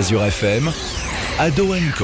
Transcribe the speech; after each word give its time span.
Azure 0.00 0.30
FM, 0.30 0.72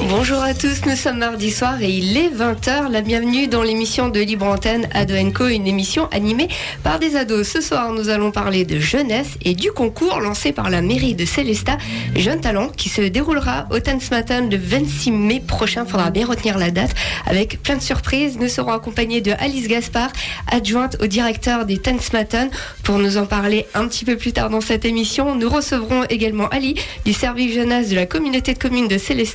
Bonjour 0.09 0.41
à 0.41 0.55
tous, 0.55 0.83
nous 0.87 0.95
sommes 0.95 1.19
mardi 1.19 1.51
soir 1.51 1.79
et 1.79 1.91
il 1.91 2.17
est 2.17 2.29
20h. 2.29 2.89
La 2.89 3.01
bienvenue 3.01 3.47
dans 3.47 3.61
l'émission 3.61 4.09
de 4.09 4.19
Libre 4.19 4.47
Antenne 4.47 4.89
Ado 4.95 5.13
une 5.13 5.67
émission 5.67 6.07
animée 6.09 6.47
par 6.81 6.97
des 6.97 7.15
ados. 7.15 7.47
Ce 7.47 7.61
soir, 7.61 7.93
nous 7.93 8.09
allons 8.09 8.31
parler 8.31 8.65
de 8.65 8.79
jeunesse 8.79 9.37
et 9.45 9.53
du 9.53 9.71
concours 9.71 10.21
lancé 10.21 10.53
par 10.53 10.71
la 10.71 10.81
mairie 10.81 11.13
de 11.13 11.23
Célestat, 11.23 11.77
Jeune 12.15 12.41
Talent, 12.41 12.69
qui 12.69 12.89
se 12.89 13.01
déroulera 13.01 13.67
au 13.69 13.75
Matin 14.09 14.41
le 14.49 14.57
26 14.57 15.11
mai 15.11 15.39
prochain. 15.39 15.85
Faudra 15.85 16.09
bien 16.09 16.25
retenir 16.25 16.57
la 16.57 16.71
date 16.71 16.95
avec 17.27 17.61
plein 17.61 17.75
de 17.75 17.83
surprises. 17.83 18.39
Nous 18.39 18.47
serons 18.47 18.73
accompagnés 18.73 19.21
de 19.21 19.33
Alice 19.37 19.67
Gaspard, 19.67 20.09
adjointe 20.51 20.97
au 20.99 21.05
directeur 21.05 21.65
des 21.65 21.79
Matin. 22.11 22.49
Pour 22.81 22.97
nous 22.97 23.17
en 23.17 23.27
parler 23.27 23.67
un 23.75 23.87
petit 23.87 24.03
peu 24.03 24.17
plus 24.17 24.33
tard 24.33 24.49
dans 24.49 24.61
cette 24.61 24.83
émission, 24.83 25.35
nous 25.35 25.47
recevrons 25.49 26.05
également 26.09 26.47
Ali 26.47 26.73
du 27.05 27.13
service 27.13 27.53
jeunesse 27.53 27.89
de 27.89 27.95
la 27.95 28.07
communauté 28.07 28.55
de 28.55 28.59
communes 28.59 28.87
de 28.87 28.97
Célestat 28.97 29.26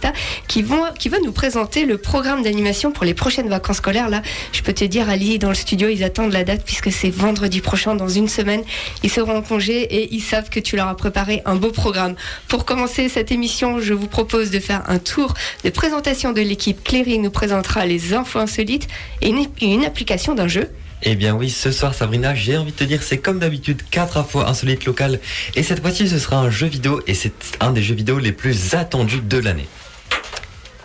qui, 0.48 0.62
vont, 0.62 0.82
qui 0.98 1.08
va 1.08 1.18
nous 1.21 1.32
présenter 1.32 1.85
le 1.85 1.98
programme 1.98 2.43
d'animation 2.43 2.93
pour 2.93 3.04
les 3.04 3.14
prochaines 3.14 3.48
vacances 3.48 3.79
scolaires. 3.79 4.08
Là, 4.08 4.22
je 4.53 4.62
peux 4.62 4.72
te 4.72 4.85
dire, 4.85 5.08
Ali, 5.08 5.39
dans 5.39 5.49
le 5.49 5.54
studio, 5.54 5.89
ils 5.89 6.04
attendent 6.04 6.32
la 6.32 6.44
date 6.44 6.62
puisque 6.64 6.93
c'est 6.93 7.11
vendredi 7.11 7.61
prochain, 7.61 7.94
dans 7.94 8.08
une 8.08 8.29
semaine. 8.29 8.63
Ils 9.02 9.11
seront 9.11 9.36
en 9.36 9.43
congé 9.43 9.82
et 9.82 10.14
ils 10.14 10.21
savent 10.21 10.50
que 10.50 10.61
tu 10.61 10.76
leur 10.76 10.89
as 10.89 10.96
préparé 10.96 11.43
un 11.44 11.57
beau 11.57 11.71
programme. 11.71 12.14
Pour 12.49 12.64
commencer 12.64 13.08
cette 13.08 13.32
émission, 13.32 13.80
je 13.80 13.94
vous 13.94 14.08
propose 14.08 14.50
de 14.50 14.58
faire 14.58 14.82
un 14.89 14.99
tour 14.99 15.35
de 15.64 15.71
présentation 15.71 16.32
de 16.32 16.40
l'équipe. 16.40 16.82
Cléry 16.82 17.18
nous 17.18 17.30
présentera 17.30 17.86
les 17.86 18.14
infos 18.14 18.38
insolites 18.38 18.88
et 19.21 19.29
une, 19.29 19.46
une 19.61 19.85
application 19.85 20.35
d'un 20.35 20.49
jeu. 20.49 20.71
Eh 21.04 21.16
bien 21.16 21.35
oui, 21.35 21.50
ce 21.50 21.72
soir 21.72 21.94
Sabrina, 21.94 22.35
j'ai 22.35 22.57
envie 22.57 22.71
de 22.71 22.77
te 22.77 22.85
dire, 22.85 23.02
c'est 23.02 23.18
comme 23.18 23.40
d'habitude 23.40 23.82
4 23.90 24.18
infos 24.18 24.40
insolites 24.40 24.85
locales. 24.85 25.18
Et 25.57 25.64
cette 25.64 25.80
fois-ci, 25.80 26.08
ce 26.08 26.18
sera 26.18 26.36
un 26.36 26.50
jeu 26.50 26.68
vidéo 26.68 27.00
et 27.08 27.14
c'est 27.14 27.32
un 27.58 27.72
des 27.72 27.82
jeux 27.82 27.96
vidéo 27.96 28.18
les 28.18 28.32
plus 28.32 28.74
attendus 28.74 29.21
de 29.21 29.38
l'année. 29.38 29.66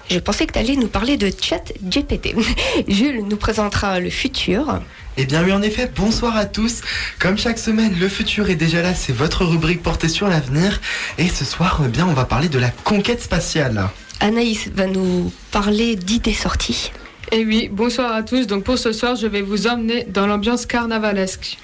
Je 0.09 0.19
pensais 0.19 0.45
que 0.45 0.53
tu 0.53 0.59
allais 0.59 0.75
nous 0.75 0.87
parler 0.87 1.17
de 1.17 1.29
chat 1.29 1.73
GPT. 1.83 2.35
Jules 2.87 3.23
nous 3.27 3.35
présentera 3.35 3.99
le 3.99 4.09
futur. 4.09 4.79
Eh 5.17 5.25
bien 5.25 5.43
oui, 5.43 5.51
en 5.51 5.61
effet, 5.61 5.91
bonsoir 5.93 6.37
à 6.37 6.45
tous. 6.45 6.81
Comme 7.19 7.37
chaque 7.37 7.59
semaine, 7.59 7.93
le 7.99 8.07
futur 8.07 8.49
est 8.49 8.55
déjà 8.55 8.81
là, 8.81 8.93
c'est 8.93 9.11
votre 9.11 9.43
rubrique 9.43 9.83
portée 9.83 10.07
sur 10.07 10.27
l'avenir. 10.27 10.79
Et 11.17 11.27
ce 11.27 11.43
soir, 11.43 11.81
eh 11.83 11.89
bien, 11.89 12.07
on 12.07 12.13
va 12.13 12.23
parler 12.23 12.47
de 12.47 12.59
la 12.59 12.69
conquête 12.69 13.21
spatiale. 13.21 13.89
Anaïs 14.19 14.69
va 14.73 14.87
nous 14.87 15.31
parler 15.51 15.95
d'idées 15.95 16.33
sorties. 16.33 16.91
Eh 17.31 17.45
oui, 17.45 17.69
bonsoir 17.69 18.13
à 18.13 18.23
tous. 18.23 18.47
Donc 18.47 18.63
pour 18.63 18.77
ce 18.77 18.93
soir, 18.93 19.15
je 19.17 19.27
vais 19.27 19.41
vous 19.41 19.67
emmener 19.67 20.05
dans 20.05 20.25
l'ambiance 20.25 20.65
carnavalesque. 20.65 21.57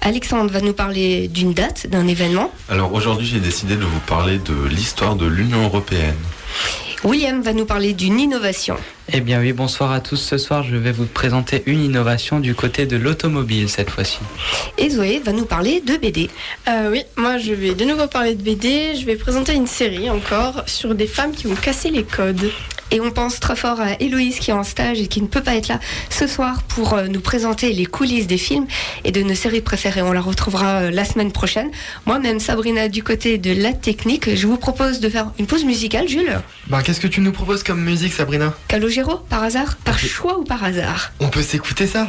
Alexandre 0.00 0.50
va 0.50 0.60
nous 0.60 0.72
parler 0.72 1.28
d'une 1.28 1.52
date, 1.52 1.86
d'un 1.86 2.08
événement. 2.08 2.50
Alors 2.68 2.92
aujourd'hui, 2.92 3.26
j'ai 3.26 3.40
décidé 3.40 3.76
de 3.76 3.84
vous 3.84 4.00
parler 4.00 4.38
de 4.38 4.66
l'histoire 4.66 5.14
de 5.14 5.26
l'Union 5.26 5.62
européenne. 5.64 6.16
William 7.04 7.40
va 7.42 7.52
nous 7.52 7.64
parler 7.64 7.92
d'une 7.92 8.18
innovation. 8.18 8.76
Eh 9.12 9.20
bien 9.20 9.40
oui, 9.40 9.52
bonsoir 9.52 9.92
à 9.92 10.00
tous. 10.00 10.16
Ce 10.16 10.36
soir, 10.36 10.64
je 10.64 10.76
vais 10.76 10.90
vous 10.90 11.06
présenter 11.06 11.62
une 11.66 11.82
innovation 11.82 12.40
du 12.40 12.54
côté 12.54 12.86
de 12.86 12.96
l'automobile 12.96 13.68
cette 13.68 13.90
fois-ci. 13.90 14.18
Et 14.78 14.90
Zoé 14.90 15.20
va 15.20 15.32
nous 15.32 15.46
parler 15.46 15.80
de 15.80 15.96
BD. 15.96 16.28
Euh, 16.68 16.90
oui, 16.90 17.02
moi 17.16 17.38
je 17.38 17.52
vais 17.52 17.74
de 17.74 17.84
nouveau 17.84 18.08
parler 18.08 18.34
de 18.34 18.42
BD. 18.42 18.96
Je 18.96 19.06
vais 19.06 19.16
présenter 19.16 19.54
une 19.54 19.68
série 19.68 20.10
encore 20.10 20.64
sur 20.66 20.94
des 20.94 21.06
femmes 21.06 21.32
qui 21.32 21.46
ont 21.46 21.54
cassé 21.54 21.90
les 21.90 22.02
codes. 22.02 22.50
Et 22.90 23.00
on 23.00 23.10
pense 23.10 23.38
très 23.40 23.56
fort 23.56 23.80
à 23.80 24.00
Héloïse 24.00 24.38
qui 24.38 24.50
est 24.50 24.54
en 24.54 24.64
stage 24.64 25.00
et 25.00 25.06
qui 25.08 25.20
ne 25.20 25.26
peut 25.26 25.42
pas 25.42 25.56
être 25.56 25.68
là 25.68 25.78
ce 26.10 26.26
soir 26.26 26.62
pour 26.62 26.94
euh, 26.94 27.06
nous 27.06 27.20
présenter 27.20 27.72
les 27.72 27.86
coulisses 27.86 28.26
des 28.26 28.38
films 28.38 28.66
et 29.04 29.12
de 29.12 29.22
nos 29.22 29.34
séries 29.34 29.60
préférées. 29.60 30.02
On 30.02 30.12
la 30.12 30.20
retrouvera 30.20 30.82
euh, 30.82 30.90
la 30.90 31.04
semaine 31.04 31.32
prochaine. 31.32 31.70
Moi-même, 32.06 32.40
Sabrina, 32.40 32.88
du 32.88 33.02
côté 33.02 33.36
de 33.38 33.52
la 33.52 33.72
technique, 33.72 34.34
je 34.34 34.46
vous 34.46 34.56
propose 34.56 35.00
de 35.00 35.08
faire 35.08 35.32
une 35.38 35.46
pause 35.46 35.64
musicale, 35.64 36.08
Jules. 36.08 36.40
Bah, 36.68 36.82
qu'est-ce 36.82 37.00
que 37.00 37.06
tu 37.06 37.20
nous 37.20 37.32
proposes 37.32 37.62
comme 37.62 37.82
musique, 37.82 38.12
Sabrina? 38.12 38.54
Calogero, 38.68 39.16
par 39.16 39.42
hasard? 39.42 39.76
Par 39.84 39.98
choix 39.98 40.38
ou 40.38 40.44
par 40.44 40.64
hasard? 40.64 41.12
On 41.20 41.28
peut 41.28 41.42
s'écouter 41.42 41.86
ça 41.86 42.08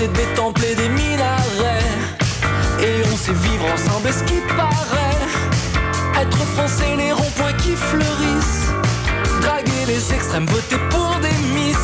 des 0.00 0.34
temples 0.34 0.64
et 0.64 0.74
des 0.74 0.88
minarets. 0.88 1.92
Et 2.80 3.02
on 3.12 3.16
sait 3.16 3.32
vivre 3.32 3.66
ensemble, 3.72 4.10
ce 4.12 4.24
qui 4.24 4.40
paraît? 4.56 6.20
Être 6.20 6.38
français, 6.56 6.96
les 6.96 7.12
ronds-points 7.12 7.52
qui 7.54 7.74
fleurissent. 7.76 8.72
Draguer 9.42 9.84
les 9.86 10.14
extrêmes, 10.14 10.46
voter 10.46 10.78
pour 10.90 11.14
des 11.20 11.36
miss. 11.54 11.76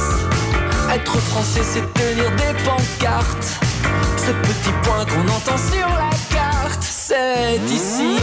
Être 0.92 1.18
français, 1.18 1.62
c'est 1.62 1.92
tenir 1.94 2.30
des 2.36 2.54
pancartes. 2.64 3.60
Ce 4.16 4.32
petit 4.32 4.72
point 4.82 5.04
qu'on 5.04 5.28
entend 5.28 5.58
sur 5.58 5.88
la 5.88 6.10
carte, 6.34 6.82
c'est 6.82 7.60
ici. 7.70 8.18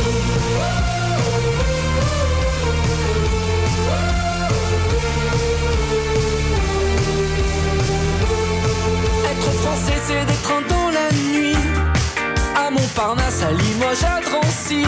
À 13.17 14.19
Drancy. 14.19 14.83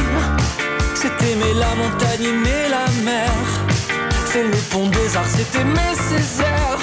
C'est 0.94 1.08
aimer 1.08 1.54
la 1.54 1.74
montagne, 1.76 2.24
aimer 2.24 2.68
la 2.70 3.04
mer. 3.04 3.32
C'est 4.26 4.44
le 4.44 4.58
pont 4.70 4.88
des 4.90 5.16
arts, 5.16 5.26
c'est 5.26 5.60
aimer 5.60 5.94
Césaire. 6.10 6.80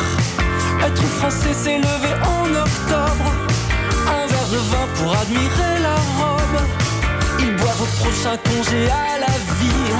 Être 0.87 1.03
français, 1.19 1.53
c'est 1.53 1.77
lever 1.77 2.15
en 2.23 2.47
octobre. 2.47 3.33
Un 4.07 4.27
verre 4.27 4.49
de 4.53 4.57
vin 4.57 4.87
pour 4.95 5.17
admirer 5.17 5.81
la 5.83 5.97
robe. 6.19 6.63
Il 7.41 7.55
boit 7.57 7.77
au 7.81 8.03
prochain 8.03 8.37
congé 8.45 8.89
à 8.89 9.19
la 9.19 9.35
vie. 9.61 9.93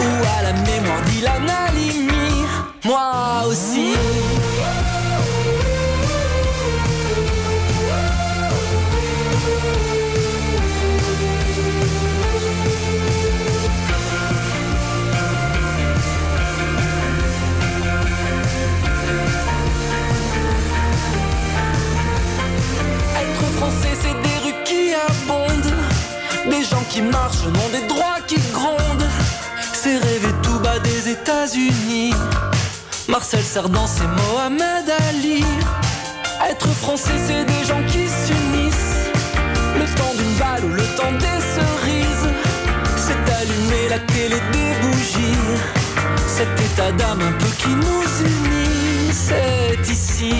Ou 0.00 0.38
à 0.38 0.42
la 0.42 0.52
mémoire 0.52 1.02
d'Ilan 1.02 1.46
Halimi. 1.68 2.44
Moi 2.84 3.44
aussi. 3.46 3.94
Marcel 33.08 33.42
Cerdan, 33.42 33.86
c'est 33.86 34.06
Mohamed 34.06 34.90
Ali. 35.08 35.44
Être 36.50 36.66
français, 36.66 37.12
c'est 37.26 37.44
des 37.44 37.64
gens 37.64 37.82
qui 37.86 38.08
s'unissent. 38.08 39.10
Le 39.78 39.84
temps 39.96 40.14
d'une 40.16 40.34
balle 40.36 40.64
ou 40.64 40.74
le 40.74 40.82
temps 40.96 41.12
des 41.12 41.40
cerises. 41.54 42.28
C'est 42.96 43.32
allumer 43.32 43.88
la 43.88 43.98
télé 44.00 44.36
des 44.52 44.86
bougies. 44.86 45.38
Cet 46.26 46.48
état 46.60 46.90
d'âme 46.92 47.20
un 47.20 47.32
peu 47.32 47.50
qui 47.58 47.68
nous 47.68 48.26
unit, 48.26 49.12
c'est 49.12 49.88
ici. 49.88 50.32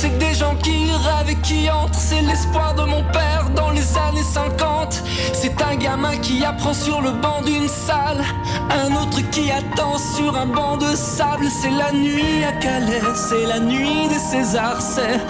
C'est 0.00 0.16
des 0.16 0.34
gens 0.34 0.54
qui 0.62 0.90
rêvent 0.90 1.28
et 1.28 1.36
qui 1.42 1.70
entrent, 1.70 1.98
c'est 1.98 2.22
l'espoir 2.22 2.74
de 2.74 2.84
mon 2.84 3.02
père 3.12 3.50
dans 3.54 3.68
les 3.68 3.84
années 3.98 4.22
50. 4.22 5.02
C'est 5.34 5.60
un 5.60 5.76
gamin 5.76 6.16
qui 6.16 6.42
apprend 6.42 6.72
sur 6.72 7.02
le 7.02 7.10
banc 7.10 7.42
d'une 7.42 7.68
salle, 7.68 8.24
un 8.70 8.96
autre 8.96 9.20
qui 9.30 9.50
attend 9.50 9.98
sur 9.98 10.34
un 10.38 10.46
banc 10.46 10.78
de 10.78 10.96
sable. 10.96 11.48
C'est 11.50 11.68
la 11.68 11.92
nuit 11.92 12.42
à 12.48 12.52
Calais, 12.52 13.02
c'est 13.14 13.44
la 13.44 13.60
nuit 13.60 14.08
des 14.08 14.18
Césars, 14.18 14.80
c'est 14.80 15.20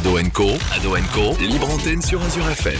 Ado 0.00 0.16
Co, 0.32 1.36
libre 1.42 1.68
antenne 1.68 2.00
sur 2.00 2.22
Azure 2.22 2.48
FM. 2.48 2.78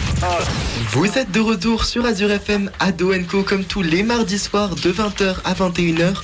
Vous 0.92 1.18
êtes 1.18 1.30
de 1.30 1.40
retour 1.40 1.84
sur 1.84 2.06
Azure 2.06 2.30
FM 2.30 2.70
Ado 2.78 3.12
Co 3.28 3.42
comme 3.42 3.64
tous 3.64 3.82
les 3.82 4.02
mardis 4.02 4.38
soirs 4.38 4.74
de 4.74 4.90
20h 4.90 5.34
à 5.44 5.52
21h. 5.52 6.14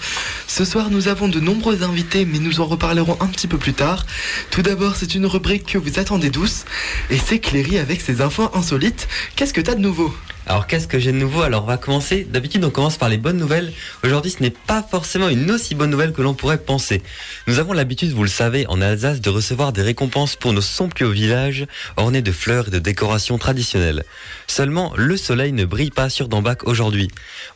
Ce 0.47 0.65
soir, 0.65 0.89
nous 0.91 1.09
avons 1.09 1.29
de 1.29 1.39
nombreux 1.39 1.83
invités, 1.83 2.25
mais 2.25 2.39
nous 2.39 2.63
en 2.63 2.65
reparlerons 2.65 3.19
un 3.21 3.27
petit 3.27 3.47
peu 3.47 3.59
plus 3.59 3.75
tard. 3.75 4.07
Tout 4.51 4.63
d'abord, 4.63 4.97
c'est 4.97 5.15
une 5.15 5.27
rubrique 5.27 5.67
que 5.67 5.77
vous 5.77 5.99
attendez 5.99 6.31
douce, 6.31 6.65
et 7.11 7.19
c'est 7.19 7.41
Cléry 7.41 7.77
avec 7.77 8.01
ses 8.01 8.23
infos 8.23 8.49
insolites. 8.55 9.07
Qu'est-ce 9.35 9.53
que 9.53 9.61
t'as 9.61 9.75
de 9.75 9.81
nouveau? 9.81 10.15
Alors 10.49 10.69
qu'est-ce 10.69 10.87
que 10.87 11.01
j'ai 11.01 11.11
de 11.11 11.17
nouveau? 11.17 11.43
Alors 11.43 11.65
on 11.65 11.67
va 11.67 11.77
commencer. 11.77 12.25
D'habitude 12.25 12.65
on 12.65 12.71
commence 12.71 12.99
par 12.99 13.09
les 13.09 13.17
bonnes 13.17 13.37
nouvelles. 13.37 13.73
Aujourd'hui 14.05 14.31
ce 14.31 14.41
n'est 14.41 14.51
pas 14.51 14.81
forcément 14.81 15.29
une 15.29 15.51
aussi 15.51 15.75
bonne 15.75 15.91
nouvelle 15.91 16.13
que 16.13 16.23
l'on 16.23 16.35
pourrait 16.35 16.59
penser. 16.59 17.03
Nous 17.49 17.59
avons 17.59 17.73
l'habitude, 17.73 18.13
vous 18.13 18.23
le 18.23 18.29
savez, 18.29 18.65
en 18.69 18.81
Alsace 18.81 19.21
de 19.21 19.29
recevoir 19.29 19.73
des 19.73 19.83
récompenses 19.83 20.37
pour 20.37 20.53
nos 20.53 20.61
somptueux 20.61 21.09
villages 21.09 21.67
ornés 21.97 22.23
de 22.23 22.31
fleurs 22.31 22.69
et 22.69 22.71
de 22.71 22.79
décorations 22.79 23.39
traditionnelles. 23.39 24.05
Seulement, 24.47 24.93
le 24.97 25.17
soleil 25.17 25.53
ne 25.53 25.65
brille 25.65 25.91
pas 25.91 26.09
sur 26.09 26.29
Dambach 26.29 26.59
aujourd'hui. 26.63 27.09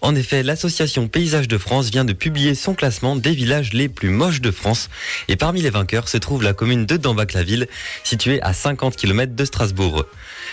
En 0.03 0.17
effet, 0.17 0.43
l'association 0.43 1.07
Paysages 1.07 1.49
de 1.49 1.59
France 1.59 1.91
vient 1.91 2.05
de 2.05 2.13
publier 2.13 2.57
son 2.57 2.75
classement 2.75 3.15
des 3.15 3.33
villages 3.33 3.73
les 3.73 3.89
plus 3.89 4.11
moches 4.11 4.41
de 4.41 4.51
France. 4.51 4.91
Et 5.29 5.37
parmi 5.37 5.63
les 5.63 5.71
vainqueurs 5.71 6.09
se 6.09 6.19
trouve 6.19 6.43
la 6.43 6.55
commune 6.55 6.87
de 6.87 6.97
Dambach-la-Ville, 6.97 7.69
située 8.03 8.43
à 8.43 8.53
50 8.53 8.97
km 8.97 9.37
de 9.37 9.45
Strasbourg. 9.45 10.07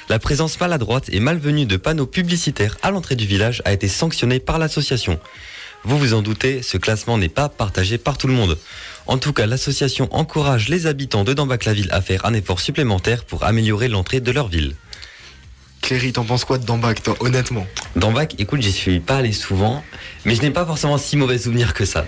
La 0.09 0.19
présence 0.19 0.57
maladroite 0.59 1.09
et 1.11 1.19
malvenue 1.19 1.65
de 1.65 1.75
panneaux 1.75 2.05
publicitaires 2.05 2.77
à 2.81 2.91
l'entrée 2.91 3.17
du 3.17 3.25
village 3.25 3.61
a 3.65 3.73
été 3.73 3.89
sanctionnée 3.89 4.39
par 4.39 4.57
l'association. 4.57 5.19
Vous 5.83 5.97
vous 5.97 6.13
en 6.13 6.21
doutez, 6.21 6.61
ce 6.61 6.77
classement 6.77 7.17
n'est 7.17 7.27
pas 7.27 7.49
partagé 7.49 7.97
par 7.97 8.17
tout 8.17 8.27
le 8.27 8.33
monde. 8.33 8.57
En 9.05 9.17
tout 9.17 9.33
cas, 9.33 9.45
l'association 9.45 10.07
encourage 10.11 10.69
les 10.69 10.87
habitants 10.87 11.25
de 11.25 11.33
Dambach-la-Ville 11.33 11.89
à 11.91 12.01
faire 12.01 12.25
un 12.25 12.33
effort 12.33 12.61
supplémentaire 12.61 13.25
pour 13.25 13.43
améliorer 13.43 13.89
l'entrée 13.89 14.21
de 14.21 14.31
leur 14.31 14.47
ville. 14.47 14.75
Cléry, 15.81 16.13
t'en 16.13 16.23
penses 16.23 16.45
quoi 16.45 16.57
de 16.57 16.65
Dambach, 16.65 17.03
toi, 17.03 17.17
honnêtement? 17.19 17.67
Dambach, 17.97 18.33
écoute, 18.37 18.61
j'y 18.61 18.71
suis 18.71 19.01
pas 19.01 19.17
allé 19.17 19.33
souvent, 19.33 19.83
mais 20.23 20.35
je 20.35 20.41
n'ai 20.41 20.51
pas 20.51 20.65
forcément 20.65 20.97
si 20.97 21.17
mauvais 21.17 21.37
souvenirs 21.37 21.73
que 21.73 21.85
ça. 21.85 22.05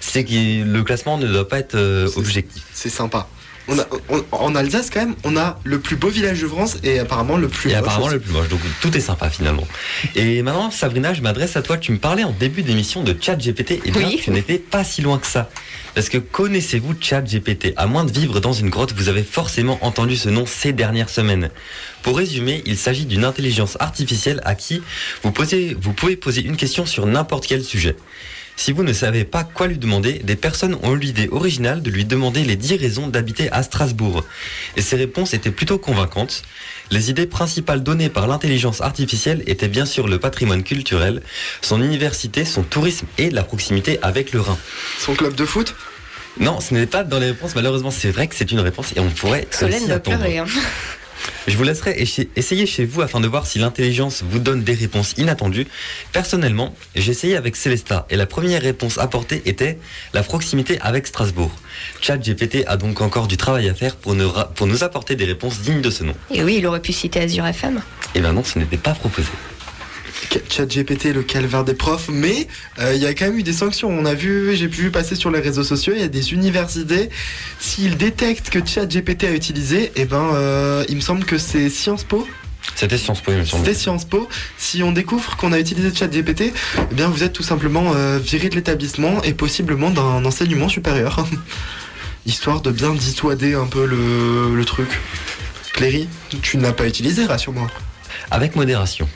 C'est 0.00 0.24
que 0.24 0.62
le 0.62 0.82
classement 0.82 1.16
ne 1.16 1.26
doit 1.26 1.48
pas 1.48 1.58
être 1.58 1.74
euh, 1.74 2.08
objectif. 2.16 2.62
C'est 2.72 2.90
sympa. 2.90 3.28
On 3.66 3.78
a, 3.78 3.86
on- 4.10 4.24
en 4.32 4.54
Alsace, 4.54 4.90
quand 4.90 5.00
même, 5.00 5.14
on 5.24 5.36
a 5.38 5.58
le 5.64 5.78
plus 5.78 5.96
beau 5.96 6.08
village 6.08 6.40
de 6.42 6.46
France 6.46 6.76
et 6.82 6.98
apparemment 6.98 7.38
le 7.38 7.48
plus 7.48 7.70
Et 7.70 7.72
moche 7.72 7.80
apparemment 7.80 8.04
aussi. 8.06 8.14
le 8.14 8.20
plus 8.20 8.32
moche, 8.32 8.48
donc 8.48 8.60
tout 8.82 8.94
est 8.94 9.00
sympa 9.00 9.30
finalement. 9.30 9.66
Et 10.14 10.42
maintenant, 10.42 10.70
Sabrina, 10.70 11.14
je 11.14 11.22
m'adresse 11.22 11.56
à 11.56 11.62
toi. 11.62 11.78
Tu 11.78 11.90
me 11.92 11.98
parlais 11.98 12.24
en 12.24 12.32
début 12.32 12.62
d'émission 12.62 13.02
de 13.02 13.16
ChatGPT. 13.18 13.80
Et 13.86 13.90
bien, 13.90 14.06
Oui. 14.08 14.20
tu 14.22 14.30
n'étais 14.32 14.58
pas 14.58 14.84
si 14.84 15.00
loin 15.00 15.18
que 15.18 15.26
ça. 15.26 15.48
Parce 15.94 16.08
que 16.10 16.18
connaissez-vous 16.18 16.94
ChatGPT? 17.00 17.72
À 17.76 17.86
moins 17.86 18.04
de 18.04 18.12
vivre 18.12 18.40
dans 18.40 18.52
une 18.52 18.68
grotte, 18.68 18.92
vous 18.92 19.08
avez 19.08 19.22
forcément 19.22 19.78
entendu 19.82 20.16
ce 20.16 20.28
nom 20.28 20.44
ces 20.44 20.72
dernières 20.72 21.08
semaines. 21.08 21.50
Pour 22.02 22.18
résumer, 22.18 22.62
il 22.66 22.76
s'agit 22.76 23.06
d'une 23.06 23.24
intelligence 23.24 23.76
artificielle 23.80 24.40
à 24.44 24.54
qui 24.56 24.82
vous, 25.22 25.30
posez, 25.32 25.74
vous 25.80 25.92
pouvez 25.94 26.16
poser 26.16 26.42
une 26.44 26.56
question 26.56 26.84
sur 26.84 27.06
n'importe 27.06 27.46
quel 27.46 27.64
sujet. 27.64 27.96
Si 28.56 28.72
vous 28.72 28.82
ne 28.84 28.92
savez 28.92 29.24
pas 29.24 29.42
quoi 29.44 29.66
lui 29.66 29.78
demander, 29.78 30.20
des 30.20 30.36
personnes 30.36 30.76
ont 30.82 30.94
eu 30.94 30.98
l'idée 30.98 31.28
originale 31.30 31.82
de 31.82 31.90
lui 31.90 32.04
demander 32.04 32.44
les 32.44 32.56
10 32.56 32.76
raisons 32.76 33.08
d'habiter 33.08 33.50
à 33.50 33.62
Strasbourg. 33.62 34.24
Et 34.76 34.82
ces 34.82 34.96
réponses 34.96 35.34
étaient 35.34 35.50
plutôt 35.50 35.78
convaincantes. 35.78 36.42
Les 36.90 37.10
idées 37.10 37.26
principales 37.26 37.82
données 37.82 38.08
par 38.10 38.26
l'intelligence 38.26 38.80
artificielle 38.80 39.42
étaient 39.46 39.68
bien 39.68 39.86
sûr 39.86 40.06
le 40.06 40.18
patrimoine 40.18 40.62
culturel, 40.62 41.20
son 41.62 41.82
université, 41.82 42.44
son 42.44 42.62
tourisme 42.62 43.06
et 43.18 43.30
la 43.30 43.42
proximité 43.42 43.98
avec 44.02 44.32
le 44.32 44.40
Rhin. 44.40 44.56
Son 45.00 45.14
club 45.14 45.34
de 45.34 45.44
foot? 45.44 45.74
Non, 46.38 46.60
ce 46.60 46.74
n'est 46.74 46.86
pas 46.86 47.04
dans 47.04 47.18
les 47.18 47.26
réponses, 47.26 47.54
malheureusement 47.54 47.90
c'est 47.92 48.10
vrai 48.10 48.26
que 48.28 48.34
c'est 48.34 48.50
une 48.50 48.60
réponse 48.60 48.92
et 48.96 49.00
on 49.00 49.08
pourrait 49.10 49.46
Solène 49.50 49.90
attendre. 49.90 50.18
pleurer. 50.18 50.38
hein. 50.38 50.46
Je 51.46 51.56
vous 51.56 51.62
laisserai 51.64 51.96
essayer 52.36 52.66
chez 52.66 52.84
vous 52.84 53.02
afin 53.02 53.20
de 53.20 53.26
voir 53.28 53.46
si 53.46 53.58
l'intelligence 53.58 54.22
vous 54.28 54.38
donne 54.38 54.62
des 54.62 54.74
réponses 54.74 55.14
inattendues. 55.18 55.66
Personnellement, 56.12 56.74
j'ai 56.94 57.10
essayé 57.12 57.36
avec 57.36 57.56
Célesta 57.56 58.06
et 58.10 58.16
la 58.16 58.26
première 58.26 58.62
réponse 58.62 58.98
apportée 58.98 59.42
était 59.46 59.78
la 60.12 60.22
proximité 60.22 60.78
avec 60.80 61.06
Strasbourg. 61.06 61.52
ChatGPT 62.00 62.64
a 62.66 62.76
donc 62.76 63.00
encore 63.00 63.26
du 63.26 63.36
travail 63.36 63.68
à 63.68 63.74
faire 63.74 63.96
pour 63.96 64.14
nous, 64.14 64.30
ra- 64.30 64.48
pour 64.54 64.66
nous 64.66 64.84
apporter 64.84 65.16
des 65.16 65.24
réponses 65.24 65.60
dignes 65.60 65.80
de 65.82 65.90
ce 65.90 66.04
nom. 66.04 66.14
Et 66.30 66.42
oui, 66.42 66.56
il 66.58 66.66
aurait 66.66 66.80
pu 66.80 66.92
citer 66.92 67.20
Azure 67.20 67.46
FM. 67.46 67.82
Et 68.14 68.20
ben 68.20 68.32
non, 68.32 68.44
ce 68.44 68.58
n'était 68.58 68.76
pas 68.76 68.92
proposé. 68.94 69.28
ChatGPT, 70.48 71.12
le 71.12 71.22
calvaire 71.22 71.64
des 71.64 71.74
profs, 71.74 72.08
mais 72.08 72.46
euh, 72.78 72.94
il 72.94 73.02
y 73.02 73.06
a 73.06 73.14
quand 73.14 73.26
même 73.26 73.38
eu 73.38 73.42
des 73.42 73.52
sanctions. 73.52 73.88
On 73.88 74.04
a 74.04 74.14
vu, 74.14 74.54
j'ai 74.56 74.68
pu 74.68 74.90
passer 74.90 75.14
sur 75.14 75.30
les 75.30 75.40
réseaux 75.40 75.64
sociaux, 75.64 75.92
il 75.94 76.00
y 76.00 76.04
a 76.04 76.08
des 76.08 76.32
universités, 76.32 77.10
s'ils 77.58 77.96
détectent 77.96 78.50
que 78.50 78.64
ChatGPT 78.64 79.24
a 79.24 79.32
utilisé, 79.32 79.92
et 79.96 80.04
ben, 80.04 80.30
euh, 80.34 80.84
il 80.88 80.96
me 80.96 81.00
semble 81.00 81.24
que 81.24 81.38
c'est 81.38 81.68
Sciences 81.70 82.04
Po. 82.04 82.26
C'était 82.74 82.98
Sciences 82.98 83.20
Po, 83.20 83.32
il 83.32 83.38
me 83.38 83.44
semble. 83.44 83.64
C'était 83.64 83.78
Sciences 83.78 84.04
Po. 84.04 84.28
Si 84.58 84.82
on 84.82 84.92
découvre 84.92 85.36
qu'on 85.36 85.52
a 85.52 85.58
utilisé 85.58 85.94
ChatGPT, 85.94 86.52
eh 86.90 86.94
bien, 86.94 87.08
vous 87.08 87.22
êtes 87.22 87.32
tout 87.32 87.42
simplement 87.42 87.92
euh, 87.94 88.18
viré 88.18 88.48
de 88.48 88.54
l'établissement 88.56 89.22
et 89.22 89.34
possiblement 89.34 89.90
d'un 89.90 90.24
enseignement 90.24 90.68
supérieur. 90.68 91.26
Histoire 92.26 92.62
de 92.62 92.70
bien 92.70 92.94
dissuader 92.94 93.54
un 93.54 93.66
peu 93.66 93.84
le, 93.84 94.56
le 94.56 94.64
truc. 94.64 94.88
Cléry, 95.74 96.08
tu 96.40 96.56
ne 96.56 96.62
l'as 96.62 96.72
pas 96.72 96.86
utilisé, 96.86 97.26
rassure-moi. 97.26 97.66
Avec 98.30 98.56
modération. 98.56 99.08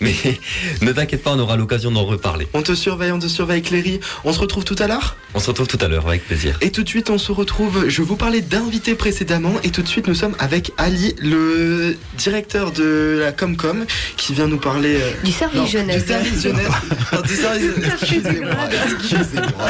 Mais 0.00 0.14
ne 0.82 0.92
t'inquiète 0.92 1.22
pas, 1.22 1.32
on 1.32 1.38
aura 1.38 1.56
l'occasion 1.56 1.90
d'en 1.90 2.04
reparler. 2.04 2.46
On 2.54 2.62
te 2.62 2.74
surveille, 2.74 3.12
on 3.12 3.18
te 3.18 3.26
surveille, 3.28 3.62
Cléry. 3.62 4.00
On 4.24 4.32
se 4.32 4.38
retrouve 4.38 4.64
tout 4.64 4.76
à 4.78 4.86
l'heure 4.86 5.16
On 5.34 5.40
se 5.40 5.48
retrouve 5.48 5.66
tout 5.68 5.78
à 5.80 5.88
l'heure 5.88 6.06
avec 6.06 6.26
plaisir. 6.26 6.58
Et 6.60 6.70
tout 6.70 6.82
de 6.82 6.88
suite, 6.88 7.08
on 7.10 7.18
se 7.18 7.32
retrouve. 7.32 7.88
Je 7.88 8.02
vous 8.02 8.16
parlais 8.16 8.40
d'invités 8.42 8.94
précédemment, 8.94 9.54
et 9.64 9.70
tout 9.70 9.82
de 9.82 9.88
suite, 9.88 10.06
nous 10.06 10.14
sommes 10.14 10.36
avec 10.38 10.72
Ali, 10.76 11.14
le 11.20 11.96
directeur 12.18 12.72
de 12.72 13.18
la 13.22 13.32
Comcom, 13.32 13.86
qui 14.16 14.34
vient 14.34 14.46
nous 14.48 14.58
parler. 14.58 14.96
euh, 15.00 15.10
Du 15.24 15.32
service 15.32 15.60
non, 15.60 15.66
jeunesse. 15.66 16.02
Du 16.04 16.08
service 16.12 16.42
jeunesse. 16.42 16.68
Non, 17.12 17.20
du 17.22 17.34
service 17.34 17.62
jeunesse. 17.74 17.92
Excusez-moi, 18.02 18.50
excusez-moi. 18.96 19.68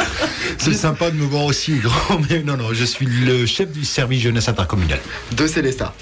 C'est 0.58 0.72
sympa 0.74 1.10
de 1.10 1.16
me 1.16 1.24
voir 1.26 1.44
aussi 1.44 1.74
grand, 1.76 2.20
mais 2.30 2.42
non, 2.42 2.56
non, 2.56 2.72
je 2.72 2.84
suis 2.84 3.06
le 3.06 3.46
chef 3.46 3.70
du 3.70 3.84
service 3.84 4.22
jeunesse 4.22 4.48
intercommunal. 4.48 4.98
De 5.36 5.46
Célesta. 5.46 5.94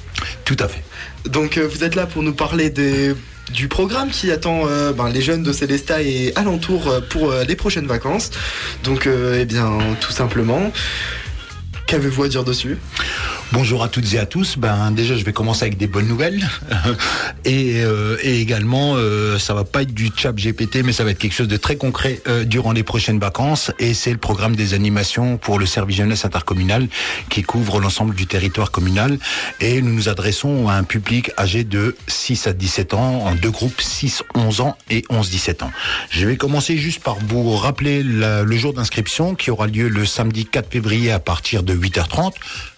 Tout 0.44 0.56
à 0.60 0.68
fait. 0.68 0.82
Donc, 1.26 1.58
euh, 1.58 1.68
vous 1.70 1.84
êtes 1.84 1.94
là 1.94 2.06
pour 2.06 2.22
nous 2.22 2.32
parler 2.34 2.70
des. 2.70 3.14
Du 3.52 3.68
programme 3.68 4.10
qui 4.10 4.30
attend 4.30 4.66
euh, 4.66 4.92
ben, 4.92 5.08
les 5.10 5.20
jeunes 5.20 5.42
de 5.42 5.52
Célesta 5.52 6.02
et 6.02 6.32
alentour 6.34 6.88
euh, 6.88 7.00
pour 7.00 7.30
euh, 7.30 7.44
les 7.44 7.56
prochaines 7.56 7.86
vacances. 7.86 8.30
Donc, 8.82 9.06
eh 9.06 9.44
bien, 9.44 9.78
tout 10.00 10.12
simplement, 10.12 10.72
qu'avez-vous 11.86 12.24
à 12.24 12.28
dire 12.28 12.44
dessus? 12.44 12.78
Bonjour 13.52 13.82
à 13.82 13.88
toutes 13.88 14.12
et 14.14 14.18
à 14.18 14.26
tous. 14.26 14.56
Ben 14.58 14.90
déjà, 14.90 15.16
je 15.16 15.24
vais 15.24 15.32
commencer 15.32 15.64
avec 15.64 15.76
des 15.76 15.86
bonnes 15.86 16.08
nouvelles 16.08 16.48
et, 17.44 17.82
euh, 17.84 18.16
et 18.22 18.40
également, 18.40 18.94
euh, 18.96 19.38
ça 19.38 19.54
va 19.54 19.64
pas 19.64 19.82
être 19.82 19.92
du 19.92 20.10
chat 20.16 20.32
GPT, 20.32 20.82
mais 20.84 20.92
ça 20.92 21.04
va 21.04 21.10
être 21.10 21.18
quelque 21.18 21.34
chose 21.34 21.48
de 21.48 21.56
très 21.56 21.76
concret 21.76 22.20
euh, 22.26 22.44
durant 22.44 22.72
les 22.72 22.82
prochaines 22.82 23.18
vacances. 23.18 23.70
Et 23.78 23.94
c'est 23.94 24.10
le 24.10 24.18
programme 24.18 24.56
des 24.56 24.74
animations 24.74 25.36
pour 25.36 25.58
le 25.58 25.66
service 25.66 25.96
jeunesse 25.96 26.24
intercommunal 26.24 26.88
qui 27.28 27.42
couvre 27.42 27.80
l'ensemble 27.80 28.14
du 28.14 28.26
territoire 28.26 28.70
communal. 28.70 29.18
Et 29.60 29.82
nous 29.82 29.92
nous 29.92 30.08
adressons 30.08 30.68
à 30.68 30.74
un 30.74 30.84
public 30.84 31.30
âgé 31.38 31.64
de 31.64 31.94
6 32.08 32.46
à 32.48 32.52
17 32.52 32.94
ans 32.94 33.26
en 33.26 33.34
deux 33.34 33.50
groupes 33.50 33.80
6, 33.80 34.24
11 34.34 34.60
ans 34.62 34.76
et 34.90 35.02
11-17 35.10 35.62
ans. 35.64 35.70
Je 36.10 36.26
vais 36.26 36.36
commencer 36.36 36.76
juste 36.76 37.02
par 37.02 37.18
vous 37.28 37.54
rappeler 37.54 38.02
le 38.02 38.56
jour 38.56 38.72
d'inscription 38.72 39.34
qui 39.34 39.50
aura 39.50 39.66
lieu 39.66 39.88
le 39.88 40.06
samedi 40.06 40.46
4 40.46 40.72
février 40.72 41.12
à 41.12 41.18
partir 41.18 41.62
de 41.62 41.73
8h30. 41.76 42.32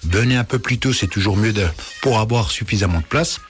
Venez 0.04 0.36
un 0.36 0.44
peu 0.44 0.58
plus 0.58 0.78
tôt, 0.78 0.92
c'est 0.92 1.06
toujours 1.06 1.36
mieux 1.36 1.54
pour 2.02 2.18
avoir 2.18 2.50
suffisamment 2.50 3.00
de 3.00 3.04
place. 3.04 3.40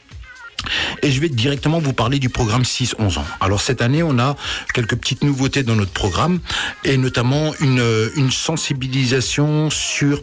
Et 1.02 1.12
je 1.12 1.20
vais 1.20 1.28
directement 1.28 1.78
vous 1.78 1.92
parler 1.92 2.18
du 2.18 2.28
programme 2.28 2.62
6-11 2.62 3.18
ans. 3.18 3.24
Alors 3.40 3.60
cette 3.60 3.82
année, 3.82 4.02
on 4.02 4.18
a 4.18 4.36
quelques 4.74 4.96
petites 4.96 5.22
nouveautés 5.22 5.62
dans 5.62 5.76
notre 5.76 5.92
programme 5.92 6.40
et 6.84 6.96
notamment 6.96 7.52
une 7.60 8.30
sensibilisation 8.30 9.70
sur 9.70 10.22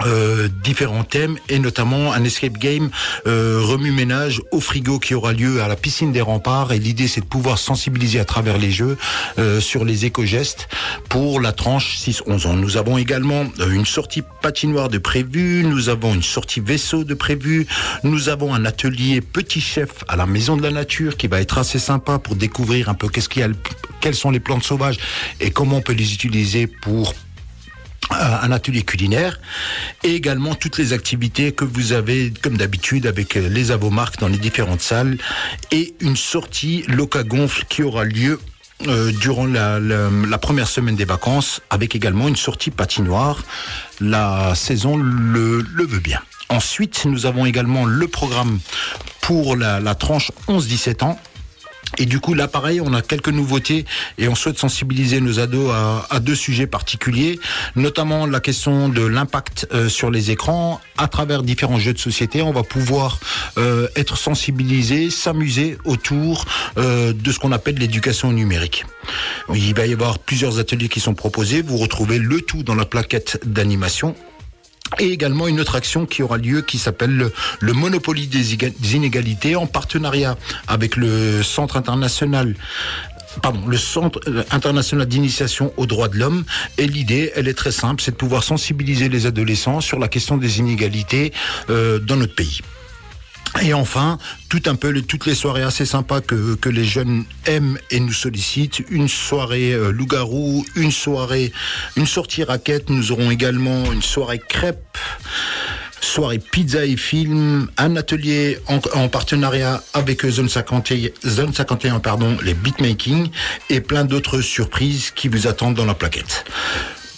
euh, 0.00 0.48
différents 0.64 1.04
thèmes 1.04 1.36
et 1.48 1.58
notamment 1.58 2.12
un 2.12 2.24
escape 2.24 2.54
game 2.54 2.90
euh, 3.26 3.60
remue-ménage 3.62 4.40
au 4.50 4.60
frigo 4.60 4.98
qui 4.98 5.14
aura 5.14 5.32
lieu 5.32 5.62
à 5.62 5.68
la 5.68 5.76
piscine 5.76 6.12
des 6.12 6.20
remparts. 6.20 6.72
Et 6.72 6.78
l'idée 6.78 7.08
c'est 7.08 7.20
de 7.20 7.26
pouvoir 7.26 7.58
sensibiliser 7.58 8.18
à 8.18 8.24
travers 8.24 8.58
les 8.58 8.70
jeux 8.70 8.96
euh, 9.38 9.60
sur 9.60 9.84
les 9.84 10.06
éco-gestes 10.06 10.68
pour 11.08 11.40
la 11.40 11.52
tranche 11.52 11.98
6-11 11.98 12.46
ans. 12.46 12.54
Nous 12.54 12.76
avons 12.76 12.96
également 12.98 13.44
euh, 13.60 13.70
une 13.70 13.84
sortie 13.84 14.22
patinoire 14.40 14.88
de 14.88 14.98
prévu, 14.98 15.62
nous 15.64 15.88
avons 15.88 16.14
une 16.14 16.22
sortie 16.22 16.60
vaisseau 16.60 17.04
de 17.04 17.14
prévu, 17.14 17.66
nous 18.02 18.28
avons 18.28 18.54
un 18.54 18.64
atelier 18.64 19.20
petit 19.20 19.60
chef 19.60 20.04
à 20.08 20.16
la 20.16 20.26
maison 20.26 20.56
de 20.56 20.62
la 20.62 20.70
nature 20.70 21.16
qui 21.16 21.28
va 21.28 21.40
être 21.40 21.58
assez 21.58 21.78
sympa 21.78 22.18
pour 22.18 22.36
découvrir 22.36 22.88
un 22.88 22.94
peu 22.94 23.08
qu'est-ce 23.08 23.28
qu'il 23.28 23.42
y 23.42 23.44
a, 23.44 23.48
quelles 24.00 24.14
sont 24.14 24.30
les 24.30 24.40
plantes 24.40 24.64
sauvages 24.64 24.98
et 25.40 25.50
comment 25.50 25.76
on 25.76 25.82
peut 25.82 25.92
les 25.92 26.14
utiliser 26.14 26.66
pour 26.66 27.14
un 28.10 28.50
atelier 28.52 28.82
culinaire 28.82 29.40
et 30.02 30.14
également 30.14 30.54
toutes 30.54 30.78
les 30.78 30.92
activités 30.92 31.52
que 31.52 31.64
vous 31.64 31.92
avez 31.92 32.32
comme 32.42 32.56
d'habitude 32.56 33.06
avec 33.06 33.36
euh, 33.36 33.48
les 33.48 33.70
avomarques 33.70 34.18
dans 34.18 34.28
les 34.28 34.38
différentes 34.38 34.80
salles 34.80 35.18
et 35.70 35.94
une 36.00 36.16
sortie 36.16 36.84
Loca 36.88 37.22
Gonfle 37.22 37.64
qui 37.68 37.82
aura 37.82 38.04
lieu 38.04 38.40
euh, 38.88 39.12
durant 39.12 39.46
la, 39.46 40.38
première 40.38 40.66
semaine 40.66 40.96
des 40.96 41.04
vacances 41.04 41.60
avec 41.70 41.94
également 41.94 42.26
une 42.26 42.36
sortie 42.36 42.70
patinoire. 42.70 43.44
La 44.00 44.54
saison 44.56 44.96
le, 44.96 45.60
le 45.60 45.86
veut 45.86 46.00
bien. 46.00 46.20
Ensuite, 46.48 47.04
nous 47.04 47.24
avons 47.24 47.46
également 47.46 47.84
le 47.84 48.08
programme 48.08 48.58
pour 49.20 49.56
la, 49.56 49.78
la 49.78 49.94
tranche 49.94 50.32
11-17 50.48 51.04
ans. 51.04 51.18
Et 51.98 52.06
du 52.06 52.20
coup, 52.20 52.34
là, 52.34 52.48
pareil, 52.48 52.80
on 52.80 52.94
a 52.94 53.02
quelques 53.02 53.28
nouveautés 53.28 53.84
et 54.18 54.28
on 54.28 54.34
souhaite 54.34 54.58
sensibiliser 54.58 55.20
nos 55.20 55.40
ados 55.40 55.70
à, 55.72 56.20
deux 56.20 56.34
sujets 56.34 56.66
particuliers, 56.66 57.38
notamment 57.76 58.26
la 58.26 58.40
question 58.40 58.88
de 58.88 59.02
l'impact 59.02 59.66
euh, 59.72 59.88
sur 59.88 60.10
les 60.10 60.30
écrans 60.30 60.80
à 60.96 61.08
travers 61.08 61.42
différents 61.42 61.78
jeux 61.78 61.92
de 61.92 61.98
société. 61.98 62.42
On 62.42 62.52
va 62.52 62.62
pouvoir 62.62 63.18
euh, 63.58 63.88
être 63.96 64.16
sensibilisés, 64.16 65.10
s'amuser 65.10 65.76
autour 65.84 66.44
euh, 66.78 67.12
de 67.12 67.32
ce 67.32 67.38
qu'on 67.38 67.52
appelle 67.52 67.76
l'éducation 67.76 68.32
numérique. 68.32 68.84
Il 69.54 69.74
va 69.74 69.86
y 69.86 69.92
avoir 69.92 70.18
plusieurs 70.18 70.58
ateliers 70.58 70.88
qui 70.88 71.00
sont 71.00 71.14
proposés. 71.14 71.62
Vous 71.62 71.76
retrouvez 71.76 72.18
le 72.18 72.40
tout 72.40 72.62
dans 72.62 72.74
la 72.74 72.84
plaquette 72.84 73.40
d'animation 73.44 74.14
et 74.98 75.10
également 75.10 75.48
une 75.48 75.60
autre 75.60 75.74
action 75.74 76.06
qui 76.06 76.22
aura 76.22 76.38
lieu 76.38 76.62
qui 76.62 76.78
s'appelle 76.78 77.30
le, 77.60 77.72
Monopoly 77.72 78.26
des 78.26 78.94
inégalités 78.94 79.56
en 79.56 79.66
partenariat 79.66 80.36
avec 80.68 80.96
le 80.96 81.42
Centre 81.42 81.76
international 81.76 82.54
Pardon, 83.40 83.66
le 83.66 83.78
Centre 83.78 84.20
euh, 84.28 84.42
international 84.50 85.06
d'initiation 85.06 85.72
aux 85.76 85.86
droits 85.86 86.08
de 86.08 86.18
l'homme. 86.18 86.44
Et 86.76 86.86
l'idée, 86.86 87.32
elle 87.34 87.48
est 87.48 87.54
très 87.54 87.72
simple, 87.72 88.02
c'est 88.02 88.10
de 88.10 88.16
pouvoir 88.16 88.44
sensibiliser 88.44 89.08
les 89.08 89.26
adolescents 89.26 89.80
sur 89.80 89.98
la 89.98 90.08
question 90.08 90.36
des 90.36 90.58
inégalités 90.58 91.32
euh, 91.70 91.98
dans 91.98 92.16
notre 92.16 92.34
pays. 92.34 92.60
Et 93.60 93.74
enfin, 93.74 94.18
tout 94.48 94.62
un 94.66 94.74
peu 94.74 95.02
toutes 95.02 95.26
les 95.26 95.34
soirées 95.34 95.62
assez 95.62 95.84
sympas 95.84 96.20
que, 96.20 96.68
les 96.68 96.84
jeunes 96.84 97.24
aiment 97.46 97.78
et 97.90 98.00
nous 98.00 98.12
sollicitent. 98.12 98.82
Une 98.90 99.08
soirée 99.08 99.72
euh, 99.72 99.92
loup-garou, 99.92 100.64
une 100.74 100.90
soirée, 100.90 101.52
une 101.96 102.06
sortie 102.06 102.44
raquette. 102.44 102.88
Nous 102.88 103.12
aurons 103.12 103.30
également 103.30 103.92
une 103.92 104.02
soirée 104.02 104.40
crêpe, 104.40 104.96
soirée 106.00 106.38
pizza 106.38 106.84
et 106.84 106.96
film, 106.96 107.68
un 107.76 107.96
atelier 107.96 108.58
en, 108.68 108.80
en 108.94 109.08
partenariat 109.08 109.82
avec 109.92 110.26
Zone 110.26 110.48
51, 110.48 111.10
Zone 111.24 111.52
51 111.52 112.00
pardon, 112.00 112.36
les 112.42 112.54
beatmaking 112.54 113.28
et 113.68 113.80
plein 113.80 114.04
d'autres 114.04 114.40
surprises 114.40 115.10
qui 115.10 115.28
vous 115.28 115.46
attendent 115.46 115.74
dans 115.74 115.86
la 115.86 115.94
plaquette. 115.94 116.44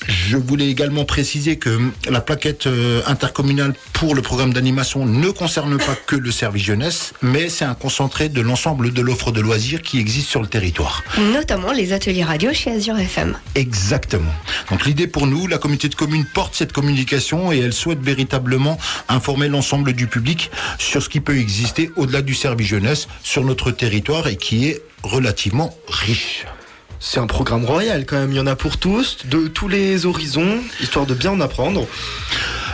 Je 0.09 0.37
voulais 0.37 0.69
également 0.69 1.05
préciser 1.05 1.57
que 1.57 1.91
la 2.09 2.21
plaquette 2.21 2.67
euh, 2.67 3.03
intercommunale 3.07 3.75
pour 3.93 4.15
le 4.15 4.23
programme 4.23 4.53
d'animation 4.53 5.07
ne 5.07 5.29
concerne 5.31 5.79
pas 5.79 5.97
que 6.07 6.17
le 6.17 6.31
service 6.31 6.65
jeunesse, 6.65 7.13
mais 7.23 7.49
c'est 7.49 7.65
un 7.65 7.75
concentré 7.75 8.29
de 8.29 8.41
l'ensemble 8.41 8.93
de 8.93 9.01
l'offre 9.01 9.33
de 9.33 9.41
loisirs 9.41 9.83
qui 9.83 9.99
existe 9.99 10.29
sur 10.29 10.43
le 10.43 10.49
territoire. 10.49 11.03
Notamment 11.33 11.73
les 11.73 11.93
ateliers 11.93 12.25
radio 12.25 12.53
chez 12.53 12.73
Azure 12.73 12.99
FM. 12.99 13.37
Exactement. 13.55 14.33
Donc 14.71 14.85
l'idée 14.85 15.07
pour 15.07 15.27
nous, 15.27 15.47
la 15.47 15.59
communauté 15.59 15.89
de 15.89 15.95
communes 15.95 16.27
porte 16.35 16.55
cette 16.55 16.73
communication 16.73 17.53
et 17.53 17.59
elle 17.59 17.73
souhaite 17.73 18.01
véritablement 18.01 18.79
informer 19.09 19.49
l'ensemble 19.49 19.93
du 19.93 20.07
public 20.07 20.51
sur 20.79 21.03
ce 21.03 21.09
qui 21.09 21.21
peut 21.21 21.39
exister 21.39 21.91
au-delà 21.97 22.23
du 22.23 22.35
service 22.35 22.69
jeunesse 22.69 23.09
sur 23.23 23.45
notre 23.45 23.71
territoire 23.71 24.27
et 24.27 24.37
qui 24.37 24.69
est 24.69 24.83
relativement 25.03 25.77
riche. 25.89 26.45
C'est 27.07 27.21
un 27.21 27.27
programme 27.27 27.67
royal 27.67 28.07
quand 28.07 28.17
même, 28.17 28.33
il 28.33 28.37
y 28.37 28.41
en 28.41 28.47
a 28.47 28.57
pour 28.57 28.79
tous, 28.79 29.19
de 29.27 29.47
tous 29.47 29.69
les 29.69 30.07
horizons, 30.07 30.59
histoire 30.81 31.05
de 31.05 31.13
bien 31.13 31.33
en 31.33 31.41
apprendre. 31.41 31.87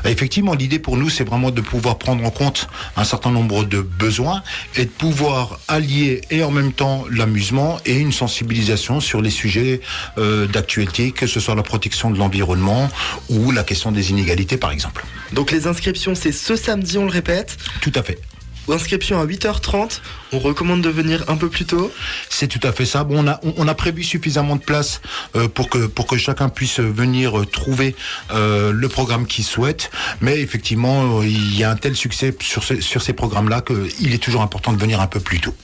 Effectivement, 0.05 0.55
l'idée 0.55 0.79
pour 0.79 0.97
nous, 0.97 1.11
c'est 1.11 1.25
vraiment 1.25 1.51
de 1.51 1.61
pouvoir 1.61 1.99
prendre 1.99 2.25
en 2.25 2.31
compte 2.31 2.69
un 2.97 3.03
certain 3.03 3.33
nombre 3.33 3.65
de 3.65 3.81
besoins 3.81 4.45
et 4.77 4.85
de 4.85 4.91
pouvoir 4.91 5.59
allier 5.67 6.23
et 6.31 6.45
en 6.45 6.53
même 6.53 6.73
temps 6.73 7.05
l'amusement 7.11 7.79
et 7.85 7.97
une 7.97 8.13
sensibilisation 8.13 9.01
sur 9.01 9.21
les 9.21 9.31
sujets 9.31 9.81
euh, 10.17 10.47
d'actualité, 10.47 11.11
que 11.11 11.27
ce 11.27 11.41
soit 11.41 11.57
la 11.57 11.65
protection 11.65 12.13
de 12.13 12.17
l'environnement 12.17 12.89
ou 13.31 13.51
la 13.51 13.65
question 13.65 13.91
des 13.91 14.11
inégalités, 14.11 14.57
par 14.57 14.71
exemple. 14.71 15.05
Donc 15.33 15.51
les 15.51 15.67
inscriptions, 15.67 16.15
c'est 16.15 16.33
ce 16.33 16.55
samedi, 16.55 16.99
on 16.99 17.05
le 17.05 17.11
répète. 17.11 17.57
Tout 17.81 17.93
à 17.97 18.05
fait. 18.05 18.21
Inscription 18.69 19.21
à 19.21 19.27
8h30, 19.27 20.01
on 20.33 20.39
recommande 20.39 20.83
de 20.83 20.91
venir 20.91 21.25
un 21.29 21.37
peu 21.37 21.49
plus 21.49 21.65
tôt. 21.65 21.91
C'est 22.29 22.47
tout 22.47 22.65
à 22.67 22.73
fait 22.73 22.87
ça. 22.87 23.05
Bon, 23.05 23.25
on 23.57 23.69
a, 23.69 23.75
prévu 23.75 24.03
suffisamment 24.03 24.57
de 24.57 24.61
place 24.61 25.01
euh, 25.35 25.49
pour 25.49 25.71
que 25.71 25.87
pour 25.87 26.07
que 26.07 26.19
chacun 26.19 26.49
puisse 26.49 26.81
venir 26.81 27.39
euh, 27.39 27.47
trouver 27.47 27.97
euh, 28.33 28.73
le 28.73 28.89
programme 28.89 29.27
qu'il 29.27 29.45
souhaite. 29.45 29.91
Mais 30.21 30.41
effectivement, 30.41 31.21
euh, 31.21 31.27
il 31.27 31.57
y 31.57 31.65
a 31.65 31.71
un 31.71 31.77
tel 31.77 31.97
succès 31.97 32.35
sur, 32.41 32.63
sur 32.63 33.03
ces 33.03 33.13
programmes-là 33.13 33.63
qu'il 33.63 34.15
est 34.15 34.23
toujours 34.23 34.43
important 34.43 34.73
de 34.73 34.79
venir 34.79 35.01
un 35.01 35.07
peu 35.07 35.21
plus 35.21 35.41
tôt. 35.41 35.55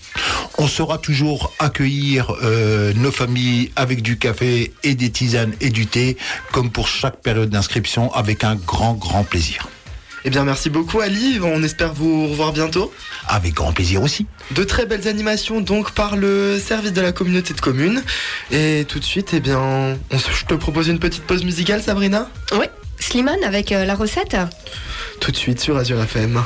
On 0.59 0.69
saura 0.69 0.99
toujours 0.99 1.53
accueillir 1.59 2.35
euh, 2.43 2.93
nos 2.95 3.13
familles 3.13 3.71
avec 3.77 4.03
du 4.03 4.19
café 4.19 4.73
et 4.83 4.95
des 4.95 5.11
tisanes 5.11 5.55
et 5.61 5.71
du 5.71 5.87
thé, 5.87 6.17
comme 6.53 6.71
pour 6.71 6.89
chaque 6.89 7.21
période 7.21 7.51
d'inscription, 7.51 8.13
avec 8.15 8.45
un 8.45 8.57
grand 8.57 8.95
grand 8.95 9.25
plaisir. 9.25 9.69
Eh 10.27 10.31
bien 10.31 10.43
merci 10.43 10.71
beaucoup 10.71 10.99
Ali, 11.01 11.39
on 11.41 11.63
espère 11.63 11.93
vous 11.95 12.27
revoir 12.29 12.53
bientôt. 12.53 12.93
Avec 13.29 13.55
grand 13.55 13.73
plaisir 13.73 14.03
aussi. 14.03 14.27
De 14.51 14.65
très 14.65 14.85
belles 14.85 15.07
animations 15.07 15.61
donc 15.61 15.93
par 15.93 16.17
le 16.17 16.59
service 16.59 16.93
de 16.93 17.01
la 17.01 17.13
communauté 17.13 17.55
de 17.55 17.61
communes. 17.61 18.03
Et 18.51 18.85
tout 18.89 18.99
de 18.99 19.05
suite, 19.05 19.31
eh 19.35 19.39
bien, 19.41 19.61
on 20.11 20.19
se- 20.19 20.33
je 20.33 20.45
te 20.45 20.55
propose 20.55 20.89
une 20.89 20.99
petite 20.99 21.23
pause 21.23 21.45
musicale 21.45 21.81
Sabrina? 21.81 22.29
Oui, 22.59 22.67
Slimane 22.99 23.45
avec 23.45 23.71
euh, 23.71 23.85
la 23.85 23.95
recette. 23.95 24.37
Tout 25.21 25.31
de 25.31 25.37
suite 25.37 25.61
sur 25.61 25.77
Azure 25.77 26.03
FM. 26.03 26.43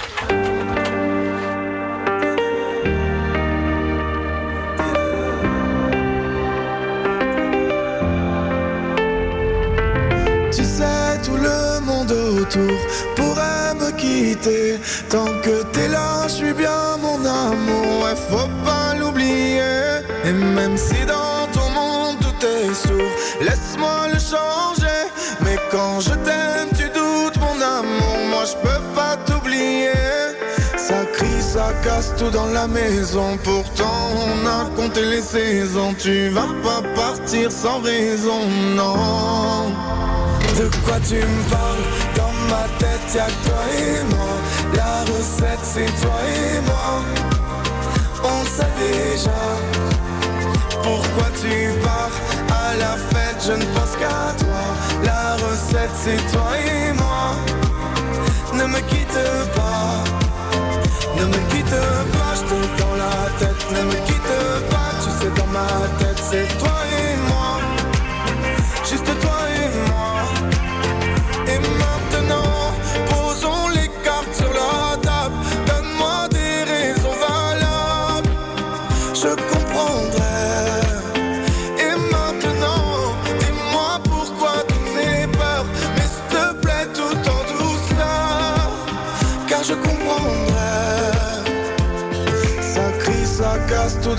Tu 10.52 10.64
sais, 10.64 11.18
tout 11.24 11.36
le 11.36 11.80
monde 11.86 12.10
autour 12.10 13.29
Tant 15.08 15.32
que 15.42 15.62
t'es 15.72 15.88
là, 15.88 16.28
je 16.28 16.32
suis 16.32 16.52
bien 16.52 16.96
mon 17.00 17.24
amour. 17.24 18.04
Ouais, 18.04 18.14
faut 18.28 18.50
pas 18.64 18.94
l'oublier. 18.94 20.02
Et 20.24 20.32
même 20.32 20.76
si 20.76 21.06
dans 21.06 21.46
ton 21.52 21.68
monde 21.70 22.16
tout 22.20 22.46
est 22.46 22.74
sourd, 22.74 23.10
laisse-moi 23.40 24.08
le 24.12 24.18
changer. 24.18 25.00
Mais 25.40 25.56
quand 25.70 26.00
je 26.00 26.10
t'aime, 26.10 26.68
tu 26.76 26.84
doutes 26.90 27.38
mon 27.38 27.60
amour. 27.62 28.16
Moi, 28.30 28.44
je 28.44 28.56
peux 28.62 28.82
pas 28.94 29.16
t'oublier. 29.24 29.92
Ça 30.76 31.02
crie, 31.14 31.40
ça 31.40 31.72
casse 31.82 32.12
tout 32.18 32.30
dans 32.30 32.46
la 32.46 32.66
maison. 32.66 33.38
Pourtant, 33.42 34.00
on 34.26 34.46
a 34.46 34.68
compté 34.76 35.02
les 35.02 35.22
saisons. 35.22 35.94
Tu 35.98 36.28
vas 36.28 36.48
pas 36.62 36.82
partir 36.94 37.50
sans 37.50 37.80
raison, 37.80 38.42
non. 38.76 39.72
De 40.58 40.68
quoi 40.84 40.98
tu 41.08 41.14
me 41.14 41.50
parles? 41.50 42.09
Ma 42.50 42.66
tête 42.78 43.14
y'a 43.14 43.26
que 43.26 43.48
toi 43.48 43.62
et 43.78 44.02
moi. 44.14 44.32
La 44.74 44.94
recette 45.10 45.64
c'est 45.72 45.92
toi 46.02 46.18
et 46.26 46.60
moi. 46.68 46.90
On 48.24 48.44
sait 48.44 48.74
déjà. 48.78 49.40
Pourquoi 50.82 51.28
tu 51.40 51.54
pars 51.84 52.16
À 52.64 52.76
la 52.76 52.94
fête? 53.10 53.40
Je 53.46 53.52
ne 53.52 53.64
pense 53.74 53.94
qu'à 54.00 54.22
toi. 54.42 54.62
La 55.04 55.36
recette 55.44 55.96
c'est 56.02 56.22
toi 56.32 56.50
et 56.58 56.92
moi. 56.92 57.22
Ne 58.54 58.64
me 58.66 58.80
quitte 58.90 59.22
pas. 59.56 60.04
Ne 61.18 61.24
me 61.26 61.40
quitte 61.50 61.80
pas. 62.14 62.32
Je 62.38 62.42
te 62.50 62.82
dans 62.82 62.96
la 63.04 63.16
tête. 63.38 63.62
Ne 63.76 63.82
me 63.90 63.96
quitte 64.06 64.36
pas. 64.70 64.90
Tu 65.02 65.10
sais 65.18 65.32
dans 65.38 65.50
ma 65.58 65.70
tête 65.98 66.22
c'est 66.30 66.48
toi 66.58 66.78
et 67.00 67.16
moi. 67.28 67.50
Juste 68.88 69.20
toi 69.20 69.29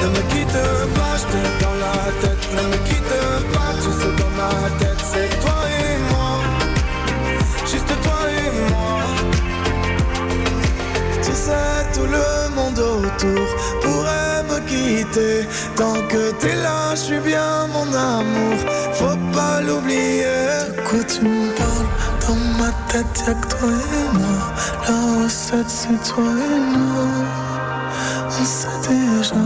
Ne 0.00 0.06
me 0.08 0.22
quitte 0.32 0.62
pas, 0.96 1.14
je 1.20 1.26
t'ai 1.32 1.46
dans 1.62 1.76
la 1.84 1.98
tête. 2.20 2.44
Ne 2.56 2.62
me 2.70 2.78
quitte 2.88 3.16
pas, 3.54 3.72
tu 3.82 3.90
sais 3.98 4.14
dans 4.20 4.34
ma 4.40 4.54
tête, 4.78 5.02
c'est 5.10 5.30
toi 5.40 5.58
et 5.80 5.96
moi. 6.10 6.32
Juste 7.70 7.92
toi 8.04 8.20
et 8.42 8.50
moi. 8.70 9.00
Tu 11.22 11.32
tout 11.94 12.06
le 12.06 12.54
monde 12.54 12.78
autour 12.78 13.46
pourrait 13.82 14.42
me 14.50 14.58
quitter. 14.68 15.46
Tant 15.76 16.00
que 16.08 16.32
t'es 16.32 16.56
là, 16.56 16.94
je 16.94 17.00
suis 17.00 17.20
bien 17.20 17.66
mon 17.72 17.88
amour. 17.94 18.58
Faut 18.92 19.18
pas 19.32 19.60
l'oublier. 19.60 20.24
Quoi 20.88 21.02
tu 21.04 21.22
me 21.22 21.50
parles? 21.56 21.90
Dans 22.26 22.42
ma 22.60 22.70
tête, 22.90 23.24
y'a 23.26 23.34
que 23.34 23.46
toi 23.46 23.68
et 23.70 24.18
moi. 24.18 24.38
La 24.86 25.24
recette, 25.24 25.70
c'est 25.70 26.12
toi 26.12 26.24
et 26.24 26.60
moi. 26.76 27.06
On 28.40 28.44
sait 28.44 28.80
déjà. 28.88 29.45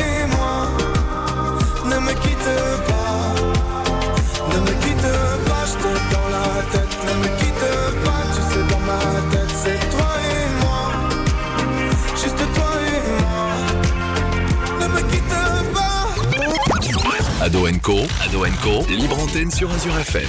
Ado 17.61 17.79
Co, 17.83 17.99
Ado 18.23 18.43
Co, 18.63 18.87
libre 18.89 19.19
antenne 19.19 19.51
sur 19.51 19.71
Azure 19.71 19.95
FM. 19.99 20.27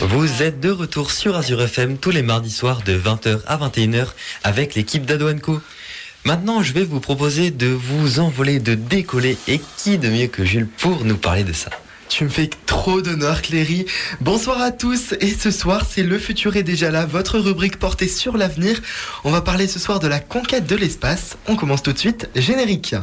Vous 0.00 0.42
êtes 0.42 0.58
de 0.58 0.70
retour 0.70 1.10
sur 1.10 1.36
Azure 1.36 1.60
FM 1.60 1.98
tous 1.98 2.10
les 2.10 2.22
mardis 2.22 2.50
soirs 2.50 2.80
de 2.82 2.98
20h 2.98 3.40
à 3.46 3.58
21h 3.58 4.06
avec 4.42 4.74
l'équipe 4.74 5.04
d'Ado 5.04 5.28
Co. 5.34 5.60
Maintenant, 6.24 6.62
je 6.62 6.72
vais 6.72 6.84
vous 6.84 6.98
proposer 6.98 7.50
de 7.50 7.66
vous 7.66 8.20
envoler, 8.20 8.58
de 8.58 8.74
décoller. 8.74 9.36
Et 9.48 9.60
qui 9.76 9.98
de 9.98 10.08
mieux 10.08 10.28
que 10.28 10.46
Jules 10.46 10.66
pour 10.66 11.04
nous 11.04 11.18
parler 11.18 11.44
de 11.44 11.52
ça 11.52 11.68
Tu 12.08 12.24
me 12.24 12.30
fais 12.30 12.48
trop 12.64 13.02
d'honneur, 13.02 13.42
Cléry. 13.42 13.84
Bonsoir 14.22 14.62
à 14.62 14.70
tous. 14.70 15.12
Et 15.20 15.34
ce 15.34 15.50
soir, 15.50 15.84
c'est 15.86 16.04
Le 16.04 16.18
futur 16.18 16.56
est 16.56 16.62
déjà 16.62 16.90
là, 16.90 17.04
votre 17.04 17.38
rubrique 17.38 17.78
portée 17.78 18.08
sur 18.08 18.38
l'avenir. 18.38 18.80
On 19.24 19.30
va 19.30 19.42
parler 19.42 19.68
ce 19.68 19.78
soir 19.78 20.00
de 20.00 20.08
la 20.08 20.20
conquête 20.20 20.66
de 20.66 20.76
l'espace. 20.76 21.36
On 21.48 21.54
commence 21.54 21.82
tout 21.82 21.92
de 21.92 21.98
suite. 21.98 22.30
Générique. 22.34 22.94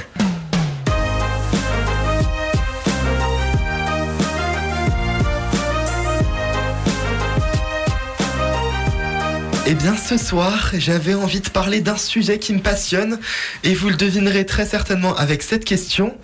Eh 9.66 9.76
bien 9.76 9.96
ce 9.96 10.18
soir, 10.18 10.72
j'avais 10.74 11.14
envie 11.14 11.40
de 11.40 11.48
parler 11.48 11.80
d'un 11.80 11.96
sujet 11.96 12.38
qui 12.38 12.52
me 12.52 12.60
passionne 12.60 13.18
et 13.64 13.74
vous 13.74 13.90
le 13.90 13.96
devinerez 13.96 14.46
très 14.46 14.66
certainement 14.66 15.16
avec 15.16 15.42
cette 15.42 15.64
question. 15.64 16.18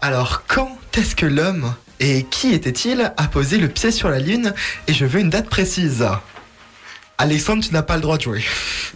Alors 0.00 0.44
quand 0.46 0.78
est-ce 0.96 1.14
que 1.14 1.26
l'homme 1.26 1.74
et 2.00 2.24
qui 2.24 2.54
était-il 2.54 3.12
a 3.16 3.24
posé 3.24 3.58
le 3.58 3.68
pied 3.68 3.90
sur 3.90 4.08
la 4.08 4.18
Lune? 4.18 4.54
Et 4.88 4.94
je 4.94 5.04
veux 5.04 5.20
une 5.20 5.28
date 5.28 5.50
précise 5.50 6.06
Alexandre, 7.18 7.62
tu 7.62 7.72
n'as 7.74 7.82
pas 7.82 7.96
le 7.96 8.02
droit 8.02 8.16
de 8.16 8.22
jouer. 8.22 8.44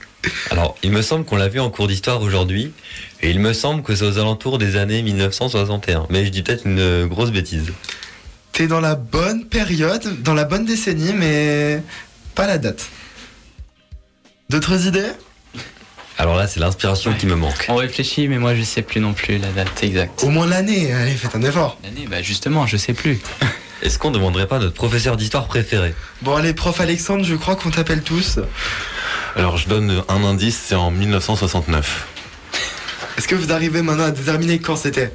Alors, 0.51 0.77
il 0.83 0.91
me 0.91 1.03
semble 1.03 1.25
qu'on 1.25 1.37
l'a 1.37 1.49
vu 1.49 1.61
en 1.61 1.71
cours 1.71 1.87
d'histoire 1.87 2.21
aujourd'hui, 2.23 2.73
et 3.23 3.31
il 3.31 3.39
me 3.39 3.53
semble 3.53 3.83
que 3.83 3.95
c'est 3.95 4.05
aux 4.05 4.19
alentours 4.19 4.59
des 4.59 4.77
années 4.77 5.03
1961. 5.03 6.07
Mais 6.11 6.25
je 6.25 6.31
dis 6.31 6.43
peut-être 6.43 6.67
une 6.67 7.07
grosse 7.07 7.31
bêtise. 7.31 7.73
T'es 8.51 8.67
dans 8.67 8.81
la 8.81 8.97
bonne 8.97 9.45
période, 9.45 10.21
dans 10.23 10.35
la 10.35 10.45
bonne 10.45 10.65
décennie, 10.65 11.13
mais 11.13 11.81
pas 12.35 12.49
la 12.49 12.59
date. 12.59 12.89
D'autres 14.51 14.87
idées? 14.87 15.13
Alors 16.17 16.35
là, 16.35 16.47
c'est 16.47 16.59
l'inspiration 16.59 17.13
qui 17.13 17.27
me 17.27 17.35
manque. 17.35 17.67
On 17.69 17.75
réfléchit, 17.75 18.29
mais 18.29 18.39
moi 18.39 18.55
je 18.55 18.63
sais 18.63 18.81
plus 18.81 18.99
non 18.99 19.13
plus 19.13 19.37
la 19.37 19.49
date 19.49 19.83
exacte. 19.83 20.25
Au 20.25 20.31
moins 20.31 20.47
l'année, 20.47 20.91
allez, 20.91 21.11
faites 21.13 21.37
un 21.37 21.43
effort. 21.43 21.79
L'année, 21.85 22.07
bah 22.09 22.23
justement, 22.23 22.67
je 22.67 22.79
sais 22.79 22.95
plus. 22.95 23.21
Est-ce 23.83 23.99
qu'on 23.99 24.09
ne 24.09 24.15
demanderait 24.15 24.47
pas 24.47 24.59
notre 24.59 24.73
professeur 24.73 25.19
d'histoire 25.19 25.49
préféré? 25.49 25.95
Bon 26.23 26.35
allez, 26.35 26.55
prof 26.55 26.81
Alexandre, 26.81 27.25
je 27.25 27.35
crois 27.35 27.57
qu'on 27.57 27.71
t'appelle 27.71 28.03
tous. 28.03 28.41
Alors 29.37 29.59
je 29.59 29.69
donne 29.69 30.03
un 30.09 30.25
indice, 30.25 30.59
c'est 30.67 30.75
en 30.75 30.91
1969. 30.91 32.07
Est-ce 33.19 33.29
que 33.29 33.35
vous 33.35 33.53
arrivez 33.53 33.83
maintenant 33.83 34.05
à 34.05 34.11
déterminer 34.13 34.61
quand 34.61 34.77
c'était? 34.77 35.13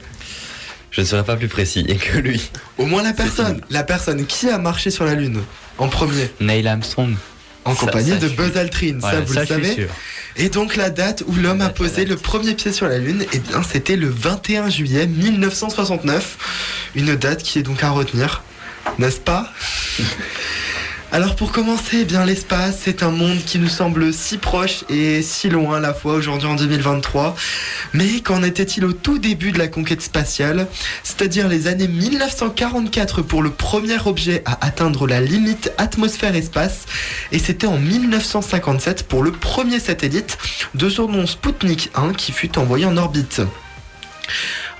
Je 0.91 1.01
ne 1.01 1.07
serais 1.07 1.23
pas 1.23 1.37
plus 1.37 1.47
précis 1.47 1.83
que 2.13 2.19
lui. 2.19 2.51
Au 2.77 2.85
moins 2.85 3.01
la 3.01 3.13
personne, 3.13 3.61
la 3.71 3.83
personne 3.83 4.27
qui 4.27 4.47
a 4.47 4.59
marché 4.59 4.91
sur 4.91 5.05
la 5.05 5.15
Lune 5.15 5.41
en 5.79 5.87
premier, 5.87 6.29
Neil 6.39 6.67
Armstrong. 6.67 7.15
En 7.65 7.73
Ça- 7.75 7.79
compagnie 7.85 8.11
ça, 8.11 8.17
de 8.17 8.27
Buzz 8.29 8.57
Aldrin, 8.57 8.99
ça 9.01 9.21
vous 9.21 9.33
ça, 9.33 9.41
le 9.41 9.45
savez. 9.47 9.87
Et 10.35 10.49
donc 10.49 10.75
la 10.75 10.89
date 10.89 11.23
où 11.27 11.35
l'homme 11.35 11.61
a 11.61 11.69
posé 11.69 12.05
le 12.05 12.15
premier 12.15 12.53
pied 12.55 12.71
sur 12.71 12.87
la 12.87 12.97
Lune, 12.97 13.25
eh 13.33 13.39
bien 13.39 13.61
c'était 13.63 13.95
le 13.95 14.09
21 14.09 14.69
juillet 14.69 15.05
1969. 15.07 16.37
Une 16.95 17.15
date 17.15 17.43
qui 17.43 17.59
est 17.59 17.63
donc 17.63 17.83
à 17.83 17.89
retenir, 17.91 18.43
n'est-ce 18.99 19.19
pas? 19.19 19.51
Alors 21.13 21.35
pour 21.35 21.51
commencer, 21.51 21.99
eh 22.01 22.05
bien 22.05 22.25
l'espace, 22.25 22.79
c'est 22.81 23.03
un 23.03 23.11
monde 23.11 23.37
qui 23.45 23.59
nous 23.59 23.67
semble 23.67 24.11
si 24.11 24.39
proche 24.39 24.83
et 24.89 25.21
si 25.21 25.47
loin 25.47 25.77
à 25.77 25.79
la 25.79 25.93
fois 25.93 26.15
aujourd'hui 26.15 26.47
en 26.47 26.55
2023. 26.55 27.35
Mais 27.93 28.21
qu'en 28.21 28.41
était-il 28.41 28.83
au 28.83 28.93
tout 28.93 29.19
début 29.19 29.51
de 29.51 29.59
la 29.59 29.67
conquête 29.67 30.01
spatiale, 30.01 30.65
c'est-à-dire 31.03 31.47
les 31.47 31.67
années 31.67 31.87
1944 31.87 33.21
pour 33.21 33.43
le 33.43 33.51
premier 33.51 33.97
objet 34.07 34.41
à 34.45 34.65
atteindre 34.65 35.05
la 35.05 35.21
limite 35.21 35.71
atmosphère-espace, 35.77 36.87
et 37.31 37.37
c'était 37.37 37.67
en 37.67 37.77
1957 37.77 39.03
pour 39.03 39.21
le 39.21 39.31
premier 39.31 39.79
satellite 39.79 40.39
de 40.73 40.89
son 40.89 41.07
nom 41.09 41.27
Sputnik 41.27 41.91
1 41.93 42.13
qui 42.13 42.31
fut 42.31 42.57
envoyé 42.57 42.87
en 42.87 42.97
orbite. 42.97 43.43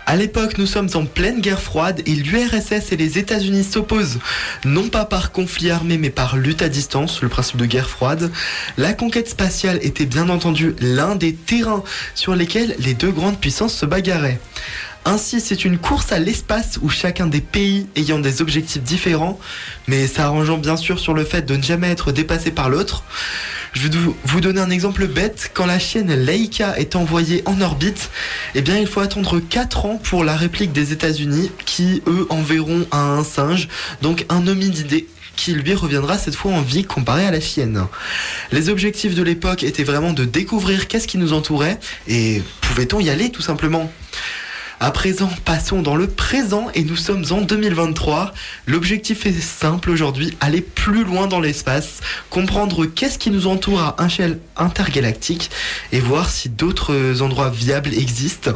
À 0.06 0.18
l'époque, 0.18 0.58
nous 0.58 0.66
sommes 0.66 0.90
en 0.96 1.06
pleine 1.06 1.40
guerre 1.40 1.62
froide 1.62 2.02
et 2.06 2.16
l'URSS 2.16 2.92
et 2.92 2.98
les 2.98 3.18
États-Unis 3.18 3.64
s'opposent, 3.64 4.20
non 4.66 4.90
pas 4.90 5.06
par 5.06 5.32
conflit 5.32 5.72
armé 5.72 5.98
mais 5.98 6.10
par 6.10 6.36
lutte 6.36 6.62
à 6.62 6.68
distance, 6.68 7.22
le 7.22 7.30
principe 7.30 7.58
de 7.58 7.66
guerre 7.66 7.90
froide. 7.90 8.30
La 8.78 8.94
conquête 8.94 9.30
spatiale 9.30 9.80
était 9.82 10.06
bien 10.06 10.30
entendu 10.30 10.76
l'un 10.82 11.16
des 11.16 11.34
terrains 11.34 11.84
sur 12.16 12.36
lesquels 12.36 12.76
les 12.80 12.94
deux 12.94 13.12
grandes 13.12 13.40
puissances 13.40 13.76
se 13.76 13.86
bagarraient. 13.86 14.40
Ainsi, 15.06 15.42
c'est 15.42 15.66
une 15.66 15.78
course 15.78 16.14
à 16.14 16.20
l'espace 16.20 16.80
où 16.82 16.90
chacun 16.90 17.28
des 17.28 17.42
pays 17.42 17.88
ayant 17.98 18.20
des 18.20 18.42
objectifs 18.42 18.82
différents, 18.82 19.38
mais 19.88 20.08
s'arrangeant 20.08 20.58
bien 20.58 20.78
sûr 20.78 20.98
sur 20.98 21.14
le 21.14 21.26
fait 21.26 21.42
de 21.42 21.58
ne 21.58 21.62
jamais 21.62 21.90
être 21.90 22.14
dépassé 22.14 22.52
par 22.52 22.70
l'autre. 22.70 23.04
Je 23.74 23.88
vais 23.88 23.98
vous- 24.26 24.40
donner 24.42 24.62
un 24.62 24.70
exemple 24.70 25.08
bête. 25.08 25.52
Quand 25.54 25.66
la 25.66 25.80
chienne 25.80 26.14
Leica 26.14 26.78
est 26.78 26.96
envoyée 26.96 27.44
en 27.46 27.60
orbite, 27.60 28.10
eh 28.56 28.62
bien, 28.62 28.78
il 28.78 28.88
faut 28.88 29.02
attendre 29.02 29.40
4 29.42 29.86
ans 29.86 29.98
pour 30.02 30.24
la 30.24 30.38
réplique 30.38 30.72
des 30.72 30.94
États-Unis, 30.94 31.52
qui 31.66 32.02
eux 32.08 32.26
enverront 32.30 32.86
un 32.92 33.24
singe, 33.24 33.68
donc 34.02 34.26
un 34.30 34.48
hominidé 34.48 35.08
qui 35.36 35.54
lui 35.54 35.74
reviendra 35.74 36.18
cette 36.18 36.36
fois 36.36 36.52
en 36.52 36.62
vie 36.62 36.84
comparé 36.86 37.26
à 37.26 37.32
la 37.32 37.42
chienne. 37.42 37.88
Les 38.52 38.70
objectifs 38.70 39.16
de 39.16 39.24
l'époque 39.24 39.64
étaient 39.64 39.84
vraiment 39.84 40.14
de 40.14 40.24
découvrir 40.26 40.88
qu'est-ce 40.88 41.08
qui 41.08 41.18
nous 41.18 41.34
entourait 41.34 41.80
et 42.08 42.42
pouvait-on 42.62 43.00
y 43.00 43.10
aller 43.10 43.32
tout 43.32 43.42
simplement? 43.42 43.92
À 44.84 44.92
présent, 44.92 45.30
passons 45.46 45.82
dans 45.82 45.96
le 45.96 46.08
présent 46.08 46.68
et 46.76 46.84
nous 46.84 46.98
sommes 46.98 47.24
en 47.32 47.40
2023. 47.40 48.34
L'objectif 48.68 49.26
est 49.26 49.40
simple 49.40 49.90
aujourd'hui, 49.90 50.36
aller 50.42 50.60
plus 50.60 51.06
loin 51.06 51.28
dans 51.28 51.40
l'espace, 51.40 52.02
comprendre 52.30 52.86
qu'est-ce 52.86 53.18
qui 53.18 53.32
nous 53.32 53.48
entoure 53.48 53.82
à 53.82 54.06
échelle 54.06 54.40
intergalactique 54.58 55.50
et 55.94 56.02
voir 56.02 56.30
si 56.30 56.50
d'autres 56.50 57.22
endroits 57.22 57.50
viables 57.50 57.94
existent. 57.94 58.52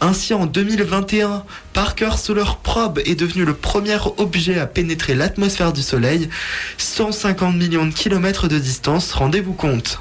Ainsi, 0.00 0.34
en 0.34 0.46
2021, 0.46 1.42
Parker 1.72 2.12
Solar 2.16 2.58
Probe 2.58 3.00
est 3.04 3.18
devenu 3.18 3.44
le 3.44 3.54
premier 3.54 3.98
objet 4.18 4.60
à 4.60 4.66
pénétrer 4.66 5.16
l'atmosphère 5.16 5.72
du 5.72 5.82
Soleil, 5.82 6.28
150 6.78 7.56
millions 7.56 7.86
de 7.86 7.92
kilomètres 7.92 8.46
de 8.46 8.60
distance, 8.60 9.12
rendez-vous 9.12 9.54
compte. 9.54 9.98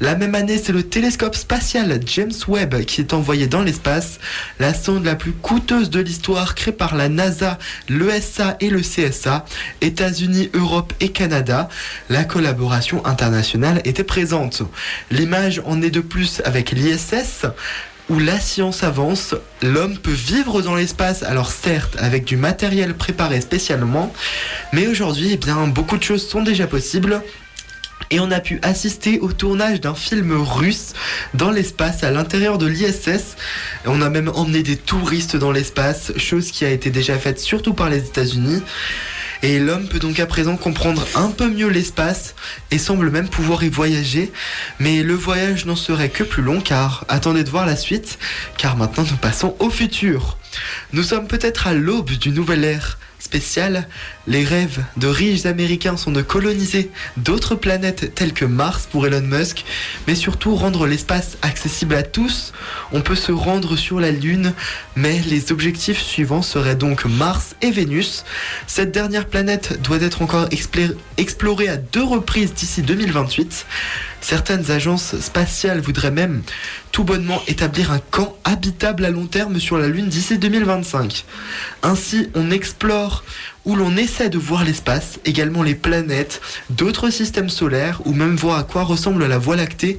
La 0.00 0.14
même 0.14 0.34
année, 0.34 0.60
c'est 0.62 0.72
le 0.72 0.82
télescope 0.82 1.34
spatial 1.34 2.00
James 2.04 2.32
Webb 2.48 2.84
qui 2.84 3.00
est 3.00 3.14
envoyé 3.14 3.46
dans 3.46 3.62
l'espace, 3.62 4.18
la 4.60 4.74
sonde 4.74 5.06
la 5.06 5.14
plus 5.14 5.32
coûteuse 5.32 5.88
de 5.88 6.00
l'histoire 6.00 6.54
créée 6.54 6.74
par 6.74 6.94
la 6.96 7.08
NASA, 7.08 7.58
l'ESA 7.88 8.58
et 8.60 8.68
le 8.68 8.80
CSA, 8.80 9.46
États-Unis, 9.80 10.50
Europe 10.52 10.92
et 11.00 11.08
Canada. 11.08 11.70
La 12.10 12.24
collaboration 12.24 13.04
internationale 13.06 13.80
était 13.84 14.04
présente. 14.04 14.62
L'image 15.10 15.62
en 15.64 15.80
est 15.80 15.90
de 15.90 16.00
plus 16.00 16.42
avec 16.44 16.72
l'ISS 16.72 17.46
où 18.08 18.18
la 18.18 18.38
science 18.38 18.84
avance, 18.84 19.34
l'homme 19.62 19.98
peut 19.98 20.12
vivre 20.12 20.62
dans 20.62 20.76
l'espace, 20.76 21.22
alors 21.22 21.50
certes 21.50 21.96
avec 21.98 22.24
du 22.24 22.36
matériel 22.36 22.94
préparé 22.94 23.40
spécialement, 23.40 24.12
mais 24.72 24.86
aujourd'hui, 24.86 25.30
eh 25.32 25.36
bien, 25.36 25.66
beaucoup 25.66 25.96
de 25.96 26.02
choses 26.04 26.28
sont 26.28 26.42
déjà 26.42 26.66
possibles. 26.66 27.22
Et 28.10 28.20
on 28.20 28.30
a 28.30 28.40
pu 28.40 28.60
assister 28.62 29.18
au 29.18 29.32
tournage 29.32 29.80
d'un 29.80 29.94
film 29.94 30.32
russe 30.32 30.92
dans 31.34 31.50
l'espace 31.50 32.04
à 32.04 32.10
l'intérieur 32.10 32.56
de 32.56 32.66
l'ISS. 32.66 33.36
On 33.84 34.00
a 34.00 34.10
même 34.10 34.28
emmené 34.28 34.62
des 34.62 34.76
touristes 34.76 35.36
dans 35.36 35.50
l'espace, 35.50 36.12
chose 36.16 36.52
qui 36.52 36.64
a 36.64 36.70
été 36.70 36.90
déjà 36.90 37.18
faite 37.18 37.40
surtout 37.40 37.74
par 37.74 37.90
les 37.90 37.98
États-Unis. 37.98 38.62
Et 39.42 39.58
l'homme 39.58 39.88
peut 39.88 39.98
donc 39.98 40.18
à 40.18 40.26
présent 40.26 40.56
comprendre 40.56 41.06
un 41.14 41.30
peu 41.30 41.48
mieux 41.48 41.68
l'espace 41.68 42.34
et 42.70 42.78
semble 42.78 43.10
même 43.10 43.28
pouvoir 43.28 43.62
y 43.64 43.68
voyager. 43.68 44.32
Mais 44.78 45.02
le 45.02 45.14
voyage 45.14 45.66
n'en 45.66 45.76
serait 45.76 46.08
que 46.08 46.24
plus 46.24 46.42
long 46.42 46.60
car 46.60 47.04
attendez 47.08 47.44
de 47.44 47.50
voir 47.50 47.66
la 47.66 47.76
suite, 47.76 48.18
car 48.56 48.76
maintenant 48.76 49.04
nous 49.08 49.16
passons 49.16 49.54
au 49.58 49.68
futur. 49.68 50.38
Nous 50.92 51.02
sommes 51.02 51.26
peut-être 51.26 51.66
à 51.66 51.74
l'aube 51.74 52.10
d'une 52.12 52.34
nouvelle 52.34 52.64
ère 52.64 52.98
spéciale. 53.18 53.88
Les 54.28 54.42
rêves 54.42 54.82
de 54.96 55.06
riches 55.06 55.46
américains 55.46 55.96
sont 55.96 56.10
de 56.10 56.20
coloniser 56.20 56.90
d'autres 57.16 57.54
planètes 57.54 58.12
telles 58.16 58.32
que 58.32 58.44
Mars 58.44 58.88
pour 58.90 59.06
Elon 59.06 59.20
Musk, 59.20 59.64
mais 60.08 60.16
surtout 60.16 60.56
rendre 60.56 60.86
l'espace 60.86 61.38
accessible 61.42 61.94
à 61.94 62.02
tous. 62.02 62.52
On 62.92 63.02
peut 63.02 63.14
se 63.14 63.30
rendre 63.30 63.76
sur 63.76 64.00
la 64.00 64.10
Lune, 64.10 64.52
mais 64.96 65.20
les 65.28 65.52
objectifs 65.52 66.02
suivants 66.02 66.42
seraient 66.42 66.74
donc 66.74 67.04
Mars 67.04 67.54
et 67.62 67.70
Vénus. 67.70 68.24
Cette 68.66 68.90
dernière 68.90 69.26
planète 69.26 69.80
doit 69.82 70.02
être 70.02 70.22
encore 70.22 70.48
explorée 71.16 71.68
à 71.68 71.76
deux 71.76 72.04
reprises 72.04 72.52
d'ici 72.52 72.82
2028. 72.82 73.64
Certaines 74.20 74.72
agences 74.72 75.20
spatiales 75.20 75.80
voudraient 75.80 76.10
même 76.10 76.42
tout 76.90 77.04
bonnement 77.04 77.42
établir 77.46 77.92
un 77.92 78.00
camp 78.00 78.36
habitable 78.42 79.04
à 79.04 79.10
long 79.10 79.26
terme 79.26 79.60
sur 79.60 79.78
la 79.78 79.86
Lune 79.86 80.08
d'ici 80.08 80.38
2025. 80.38 81.24
Ainsi, 81.84 82.28
on 82.34 82.50
explore 82.50 83.22
où 83.66 83.74
l'on 83.74 83.96
essaie 83.96 84.30
de 84.30 84.38
voir 84.38 84.64
l'espace, 84.64 85.18
également 85.24 85.62
les 85.62 85.74
planètes, 85.74 86.40
d'autres 86.70 87.10
systèmes 87.10 87.50
solaires, 87.50 88.00
ou 88.06 88.14
même 88.14 88.36
voir 88.36 88.58
à 88.58 88.62
quoi 88.62 88.84
ressemble 88.84 89.26
la 89.26 89.38
Voie 89.38 89.56
lactée. 89.56 89.98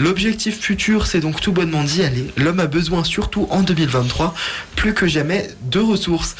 L'objectif 0.00 0.58
futur, 0.58 1.06
c'est 1.06 1.20
donc 1.20 1.40
tout 1.40 1.52
bonnement 1.52 1.84
d'y 1.84 2.02
aller. 2.02 2.26
L'homme 2.36 2.58
a 2.58 2.66
besoin, 2.66 3.04
surtout 3.04 3.46
en 3.50 3.60
2023, 3.62 4.34
plus 4.74 4.94
que 4.94 5.06
jamais, 5.06 5.48
de 5.62 5.78
ressources. 5.78 6.34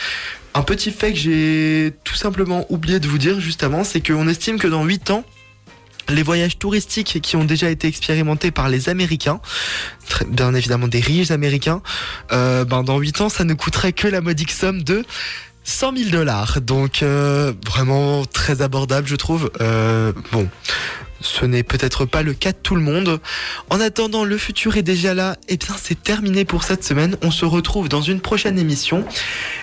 Un 0.54 0.62
petit 0.62 0.90
fait 0.90 1.12
que 1.12 1.18
j'ai 1.18 1.92
tout 2.04 2.14
simplement 2.14 2.66
oublié 2.70 3.00
de 3.00 3.06
vous 3.06 3.18
dire 3.18 3.38
juste 3.38 3.62
avant, 3.62 3.84
c'est 3.84 4.04
qu'on 4.04 4.26
estime 4.26 4.58
que 4.58 4.66
dans 4.66 4.84
8 4.84 5.10
ans, 5.10 5.24
les 6.08 6.22
voyages 6.22 6.58
touristiques 6.58 7.20
qui 7.22 7.36
ont 7.36 7.44
déjà 7.44 7.70
été 7.70 7.86
expérimentés 7.86 8.50
par 8.50 8.68
les 8.68 8.88
Américains, 8.88 9.40
bien 10.28 10.54
évidemment 10.54 10.88
des 10.88 11.00
riches 11.00 11.30
Américains, 11.30 11.82
euh, 12.32 12.64
ben 12.64 12.82
dans 12.82 12.98
8 12.98 13.20
ans, 13.20 13.28
ça 13.28 13.44
ne 13.44 13.54
coûterait 13.54 13.92
que 13.92 14.08
la 14.08 14.20
modique 14.20 14.50
somme 14.50 14.82
de 14.82 15.04
100 15.64 15.96
000 15.96 16.10
dollars. 16.10 16.60
Donc 16.60 17.02
euh, 17.02 17.52
vraiment 17.66 18.24
très 18.24 18.62
abordable, 18.62 19.06
je 19.06 19.16
trouve. 19.16 19.50
Euh, 19.60 20.12
bon. 20.32 20.48
Ce 21.22 21.46
n'est 21.46 21.62
peut-être 21.62 22.04
pas 22.04 22.22
le 22.22 22.34
cas 22.34 22.52
de 22.52 22.56
tout 22.60 22.74
le 22.74 22.82
monde. 22.82 23.20
En 23.70 23.80
attendant, 23.80 24.24
le 24.24 24.36
futur 24.36 24.76
est 24.76 24.82
déjà 24.82 25.14
là. 25.14 25.36
Et 25.48 25.56
bien, 25.56 25.74
c'est 25.80 26.00
terminé 26.00 26.44
pour 26.44 26.64
cette 26.64 26.84
semaine. 26.84 27.16
On 27.22 27.30
se 27.30 27.44
retrouve 27.44 27.88
dans 27.88 28.02
une 28.02 28.20
prochaine 28.20 28.58
émission. 28.58 29.04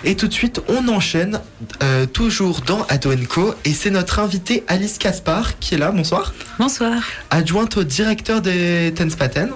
Et 0.04 0.16
tout 0.16 0.26
de 0.26 0.32
suite, 0.32 0.60
on 0.68 0.88
enchaîne 0.88 1.40
euh, 1.82 2.06
toujours 2.06 2.62
dans 2.62 2.84
Ado 2.88 3.10
Co. 3.28 3.54
Et 3.64 3.74
c'est 3.74 3.90
notre 3.90 4.18
invitée 4.18 4.64
Alice 4.68 4.98
Caspar 4.98 5.58
qui 5.58 5.74
est 5.74 5.78
là. 5.78 5.90
Bonsoir. 5.92 6.32
Bonsoir. 6.58 7.02
Adjointe 7.30 7.76
au 7.76 7.84
directeur 7.84 8.40
des 8.40 8.94
Tenspaten. 8.96 9.50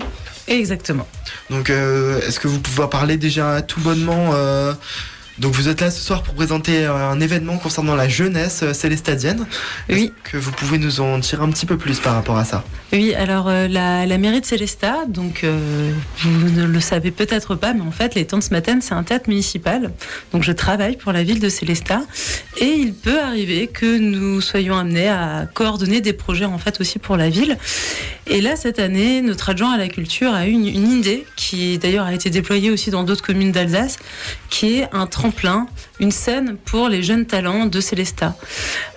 Exactement. 0.46 1.06
Donc, 1.48 1.70
euh, 1.70 2.20
est-ce 2.20 2.38
que 2.38 2.48
vous 2.48 2.60
pouvez 2.60 2.86
parler 2.88 3.16
déjà 3.16 3.62
tout 3.62 3.80
bonnement 3.80 4.32
euh, 4.34 4.74
Donc, 5.38 5.52
vous 5.54 5.68
êtes 5.68 5.80
là 5.80 5.90
ce 5.90 6.00
soir 6.00 6.22
pour 6.22 6.34
présenter 6.34 6.86
euh, 6.86 7.10
un 7.10 7.20
événement 7.20 7.58
concernant 7.58 7.96
la 7.96 8.08
jeunesse 8.08 8.60
euh, 8.62 8.72
célestadienne. 8.72 9.46
Oui. 9.88 10.12
Que 10.22 10.36
vous 10.36 10.52
pouvez 10.52 10.78
nous 10.78 11.00
en 11.00 11.18
dire 11.18 11.42
un 11.42 11.50
petit 11.50 11.66
peu 11.66 11.76
plus 11.76 12.00
par 12.00 12.14
rapport 12.14 12.36
à 12.36 12.44
ça? 12.44 12.64
Oui, 12.92 13.14
alors 13.14 13.48
euh, 13.48 13.66
la, 13.66 14.06
la 14.06 14.18
mairie 14.18 14.40
de 14.40 14.46
Célestat, 14.46 15.06
donc 15.08 15.42
euh, 15.42 15.90
vous 16.18 16.50
ne 16.50 16.64
le 16.64 16.80
savez 16.80 17.10
peut-être 17.10 17.56
pas, 17.56 17.74
mais 17.74 17.80
en 17.80 17.90
fait, 17.90 18.14
les 18.14 18.24
temps 18.24 18.38
de 18.38 18.42
ce 18.42 18.50
matin, 18.50 18.78
c'est 18.80 18.94
un 18.94 19.02
théâtre 19.02 19.28
municipal. 19.28 19.92
Donc 20.32 20.44
je 20.44 20.52
travaille 20.52 20.96
pour 20.96 21.12
la 21.12 21.24
ville 21.24 21.40
de 21.40 21.48
Célestat 21.48 22.02
et 22.58 22.66
il 22.66 22.94
peut 22.94 23.20
arriver 23.20 23.66
que 23.66 23.98
nous 23.98 24.40
soyons 24.40 24.76
amenés 24.76 25.08
à 25.08 25.46
coordonner 25.52 26.00
des 26.00 26.12
projets 26.12 26.44
en 26.44 26.58
fait 26.58 26.80
aussi 26.80 27.00
pour 27.00 27.16
la 27.16 27.28
ville. 27.30 27.58
Et 28.26 28.40
là, 28.40 28.54
cette 28.56 28.78
année, 28.78 29.20
notre 29.20 29.50
adjoint 29.50 29.72
à 29.72 29.78
la 29.78 29.88
culture 29.88 30.32
a 30.32 30.46
eu 30.46 30.50
une, 30.50 30.68
une 30.68 30.92
idée 30.92 31.26
qui 31.36 31.76
d'ailleurs 31.78 32.06
a 32.06 32.14
été 32.14 32.30
déployée 32.30 32.70
aussi 32.70 32.90
dans 32.90 33.02
d'autres 33.02 33.24
communes 33.24 33.52
d'Alsace, 33.52 33.98
qui 34.50 34.76
est 34.76 34.88
un 34.92 35.06
tremplin, 35.24 35.66
une 36.00 36.10
scène 36.10 36.58
pour 36.66 36.90
les 36.90 37.02
jeunes 37.02 37.24
talents 37.24 37.64
de 37.64 37.80
Célestat. 37.80 38.36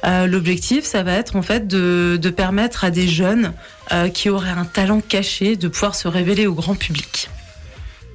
Euh, 0.03 0.27
L'objectif, 0.27 0.83
ça 0.83 1.01
va 1.01 1.13
être 1.13 1.37
en 1.37 1.41
fait 1.41 1.67
de, 1.67 2.19
de 2.21 2.29
permettre 2.29 2.83
à 2.83 2.91
des 2.91 3.07
jeunes 3.07 3.53
euh, 3.93 4.09
qui 4.09 4.29
auraient 4.29 4.49
un 4.49 4.65
talent 4.65 4.99
caché 4.99 5.55
de 5.55 5.69
pouvoir 5.69 5.95
se 5.95 6.09
révéler 6.09 6.45
au 6.45 6.53
grand 6.53 6.75
public. 6.75 7.29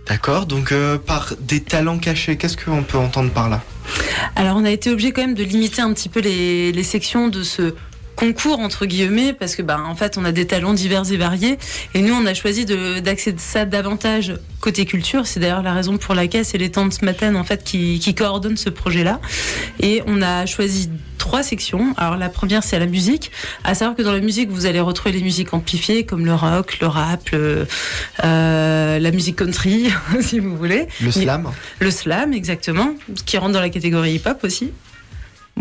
D'accord, 0.06 0.44
donc 0.44 0.72
euh, 0.72 0.98
par 0.98 1.32
des 1.40 1.60
talents 1.60 1.98
cachés, 1.98 2.36
qu'est-ce 2.36 2.58
qu'on 2.62 2.82
peut 2.82 2.98
entendre 2.98 3.30
par 3.30 3.48
là? 3.48 3.62
Alors 4.36 4.58
on 4.58 4.64
a 4.66 4.70
été 4.70 4.90
obligé 4.90 5.12
quand 5.12 5.22
même 5.22 5.34
de 5.34 5.44
limiter 5.44 5.80
un 5.80 5.94
petit 5.94 6.10
peu 6.10 6.20
les, 6.20 6.70
les 6.70 6.82
sections 6.82 7.28
de 7.28 7.42
ce 7.42 7.74
concours 8.22 8.60
entre 8.60 8.86
guillemets 8.86 9.32
parce 9.32 9.56
que 9.56 9.62
bah 9.62 9.82
en 9.84 9.96
fait 9.96 10.16
on 10.16 10.24
a 10.24 10.30
des 10.30 10.46
talents 10.46 10.74
divers 10.74 11.10
et 11.10 11.16
variés. 11.16 11.58
Et 11.94 12.02
nous 12.02 12.14
on 12.14 12.24
a 12.24 12.34
choisi 12.34 12.64
d'accéder 12.64 13.40
ça 13.40 13.64
davantage 13.64 14.34
côté 14.60 14.84
culture. 14.86 15.26
C'est 15.26 15.40
d'ailleurs 15.40 15.64
la 15.64 15.72
raison 15.72 15.98
pour 15.98 16.14
laquelle 16.14 16.44
c'est 16.44 16.58
les 16.58 16.70
temps 16.70 16.86
de 16.86 16.92
ce 16.92 17.04
matin 17.04 17.34
en 17.34 17.42
fait 17.42 17.64
qui, 17.64 17.98
qui 17.98 18.14
coordonnent 18.14 18.56
ce 18.56 18.70
projet 18.70 19.02
là 19.02 19.20
et 19.80 20.02
on 20.06 20.22
a 20.22 20.46
choisi 20.46 20.88
trois 21.18 21.42
sections. 21.42 21.94
Alors 21.96 22.16
la 22.16 22.28
première 22.28 22.62
c'est 22.62 22.78
la 22.78 22.86
musique. 22.86 23.32
À 23.64 23.74
savoir 23.74 23.96
que 23.96 24.02
dans 24.02 24.12
la 24.12 24.20
musique 24.20 24.50
vous 24.50 24.66
allez 24.66 24.80
retrouver 24.80 25.16
les 25.16 25.22
musiques 25.22 25.52
amplifiées 25.52 26.06
comme 26.06 26.24
le 26.24 26.34
rock 26.34 26.78
le 26.80 26.86
rap 26.86 27.28
le, 27.30 27.66
euh, 28.22 28.98
la 29.00 29.10
musique 29.10 29.34
country 29.34 29.88
si 30.20 30.38
vous 30.38 30.56
voulez. 30.56 30.86
Le 31.00 31.10
slam. 31.10 31.50
Le 31.80 31.90
slam 31.90 32.32
exactement 32.32 32.94
qui 33.26 33.36
rentre 33.36 33.54
dans 33.54 33.60
la 33.60 33.70
catégorie 33.70 34.14
hip 34.14 34.26
hop 34.26 34.44
aussi 34.44 34.70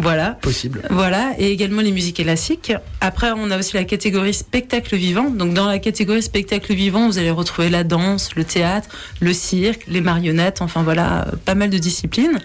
voilà. 0.02 0.32
Possible. 0.42 0.82
Voilà, 0.90 1.34
et 1.38 1.52
également 1.52 1.82
les 1.82 1.92
musiques 1.92 2.24
classiques. 2.24 2.74
Après, 3.02 3.32
on 3.36 3.52
a 3.52 3.60
aussi 3.60 3.76
la 3.76 3.84
catégorie 3.84 4.34
spectacle 4.34 4.96
vivant. 4.96 5.30
Donc, 5.30 5.54
dans 5.54 5.68
la 5.68 5.78
catégorie 5.78 6.24
spectacle 6.24 6.74
vivant, 6.74 7.08
vous 7.08 7.20
allez 7.20 7.30
retrouver 7.30 7.70
la 7.70 7.84
danse, 7.84 8.34
le 8.36 8.44
théâtre, 8.44 8.90
le 9.20 9.32
cirque, 9.32 9.84
les 9.88 10.02
marionnettes, 10.02 10.62
enfin 10.62 10.82
voilà, 10.82 11.28
euh, 11.28 11.32
pas 11.46 11.54
mal 11.54 11.70
de 11.70 11.78
disciplines. 11.78 12.40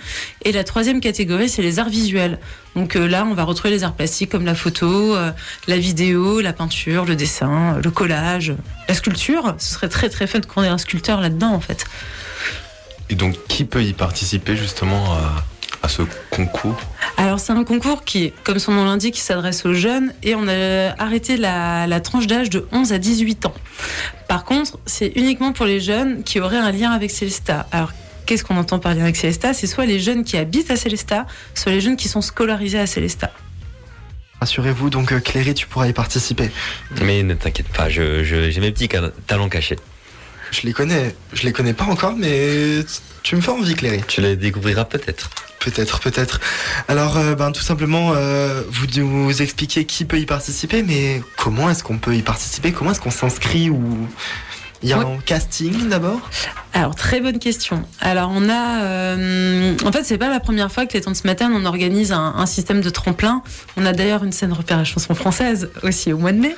Et 0.45 0.53
la 0.53 0.65
troisième 0.65 1.01
catégorie, 1.01 1.49
c'est 1.49 1.63
les 1.63 1.79
arts 1.79 1.89
visuels. 1.89 2.39
Donc 2.75 2.95
euh, 2.95 3.09
là, 3.09 3.27
on 3.29 3.33
va 3.33 3.45
retrouver 3.45 3.71
les 3.71 3.85
arts 3.85 3.95
plastiques 3.95 4.31
comme 4.31 4.45
la 4.45 4.55
photo, 4.55 5.17
euh, 5.17 5.31
la 5.67 5.79
vidéo, 5.79 6.43
la 6.43 6.53
peinture, 6.53 7.07
le 7.07 7.17
dessin, 7.17 7.81
le 7.83 7.91
collage, 7.91 8.55
la 8.87 8.95
sculpture. 8.95 9.55
Ce 9.59 9.75
serait 9.75 9.89
très 9.89 10.11
très 10.11 10.27
fun 10.27 10.41
qu'on 10.43 10.63
ait 10.63 10.69
un 10.69 10.79
sculpteur 10.79 11.23
là-dedans, 11.23 11.55
en 11.55 11.61
fait. 11.61 11.87
Et 13.09 13.15
donc, 13.15 13.37
qui 13.49 13.65
peut 13.65 13.83
y 13.83 13.95
participer 13.95 14.57
justement 14.57 15.15
à, 15.15 15.45
à 15.87 15.89
ce 15.89 16.03
concours 16.31 16.77
Alors 17.17 17.41
c'est 17.41 17.53
un 17.53 17.65
concours 17.65 18.05
qui, 18.05 18.33
comme 18.45 18.59
son 18.59 18.73
nom 18.73 18.85
l'indique, 18.85 19.17
s'adresse 19.19 19.65
aux 19.65 19.73
jeunes 19.73 20.13
et 20.23 20.35
on 20.35 20.47
a 20.49 20.95
arrêté 21.03 21.37
la, 21.37 21.87
la 21.87 22.01
tranche 22.01 22.27
d'âge 22.27 22.51
de 22.51 22.67
11 22.73 22.93
à 22.93 22.99
18 22.99 23.47
ans. 23.47 23.55
Par 24.29 24.45
contre, 24.45 24.79
c'est 24.85 25.13
uniquement 25.17 25.53
pour 25.53 25.65
les 25.67 25.81
jeunes 25.81 26.23
qui 26.25 26.41
auraient 26.41 26.59
un 26.59 26.73
lien 26.73 26.91
avec 26.91 27.11
Célestat. 27.11 27.67
Alors 27.73 27.93
qu'est-ce 28.27 28.45
qu'on 28.45 28.57
entend 28.57 28.79
par 28.81 28.95
lien 28.95 29.05
avec 29.05 29.17
Célestat 29.17 29.55
C'est 29.55 29.67
soit 29.69 29.87
les 29.87 30.01
jeunes 30.01 30.25
qui 30.25 30.37
habitent 30.37 30.71
à 30.71 30.77
Célestat, 30.77 31.27
soit 31.55 31.73
les 31.73 31.81
jeunes 31.81 31.97
qui 31.97 32.09
sont 32.09 32.21
scolarisés 32.21 32.79
à 32.81 32.87
Célestat. 32.87 33.33
Rassurez-vous, 34.41 34.91
donc 34.91 35.13
euh, 35.13 35.21
Cléry, 35.21 35.55
tu 35.55 35.67
pourras 35.67 35.87
y 35.87 35.93
participer. 35.93 36.51
Mais 37.03 37.23
ne 37.23 37.35
t'inquiète 37.35 37.69
pas, 37.69 37.89
je- 37.89 38.23
je- 38.23 38.51
j'ai 38.51 38.61
mes 38.61 38.71
petits 38.73 38.89
talents 39.27 39.49
cachés. 39.49 39.79
Je 40.51 40.61
les 40.67 40.73
connais, 40.73 41.15
je 41.33 41.45
les 41.45 41.53
connais 41.53 41.73
pas 41.73 41.85
encore, 41.85 42.15
mais 42.17 42.81
tu 43.23 43.35
me 43.37 43.41
fais 43.41 43.51
envie, 43.51 43.75
Cléry. 43.75 44.03
Tu 44.07 44.21
les 44.21 44.37
découvriras 44.37 44.85
peut-être. 44.85 45.31
Peut-être, 45.67 45.99
peut-être. 45.99 46.39
Alors, 46.87 47.17
euh, 47.17 47.35
ben, 47.35 47.51
tout 47.51 47.61
simplement, 47.61 48.13
euh, 48.15 48.63
vous 48.71 48.87
nous 48.99 49.43
expliquez 49.43 49.85
qui 49.85 50.05
peut 50.05 50.21
y 50.21 50.25
participer, 50.25 50.85
mais 50.85 51.21
comment 51.37 51.69
est-ce 51.69 51.83
qu'on 51.83 51.99
peut 51.99 52.15
y 52.15 52.23
participer? 52.23 52.71
Comment 52.71 52.93
est-ce 52.93 53.01
qu'on 53.01 53.11
s'inscrit 53.11 53.69
ou 53.69 54.07
il 54.83 54.89
y 54.89 54.93
a 54.93 54.99
un 54.99 55.19
casting 55.25 55.89
d'abord? 55.89 56.21
Alors 56.73 56.95
très 56.95 57.21
bonne 57.21 57.39
question. 57.39 57.83
Alors 58.01 58.31
on 58.35 58.49
a, 58.51 58.83
euh, 58.83 59.75
en 59.85 59.93
fait 59.93 60.05
c'est 60.05 60.19
pas 60.19 60.29
la 60.29 60.41
première 60.41 60.71
fois 60.71 60.85
que 60.85 60.93
les 60.93 61.01
temps 61.01 61.11
de 61.11 61.17
ce 61.17 61.27
matin 61.27 61.51
on 61.55 61.65
organise 61.65 62.13
un, 62.13 62.35
un 62.37 62.47
système 62.47 62.81
de 62.81 62.91
tremplin. 62.91 63.43
On 63.77 63.87
a 63.87 63.93
d'ailleurs 63.93 64.25
une 64.25 64.33
scène 64.33 64.53
repérage 64.53 64.93
chanson 64.93 65.15
française 65.15 65.71
aussi 65.83 66.13
au 66.13 66.19
mois 66.19 66.33
de 66.33 66.39
mai. 66.39 66.55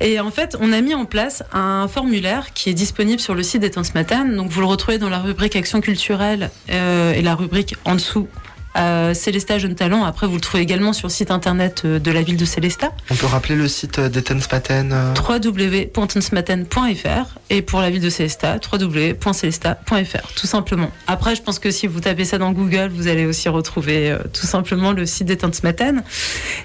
Et 0.00 0.20
en 0.20 0.30
fait 0.30 0.56
on 0.60 0.72
a 0.72 0.80
mis 0.80 0.94
en 0.94 1.06
place 1.06 1.42
un 1.52 1.88
formulaire 1.88 2.52
qui 2.52 2.68
est 2.68 2.74
disponible 2.74 3.20
sur 3.20 3.34
le 3.34 3.42
site 3.42 3.62
des 3.62 3.70
temps 3.70 3.80
de 3.80 3.86
ce 3.86 3.94
matin. 3.94 4.24
Donc 4.24 4.50
vous 4.50 4.60
le 4.60 4.66
retrouvez 4.66 4.98
dans 4.98 5.08
la 5.08 5.18
rubrique 5.20 5.56
action 5.56 5.80
culturelle 5.80 6.50
euh, 6.70 7.12
et 7.12 7.22
la 7.22 7.34
rubrique 7.34 7.76
en 7.84 7.94
dessous 7.94 8.28
Euh, 8.76 9.14
Célesta 9.14 9.58
Jeune 9.58 9.74
Talent, 9.74 10.04
après 10.04 10.26
vous 10.26 10.34
le 10.34 10.40
trouvez 10.40 10.62
également 10.62 10.92
sur 10.92 11.08
le 11.08 11.12
site 11.12 11.30
internet 11.30 11.82
euh, 11.84 11.98
de 11.98 12.10
la 12.10 12.22
ville 12.22 12.36
de 12.36 12.44
Célesta. 12.44 12.92
On 13.10 13.14
peut 13.14 13.26
rappeler 13.26 13.56
le 13.56 13.68
site 13.68 13.98
euh, 13.98 14.08
d'Etensmaten 14.08 14.92
euh, 14.92 15.14
www.tensmaten.fr 15.14 17.40
et 17.50 17.62
pour 17.62 17.80
la 17.80 17.90
ville 17.90 18.00
de 18.00 18.10
Célesta, 18.10 18.58
www.célesta.fr, 18.72 20.34
tout 20.36 20.46
simplement. 20.46 20.90
Après, 21.08 21.34
je 21.34 21.42
pense 21.42 21.58
que 21.58 21.72
si 21.72 21.88
vous 21.88 22.00
tapez 22.00 22.24
ça 22.24 22.38
dans 22.38 22.52
Google, 22.52 22.90
vous 22.94 23.08
allez 23.08 23.26
aussi 23.26 23.48
retrouver 23.48 24.10
euh, 24.10 24.18
tout 24.32 24.46
simplement 24.46 24.92
le 24.92 25.04
site 25.04 25.26
des 25.26 25.36
Maten. 25.64 26.04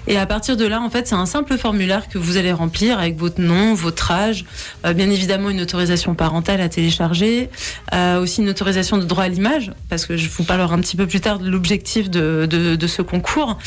Et 0.06 0.16
à 0.16 0.26
partir 0.26 0.56
de 0.56 0.64
là, 0.64 0.80
en 0.80 0.90
fait, 0.90 1.08
c'est 1.08 1.16
un 1.16 1.26
simple 1.26 1.58
formulaire 1.58 2.08
que 2.08 2.18
vous 2.18 2.36
allez 2.36 2.52
remplir 2.52 3.00
avec 3.00 3.18
votre 3.18 3.40
nom, 3.40 3.74
votre 3.74 4.12
âge, 4.12 4.44
euh, 4.84 4.92
bien 4.92 5.10
évidemment 5.10 5.50
une 5.50 5.60
autorisation 5.60 6.14
parentale 6.14 6.60
à 6.60 6.68
télécharger, 6.68 7.50
euh, 7.92 8.20
aussi 8.20 8.42
une 8.42 8.50
autorisation 8.50 8.98
de 8.98 9.04
droit 9.04 9.24
à 9.24 9.28
l'image, 9.28 9.72
parce 9.88 10.06
que 10.06 10.16
je 10.16 10.28
vous 10.28 10.44
parlerai 10.44 10.74
un 10.74 10.80
petit 10.80 10.96
peu 10.96 11.06
plus 11.06 11.20
tard 11.20 11.40
de 11.40 11.48
l'objectif 11.48 11.95
de, 12.02 12.86
ce 12.86 13.02
concours. 13.02 13.58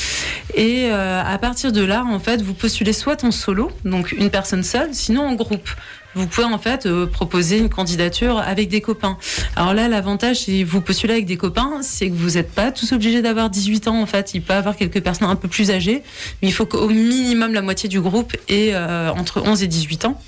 Et 0.55 0.87
euh, 0.91 1.21
à 1.23 1.37
partir 1.37 1.71
de 1.71 1.83
là, 1.83 2.03
en 2.05 2.19
fait, 2.19 2.41
vous 2.41 2.53
postulez 2.53 2.93
soit 2.93 3.23
en 3.23 3.31
solo, 3.31 3.71
donc 3.85 4.11
une 4.11 4.29
personne 4.29 4.63
seule, 4.63 4.93
sinon 4.93 5.27
en 5.27 5.33
groupe. 5.33 5.69
Vous 6.15 6.25
pouvez 6.25 6.47
en 6.47 6.57
fait 6.57 6.85
euh, 6.85 7.05
proposer 7.05 7.59
une 7.59 7.69
candidature 7.69 8.39
avec 8.39 8.67
des 8.67 8.81
copains. 8.81 9.17
Alors 9.55 9.73
là, 9.73 9.87
l'avantage, 9.87 10.37
si 10.37 10.63
vous 10.63 10.81
postulez 10.81 11.13
avec 11.13 11.25
des 11.25 11.37
copains, 11.37 11.81
c'est 11.81 12.09
que 12.09 12.15
vous 12.15 12.31
n'êtes 12.31 12.51
pas 12.51 12.71
tous 12.71 12.91
obligés 12.93 13.21
d'avoir 13.21 13.49
18 13.49 13.87
ans. 13.87 14.01
En 14.01 14.07
fait, 14.07 14.33
il 14.33 14.41
peut 14.41 14.53
y 14.53 14.55
avoir 14.55 14.75
quelques 14.75 15.01
personnes 15.01 15.29
un 15.29 15.35
peu 15.35 15.47
plus 15.47 15.69
âgées, 15.69 16.01
mais 16.41 16.47
il 16.47 16.51
faut 16.51 16.65
qu'au 16.65 16.87
minimum 16.87 17.53
la 17.53 17.61
moitié 17.61 17.89
du 17.89 18.01
groupe 18.01 18.35
ait 18.47 18.71
euh, 18.73 19.11
entre 19.11 19.41
11 19.45 19.61
et 19.61 19.67
18 19.67 20.05
ans 20.05 20.19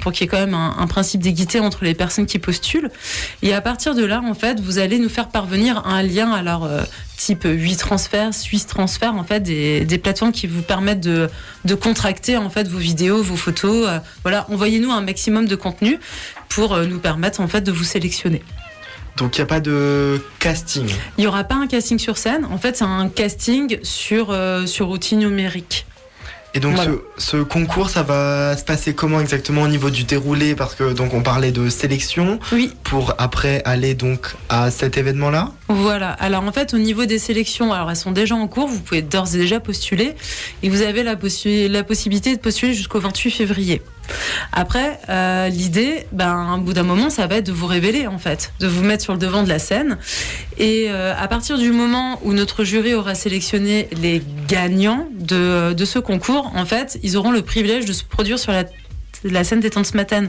pour 0.00 0.12
qu'il 0.12 0.22
y 0.22 0.24
ait 0.24 0.28
quand 0.28 0.38
même 0.38 0.54
un, 0.54 0.76
un 0.78 0.86
principe 0.86 1.20
d'équité 1.20 1.60
entre 1.60 1.84
les 1.84 1.94
personnes 1.94 2.26
qui 2.26 2.38
postulent. 2.38 2.90
Et 3.42 3.52
à 3.54 3.60
partir 3.60 3.94
de 3.94 4.04
là, 4.04 4.20
en 4.24 4.34
fait, 4.34 4.60
vous 4.60 4.78
allez 4.78 4.98
nous 4.98 5.08
faire 5.08 5.28
parvenir 5.28 5.86
un 5.86 6.02
lien, 6.02 6.30
alors 6.32 6.64
euh, 6.64 6.82
type 7.16 7.44
8 7.44 7.76
transferts, 7.76 8.34
Suisse 8.34 8.66
transfert, 8.66 9.14
en 9.14 9.24
fait, 9.24 9.40
des, 9.40 9.84
des 9.84 9.98
plateformes 9.98 10.32
qui 10.32 10.46
vous 10.46 10.62
permettent 10.62 11.00
de, 11.00 11.28
de 11.64 11.74
contracter 11.74 12.36
en 12.36 12.50
fait 12.50 12.66
vos 12.68 12.78
vidéos, 12.78 13.22
vos 13.22 13.36
photos. 13.36 13.86
euh, 13.88 13.98
voilà, 14.22 14.46
envoyez-nous 14.50 14.90
un 14.90 15.02
maximum 15.02 15.46
de 15.46 15.56
contenu 15.56 15.98
pour 16.48 16.72
euh, 16.74 16.86
nous 16.86 16.98
permettre 16.98 17.40
en 17.40 17.48
fait 17.48 17.60
de 17.60 17.72
vous 17.72 17.84
sélectionner. 17.84 18.42
Donc 19.16 19.36
il 19.36 19.40
n'y 19.40 19.42
a 19.42 19.46
pas 19.46 19.60
de 19.60 20.22
casting? 20.38 20.88
Il 21.18 21.22
n'y 21.22 21.26
aura 21.26 21.44
pas 21.44 21.56
un 21.56 21.66
casting 21.66 21.98
sur 21.98 22.16
scène. 22.16 22.46
En 22.50 22.58
fait, 22.58 22.76
c'est 22.76 22.84
un 22.84 23.08
casting 23.08 23.78
sur, 23.82 24.30
euh, 24.30 24.66
sur 24.66 24.88
outil 24.88 25.16
numérique. 25.16 25.86
Et 26.54 26.60
donc 26.60 26.74
Voilà. 26.74 26.92
ce, 27.16 27.36
ce 27.36 27.36
concours, 27.36 27.90
ça 27.90 28.02
va 28.02 28.56
se 28.56 28.64
passer 28.64 28.92
comment 28.94 29.20
exactement 29.20 29.62
au 29.62 29.68
niveau 29.68 29.90
du 29.90 30.02
déroulé? 30.04 30.54
Parce 30.56 30.74
que 30.74 30.92
donc 30.92 31.14
on 31.14 31.22
parlait 31.22 31.52
de 31.52 31.68
sélection 31.68 32.40
Oui. 32.52 32.72
pour 32.82 33.14
après 33.18 33.62
aller 33.64 33.94
donc 33.94 34.34
à 34.48 34.70
cet 34.70 34.96
événement-là? 34.98 35.52
Voilà. 35.68 36.10
Alors 36.10 36.42
en 36.42 36.50
fait, 36.52 36.74
au 36.74 36.78
niveau 36.78 37.04
des 37.06 37.18
sélections, 37.20 37.72
alors 37.72 37.88
elles 37.90 37.96
sont 37.96 38.10
déjà 38.12 38.34
en 38.34 38.48
cours. 38.48 38.66
Vous 38.66 38.80
pouvez 38.80 39.02
d'ores 39.02 39.34
et 39.34 39.38
déjà 39.38 39.60
postuler 39.60 40.14
et 40.64 40.68
vous 40.68 40.82
avez 40.82 41.02
la, 41.04 41.14
possi- 41.14 41.68
la 41.68 41.84
possibilité 41.84 42.34
de 42.34 42.40
postuler 42.40 42.74
jusqu'au 42.74 42.98
28 43.00 43.30
février. 43.30 43.82
Après, 44.52 44.98
euh, 45.08 45.48
l'idée, 45.48 46.06
ben, 46.12 46.56
au 46.58 46.60
bout 46.60 46.72
d'un 46.72 46.82
moment, 46.82 47.10
ça 47.10 47.26
va 47.26 47.36
être 47.36 47.46
de 47.46 47.52
vous 47.52 47.66
révéler 47.66 48.06
en 48.06 48.18
fait, 48.18 48.52
de 48.60 48.66
vous 48.66 48.82
mettre 48.82 49.02
sur 49.02 49.12
le 49.12 49.18
devant 49.18 49.42
de 49.42 49.48
la 49.48 49.58
scène. 49.58 49.98
Et 50.58 50.86
euh, 50.88 51.14
à 51.16 51.28
partir 51.28 51.58
du 51.58 51.72
moment 51.72 52.18
où 52.24 52.32
notre 52.32 52.64
jury 52.64 52.94
aura 52.94 53.14
sélectionné 53.14 53.88
les 54.00 54.22
gagnants 54.48 55.08
de, 55.12 55.72
de 55.72 55.84
ce 55.84 55.98
concours, 55.98 56.52
en 56.54 56.66
fait, 56.66 56.98
ils 57.02 57.16
auront 57.16 57.30
le 57.30 57.42
privilège 57.42 57.84
de 57.84 57.92
se 57.92 58.04
produire 58.04 58.38
sur 58.38 58.52
la 58.52 58.64
la 59.24 59.44
scène 59.44 59.60
des 59.60 59.70
temps 59.70 59.84
ce 59.84 59.96
matin. 59.96 60.28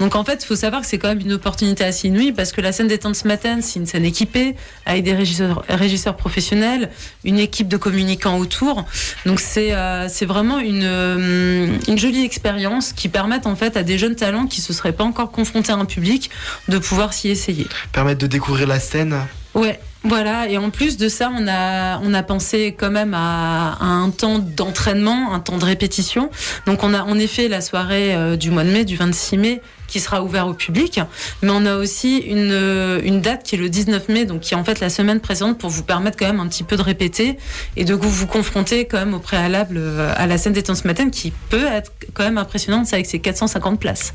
Donc 0.00 0.14
en 0.14 0.24
fait, 0.24 0.42
il 0.42 0.46
faut 0.46 0.56
savoir 0.56 0.82
que 0.82 0.88
c'est 0.88 0.98
quand 0.98 1.08
même 1.08 1.20
une 1.20 1.32
opportunité 1.32 1.84
assez 1.84 2.08
inouïe 2.08 2.32
parce 2.32 2.52
que 2.52 2.60
la 2.60 2.72
scène 2.72 2.88
des 2.88 2.98
temps 2.98 3.14
ce 3.14 3.26
matin, 3.26 3.58
c'est 3.60 3.78
une 3.78 3.86
scène 3.86 4.04
équipée 4.04 4.54
avec 4.86 5.04
des 5.04 5.14
régisseurs, 5.14 5.64
régisseurs 5.68 6.16
professionnels, 6.16 6.90
une 7.24 7.38
équipe 7.38 7.68
de 7.68 7.76
communicants 7.76 8.38
autour. 8.38 8.84
Donc 9.26 9.40
c'est 9.40 9.74
euh, 9.74 10.08
c'est 10.08 10.26
vraiment 10.26 10.58
une, 10.58 10.84
euh, 10.84 11.76
une 11.88 11.98
jolie 11.98 12.24
expérience 12.24 12.92
qui 12.92 13.08
permet 13.08 13.46
en 13.46 13.56
fait 13.56 13.76
à 13.76 13.82
des 13.82 13.98
jeunes 13.98 14.16
talents 14.16 14.46
qui 14.46 14.60
se 14.60 14.72
seraient 14.72 14.92
pas 14.92 15.04
encore 15.04 15.30
confrontés 15.30 15.72
à 15.72 15.76
un 15.76 15.84
public 15.84 16.30
de 16.68 16.78
pouvoir 16.78 17.12
s'y 17.12 17.28
essayer. 17.28 17.66
Permettre 17.92 18.20
de 18.20 18.26
découvrir 18.26 18.66
la 18.66 18.80
scène. 18.80 19.16
Ouais, 19.54 19.78
voilà. 20.04 20.48
Et 20.48 20.58
en 20.58 20.70
plus 20.70 20.96
de 20.96 21.08
ça, 21.08 21.30
on 21.36 21.46
a, 21.48 22.00
on 22.00 22.12
a 22.14 22.22
pensé 22.22 22.74
quand 22.76 22.90
même 22.90 23.14
à, 23.14 23.74
à 23.74 23.84
un 23.84 24.10
temps 24.10 24.38
d'entraînement, 24.38 25.32
un 25.32 25.40
temps 25.40 25.58
de 25.58 25.64
répétition. 25.64 26.30
Donc 26.66 26.82
on 26.82 26.92
a 26.94 27.02
en 27.02 27.18
effet 27.18 27.48
la 27.48 27.60
soirée 27.60 28.14
euh, 28.14 28.36
du 28.36 28.50
mois 28.50 28.64
de 28.64 28.70
mai, 28.70 28.84
du 28.84 28.96
26 28.96 29.38
mai, 29.38 29.62
qui 29.86 30.00
sera 30.00 30.22
ouvert 30.22 30.48
au 30.48 30.54
public. 30.54 31.00
Mais 31.42 31.50
on 31.52 31.66
a 31.66 31.76
aussi 31.76 32.16
une, 32.16 32.50
euh, 32.50 33.00
une 33.04 33.20
date 33.20 33.44
qui 33.44 33.54
est 33.54 33.58
le 33.58 33.68
19 33.68 34.08
mai, 34.08 34.24
donc 34.24 34.40
qui 34.40 34.54
est 34.54 34.56
en 34.56 34.64
fait 34.64 34.80
la 34.80 34.88
semaine 34.88 35.20
précédente 35.20 35.58
pour 35.58 35.70
vous 35.70 35.84
permettre 35.84 36.16
quand 36.18 36.26
même 36.26 36.40
un 36.40 36.48
petit 36.48 36.64
peu 36.64 36.76
de 36.76 36.82
répéter 36.82 37.38
et 37.76 37.84
de 37.84 37.94
vous, 37.94 38.10
vous 38.10 38.26
confronter 38.26 38.86
quand 38.86 38.98
même 38.98 39.14
au 39.14 39.18
préalable 39.18 39.76
euh, 39.76 40.12
à 40.16 40.26
la 40.26 40.38
scène 40.38 40.54
des 40.54 40.62
temps 40.62 40.74
ce 40.74 40.86
matin 40.86 41.10
qui 41.10 41.32
peut 41.50 41.66
être 41.66 41.92
quand 42.14 42.24
même 42.24 42.38
impressionnante, 42.38 42.86
c'est 42.86 42.96
avec 42.96 43.06
ses 43.06 43.20
450 43.20 43.78
places. 43.78 44.14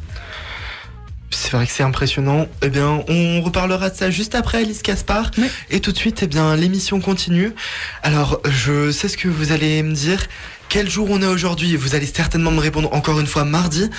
C'est 1.30 1.52
vrai 1.52 1.66
que 1.68 1.72
c'est 1.72 1.84
impressionnant. 1.84 2.48
Eh 2.62 2.70
bien, 2.70 3.04
on 3.08 3.42
reparlera 3.42 3.90
de 3.90 3.96
ça 3.96 4.10
juste 4.10 4.34
après 4.36 4.60
Alice 4.60 4.82
Caspar. 4.82 5.32
Et 5.70 5.80
tout 5.80 5.92
de 5.92 5.98
suite, 5.98 6.24
eh 6.24 6.28
bien, 6.28 6.56
l'émission 6.56 7.00
continue. 7.00 7.54
Alors, 8.04 8.42
je 8.46 8.92
sais 8.92 9.08
ce 9.08 9.18
que 9.18 9.28
vous 9.28 9.52
allez 9.52 9.84
me 9.84 9.94
dire. 9.94 10.28
Quel 10.70 10.90
jour 10.90 11.08
on 11.10 11.22
est 11.22 11.28
aujourd'hui? 11.28 11.76
Vous 11.78 11.96
allez 11.96 12.06
certainement 12.06 12.52
me 12.52 12.60
répondre 12.60 12.94
encore 12.94 13.20
une 13.20 13.28
fois 13.28 13.46
mardi. 13.46 13.90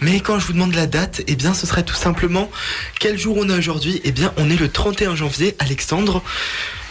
Mais 0.00 0.20
quand 0.20 0.38
je 0.38 0.46
vous 0.46 0.52
demande 0.52 0.74
la 0.74 0.86
date, 0.86 1.22
eh 1.26 1.36
bien, 1.36 1.54
ce 1.54 1.66
serait 1.66 1.84
tout 1.84 1.94
simplement 1.94 2.50
quel 2.98 3.18
jour 3.18 3.36
on 3.38 3.48
est 3.48 3.56
aujourd'hui? 3.56 4.00
Eh 4.04 4.12
bien, 4.12 4.32
on 4.36 4.50
est 4.50 4.58
le 4.58 4.68
31 4.68 5.14
janvier. 5.14 5.54
Alexandre, 5.58 6.22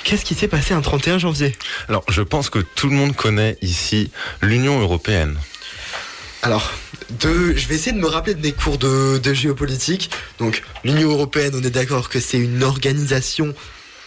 qu'est-ce 0.04 0.24
qui 0.24 0.36
s'est 0.36 0.48
passé 0.48 0.74
un 0.74 0.82
31 0.82 1.18
janvier? 1.18 1.56
Alors, 1.90 2.04
je 2.10 2.22
pense 2.22 2.50
que 2.50 2.60
tout 2.60 2.90
le 2.90 2.96
monde 2.96 3.16
connaît 3.16 3.58
ici 3.62 4.12
l'Union 4.42 4.80
européenne. 4.80 5.38
Alors, 6.42 6.72
je 7.22 7.68
vais 7.68 7.76
essayer 7.76 7.92
de 7.92 8.00
me 8.00 8.08
rappeler 8.08 8.36
de 8.36 8.42
mes 8.42 8.52
cours 8.52 8.78
de, 8.78 9.34
géopolitique. 9.34 10.12
Donc, 10.40 10.64
l'Union 10.84 11.10
européenne, 11.10 11.54
on 11.56 11.64
est 11.64 11.72
d'accord 11.72 12.10
que 12.10 12.20
c'est 12.20 12.38
une 12.38 12.64
organisation 12.64 13.54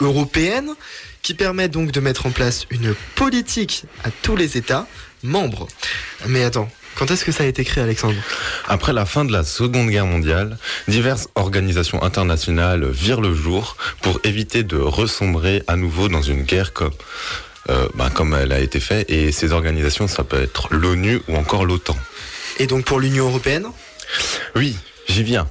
européenne 0.00 0.74
qui 1.22 1.34
permet 1.34 1.68
donc 1.68 1.90
de 1.90 2.00
mettre 2.00 2.26
en 2.26 2.30
place 2.30 2.66
une 2.70 2.94
politique 3.16 3.84
à 4.04 4.10
tous 4.22 4.36
les 4.36 4.56
États 4.56 4.86
membres. 5.22 5.66
Mais 6.26 6.44
attends, 6.44 6.70
quand 6.94 7.10
est-ce 7.10 7.24
que 7.24 7.32
ça 7.32 7.44
a 7.44 7.46
été 7.46 7.64
créé, 7.64 7.82
Alexandre? 7.82 8.16
Après 8.66 8.92
la 8.92 9.06
fin 9.06 9.24
de 9.24 9.32
la 9.32 9.44
Seconde 9.44 9.88
Guerre 9.88 10.06
mondiale, 10.06 10.58
diverses 10.86 11.28
organisations 11.34 12.02
internationales 12.02 12.88
virent 12.88 13.20
le 13.20 13.34
jour 13.34 13.76
pour 14.00 14.20
éviter 14.24 14.62
de 14.62 14.76
ressombrer 14.76 15.62
à 15.66 15.76
nouveau 15.76 16.08
dans 16.08 16.22
une 16.22 16.42
guerre 16.42 16.72
comme, 16.72 16.92
euh, 17.68 17.88
bah, 17.94 18.10
comme 18.12 18.34
elle 18.34 18.52
a 18.52 18.60
été 18.60 18.80
faite. 18.80 19.08
Et 19.10 19.32
ces 19.32 19.52
organisations, 19.52 20.08
ça 20.08 20.24
peut 20.24 20.42
être 20.42 20.68
l'ONU 20.72 21.20
ou 21.28 21.36
encore 21.36 21.64
l'OTAN. 21.64 21.96
Et 22.58 22.66
donc 22.66 22.84
pour 22.84 22.98
l'Union 22.98 23.28
européenne 23.28 23.66
Oui, 24.56 24.76
j'y 25.08 25.22
viens. 25.22 25.48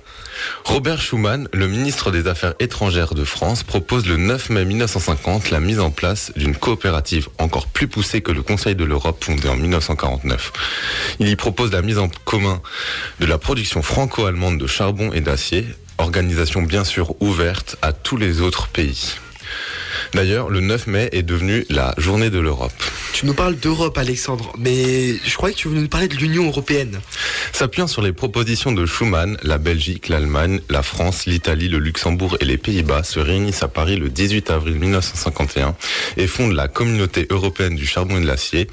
Robert 0.66 1.02
Schuman, 1.02 1.48
le 1.54 1.68
ministre 1.68 2.12
des 2.12 2.28
Affaires 2.28 2.54
étrangères 2.60 3.14
de 3.14 3.24
France, 3.24 3.64
propose 3.64 4.06
le 4.06 4.18
9 4.18 4.50
mai 4.50 4.66
1950 4.66 5.50
la 5.50 5.60
mise 5.60 5.80
en 5.80 5.90
place 5.90 6.32
d'une 6.36 6.56
coopérative 6.56 7.30
encore 7.40 7.68
plus 7.68 7.88
poussée 7.88 8.22
que 8.22 8.32
le 8.32 8.44
Conseil 8.44 8.76
de 8.76 8.84
l'Europe 8.84 9.24
fondé 9.24 9.48
en 9.48 9.56
1949. 9.56 10.52
Il 11.20 11.30
y 11.30 11.36
propose 11.36 11.72
la 11.72 11.82
mise 11.82 11.98
en 11.98 12.10
commun 12.26 12.62
de 13.20 13.26
la 13.26 13.38
production 13.38 13.82
franco-allemande 13.82 14.60
de 14.60 14.68
charbon 14.68 15.12
et 15.14 15.22
d'acier, 15.22 15.66
organisation 15.98 16.62
bien 16.62 16.84
sûr 16.84 17.16
ouverte 17.22 17.78
à 17.82 17.94
tous 17.94 18.18
les 18.18 18.42
autres 18.42 18.68
pays. 18.68 19.16
D'ailleurs, 20.14 20.50
le 20.50 20.60
9 20.60 20.88
mai 20.88 21.10
est 21.14 21.24
devenu 21.24 21.66
la 21.70 21.94
journée 21.98 22.30
de 22.30 22.40
l'Europe. 22.40 22.74
Tu 23.18 23.26
nous 23.26 23.34
parles 23.34 23.56
d'Europe, 23.56 23.98
Alexandre, 23.98 24.54
mais 24.60 25.16
je 25.26 25.36
croyais 25.36 25.56
que 25.56 25.60
tu 25.60 25.68
voulais 25.68 25.82
nous 25.82 25.88
parler 25.88 26.08
de 26.08 26.14
l'Union 26.14 26.46
européenne. 26.46 27.00
S'appuyant 27.54 27.88
sur 27.88 28.02
les 28.02 28.14
propositions 28.14 28.72
de 28.72 28.86
Schuman, 28.86 29.38
la 29.44 29.58
Belgique, 29.58 30.10
l'Allemagne, 30.10 30.62
la 30.70 30.84
France, 30.84 31.26
l'Italie, 31.26 31.70
le 31.70 31.80
Luxembourg 31.80 32.38
et 32.40 32.46
les 32.46 32.58
Pays-Bas 32.58 33.04
se 33.04 33.20
réunissent 33.20 33.64
à 33.64 33.68
Paris 33.68 33.98
le 33.98 34.10
18 34.10 34.52
avril 34.52 34.76
1951 34.76 35.76
et 36.18 36.28
fondent 36.28 36.54
la 36.54 36.68
Communauté 36.68 37.28
européenne 37.30 37.76
du 37.76 37.86
charbon 37.86 38.18
et 38.18 38.22
de 38.22 38.28
l'acier, 38.28 38.68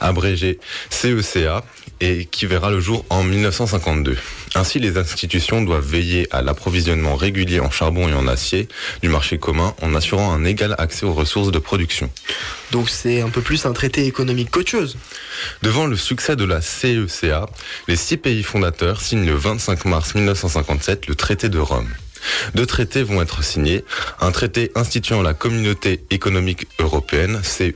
abrégée 0.00 0.58
CECA, 0.90 1.64
et 2.00 2.24
qui 2.24 2.46
verra 2.46 2.70
le 2.70 2.80
jour 2.80 3.04
en 3.10 3.22
1952. 3.22 4.16
Ainsi, 4.54 4.80
les 4.80 4.96
institutions 4.98 5.62
doivent 5.62 5.86
veiller 5.86 6.26
à 6.30 6.42
l'approvisionnement 6.42 7.14
régulier 7.14 7.60
en 7.60 7.70
charbon 7.70 8.08
et 8.08 8.14
en 8.14 8.26
acier 8.26 8.68
du 9.02 9.08
marché 9.08 9.38
commun 9.38 9.74
en 9.82 9.94
assurant 9.94 10.32
un 10.32 10.44
égal 10.44 10.74
accès 10.78 11.06
aux 11.06 11.12
ressources 11.12 11.52
de 11.52 11.58
production. 11.58 12.10
Donc 12.72 12.88
c'est 12.88 13.20
un 13.20 13.28
peu 13.28 13.42
plus 13.42 13.66
un 13.66 13.72
traité 13.72 14.06
économique 14.06 14.50
qu'autre 14.50 14.70
chose. 14.70 14.96
Devant 15.62 15.86
le 15.86 15.96
succès 15.96 16.36
de 16.36 16.44
la 16.44 16.60
CECA, 16.60 17.46
les 17.86 17.96
six 18.10 18.16
pays 18.16 18.42
fondateurs 18.42 19.00
signent 19.00 19.24
le 19.24 19.36
25 19.36 19.84
mars 19.84 20.16
1957 20.16 21.06
le 21.06 21.14
traité 21.14 21.48
de 21.48 21.60
Rome. 21.60 21.88
Deux 22.56 22.66
traités 22.66 23.04
vont 23.04 23.22
être 23.22 23.44
signés, 23.44 23.84
un 24.20 24.32
traité 24.32 24.72
instituant 24.74 25.22
la 25.22 25.32
communauté 25.32 26.04
économique 26.10 26.66
européenne, 26.80 27.40
CEE, 27.44 27.72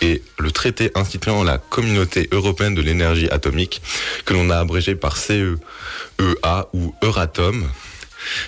et 0.00 0.22
le 0.38 0.50
traité 0.50 0.92
instituant 0.94 1.44
la 1.44 1.58
communauté 1.58 2.26
européenne 2.32 2.74
de 2.74 2.80
l'énergie 2.80 3.28
atomique, 3.28 3.82
que 4.24 4.32
l'on 4.32 4.48
a 4.48 4.56
abrégé 4.56 4.94
par 4.94 5.18
CEEA 5.18 6.68
ou 6.72 6.94
Euratom. 7.02 7.68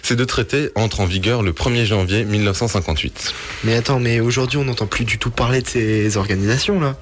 Ces 0.03 0.17
deux 0.17 0.27
traités 0.27 0.71
entrent 0.75 1.01
en 1.01 1.07
vigueur 1.07 1.43
le 1.43 1.53
1er 1.53 1.85
janvier 1.85 2.25
1958. 2.25 3.35
Mais 3.65 3.75
attends, 3.75 4.01
mais 4.01 4.21
aujourd'hui 4.21 4.59
on 4.59 4.65
n'entend 4.65 4.87
plus 4.87 5.05
du 5.05 5.19
tout 5.19 5.31
parler 5.31 5.63
de 5.63 5.69
ces 5.69 6.17
organisations 6.17 6.81
là. 6.81 6.97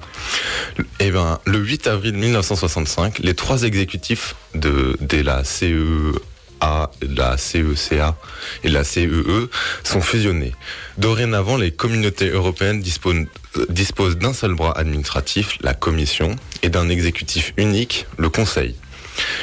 Eh 0.99 1.11
ben, 1.11 1.39
le 1.45 1.59
8 1.59 1.87
avril 1.87 2.13
1965, 2.13 3.19
les 3.19 3.33
trois 3.33 3.63
exécutifs 3.63 4.35
de, 4.55 4.97
de 4.99 5.21
la 5.21 5.43
CEA, 5.43 6.89
la 7.01 7.37
CECA 7.37 8.15
et 8.63 8.69
la 8.69 8.83
CEE 8.83 9.49
sont 9.83 10.01
fusionnés. 10.01 10.53
Dorénavant, 10.97 11.57
les 11.57 11.71
communautés 11.71 12.29
européennes 12.29 12.81
disposent, 12.81 13.25
disposent 13.69 14.17
d'un 14.17 14.33
seul 14.33 14.55
bras 14.55 14.77
administratif, 14.77 15.57
la 15.61 15.73
Commission, 15.73 16.35
et 16.63 16.69
d'un 16.69 16.89
exécutif 16.89 17.53
unique, 17.57 18.05
le 18.17 18.29
Conseil. 18.29 18.75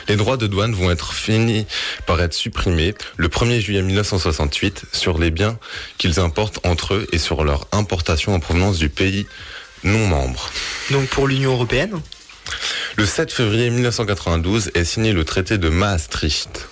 Les 0.09 0.17
droits 0.17 0.37
de 0.37 0.47
douane 0.47 0.75
vont 0.75 0.91
être 0.91 1.13
finis 1.13 1.67
par 2.07 2.21
être 2.21 2.35
supprimés 2.35 2.95
le 3.17 3.29
1er 3.29 3.61
juillet 3.61 3.83
1968 3.83 4.85
sur 4.93 5.19
les 5.19 5.31
biens 5.31 5.59
qu'ils 5.99 6.21
importent 6.21 6.65
entre 6.67 6.95
eux 6.95 7.07
et 7.13 7.19
sur 7.19 7.45
leur 7.45 7.67
importation 7.73 8.35
en 8.35 8.41
provenance 8.41 8.79
du 8.79 8.89
pays 8.89 9.27
non 9.83 10.07
membre. 10.07 10.51
Donc 10.91 11.09
pour 11.09 11.29
l'Union 11.29 11.53
européenne? 11.53 12.01
Le 12.97 13.07
7 13.07 13.33
février 13.33 13.71
1992 13.71 14.71
est 14.75 14.85
signé 14.85 15.13
le 15.13 15.25
traité 15.25 15.59
de 15.59 15.69
Maastricht. 15.69 16.69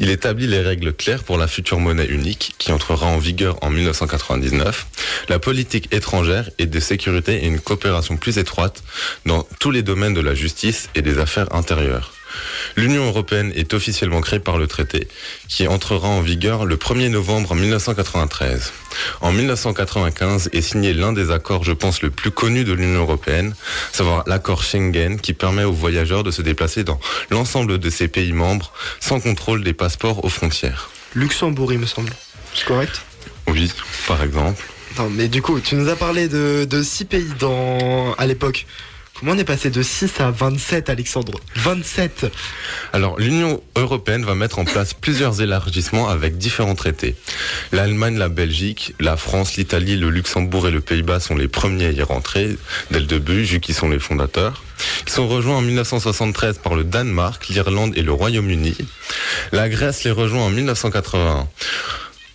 Il 0.00 0.10
établit 0.10 0.46
les 0.46 0.60
règles 0.60 0.92
claires 0.92 1.22
pour 1.22 1.38
la 1.38 1.46
future 1.46 1.78
monnaie 1.78 2.06
unique 2.06 2.54
qui 2.58 2.72
entrera 2.72 3.06
en 3.06 3.18
vigueur 3.18 3.56
en 3.62 3.70
1999, 3.70 4.86
la 5.28 5.38
politique 5.38 5.88
étrangère 5.94 6.50
et 6.58 6.66
de 6.66 6.80
sécurité 6.80 7.44
et 7.44 7.46
une 7.46 7.60
coopération 7.60 8.16
plus 8.16 8.38
étroite 8.38 8.82
dans 9.24 9.46
tous 9.60 9.70
les 9.70 9.82
domaines 9.82 10.14
de 10.14 10.20
la 10.20 10.34
justice 10.34 10.90
et 10.94 11.02
des 11.02 11.18
affaires 11.18 11.54
intérieures. 11.54 12.12
L'Union 12.76 13.04
européenne 13.06 13.52
est 13.54 13.74
officiellement 13.74 14.20
créée 14.20 14.40
par 14.40 14.58
le 14.58 14.66
traité, 14.66 15.08
qui 15.48 15.66
entrera 15.66 16.08
en 16.08 16.20
vigueur 16.20 16.64
le 16.64 16.76
1er 16.76 17.08
novembre 17.08 17.54
1993. 17.54 18.72
En 19.20 19.32
1995 19.32 20.50
est 20.52 20.60
signé 20.60 20.92
l'un 20.92 21.12
des 21.12 21.30
accords, 21.30 21.64
je 21.64 21.72
pense, 21.72 22.02
le 22.02 22.10
plus 22.10 22.30
connu 22.30 22.64
de 22.64 22.72
l'Union 22.72 23.00
européenne, 23.00 23.54
savoir 23.92 24.24
l'accord 24.26 24.62
Schengen, 24.62 25.20
qui 25.20 25.32
permet 25.32 25.64
aux 25.64 25.72
voyageurs 25.72 26.24
de 26.24 26.30
se 26.30 26.42
déplacer 26.42 26.84
dans 26.84 27.00
l'ensemble 27.30 27.78
de 27.78 27.90
ses 27.90 28.08
pays 28.08 28.32
membres 28.32 28.72
sans 29.00 29.20
contrôle 29.20 29.64
des 29.64 29.72
passeports 29.72 30.24
aux 30.24 30.28
frontières. 30.28 30.90
Luxembourg, 31.14 31.72
il 31.72 31.78
me 31.78 31.86
semble. 31.86 32.12
C'est 32.54 32.66
correct? 32.66 33.02
Oui, 33.48 33.70
par 34.06 34.22
exemple. 34.22 34.62
Non, 34.98 35.08
mais 35.10 35.28
du 35.28 35.40
coup, 35.40 35.58
tu 35.60 35.74
nous 35.74 35.88
as 35.88 35.96
parlé 35.96 36.28
de, 36.28 36.66
de 36.68 36.82
six 36.82 37.04
pays 37.04 37.32
dans, 37.38 38.12
à 38.14 38.26
l'époque. 38.26 38.66
Comment 39.22 39.36
on 39.36 39.38
est 39.38 39.44
passé 39.44 39.70
de 39.70 39.82
6 39.82 40.18
à 40.18 40.32
27, 40.32 40.90
Alexandre? 40.90 41.38
27 41.54 42.26
Alors, 42.92 43.20
l'Union 43.20 43.62
européenne 43.76 44.24
va 44.24 44.34
mettre 44.34 44.58
en 44.58 44.64
place 44.64 44.94
plusieurs 44.94 45.40
élargissements 45.40 46.08
avec 46.08 46.38
différents 46.38 46.74
traités. 46.74 47.14
L'Allemagne, 47.70 48.18
la 48.18 48.28
Belgique, 48.28 48.96
la 48.98 49.16
France, 49.16 49.54
l'Italie, 49.54 49.96
le 49.96 50.10
Luxembourg 50.10 50.66
et 50.66 50.72
le 50.72 50.80
Pays-Bas 50.80 51.20
sont 51.20 51.36
les 51.36 51.46
premiers 51.46 51.86
à 51.86 51.90
y 51.92 52.02
rentrer 52.02 52.58
dès 52.90 52.98
le 52.98 53.06
début, 53.06 53.44
vu 53.44 53.60
qu'ils 53.60 53.76
sont 53.76 53.88
les 53.88 54.00
fondateurs. 54.00 54.60
Ils 55.06 55.12
sont 55.12 55.28
rejoints 55.28 55.58
en 55.58 55.62
1973 55.62 56.58
par 56.58 56.74
le 56.74 56.82
Danemark, 56.82 57.46
l'Irlande 57.46 57.96
et 57.96 58.02
le 58.02 58.12
Royaume-Uni. 58.12 58.76
La 59.52 59.68
Grèce 59.68 60.02
les 60.02 60.10
rejoint 60.10 60.46
en 60.46 60.50
1981. 60.50 61.46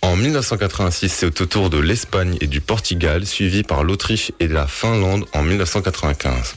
En 0.00 0.16
1986, 0.16 1.08
c'est 1.10 1.40
au 1.42 1.44
tour 1.44 1.68
de 1.68 1.78
l'Espagne 1.78 2.38
et 2.40 2.46
du 2.46 2.62
Portugal, 2.62 3.26
suivi 3.26 3.62
par 3.62 3.84
l'Autriche 3.84 4.32
et 4.40 4.48
la 4.48 4.66
Finlande 4.66 5.26
en 5.34 5.42
1995. 5.42 6.54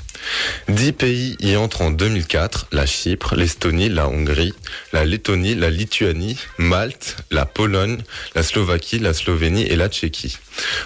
Dix 0.68 0.92
pays 0.92 1.36
y 1.40 1.56
entrent 1.56 1.82
en 1.82 1.92
2004, 1.92 2.68
la 2.72 2.86
Chypre, 2.86 3.36
l'Estonie, 3.36 3.90
la 3.90 4.08
Hongrie, 4.08 4.54
la 4.94 5.06
Lettonie, 5.06 5.56
la 5.56 5.70
Lituanie, 5.70 6.38
Malte, 6.58 7.18
la 7.32 7.46
Pologne, 7.46 7.98
la 8.36 8.44
Slovaquie, 8.44 9.00
la 9.00 9.14
Slovénie 9.14 9.64
et 9.64 9.76
la 9.76 9.90
Tchéquie. 9.90 10.38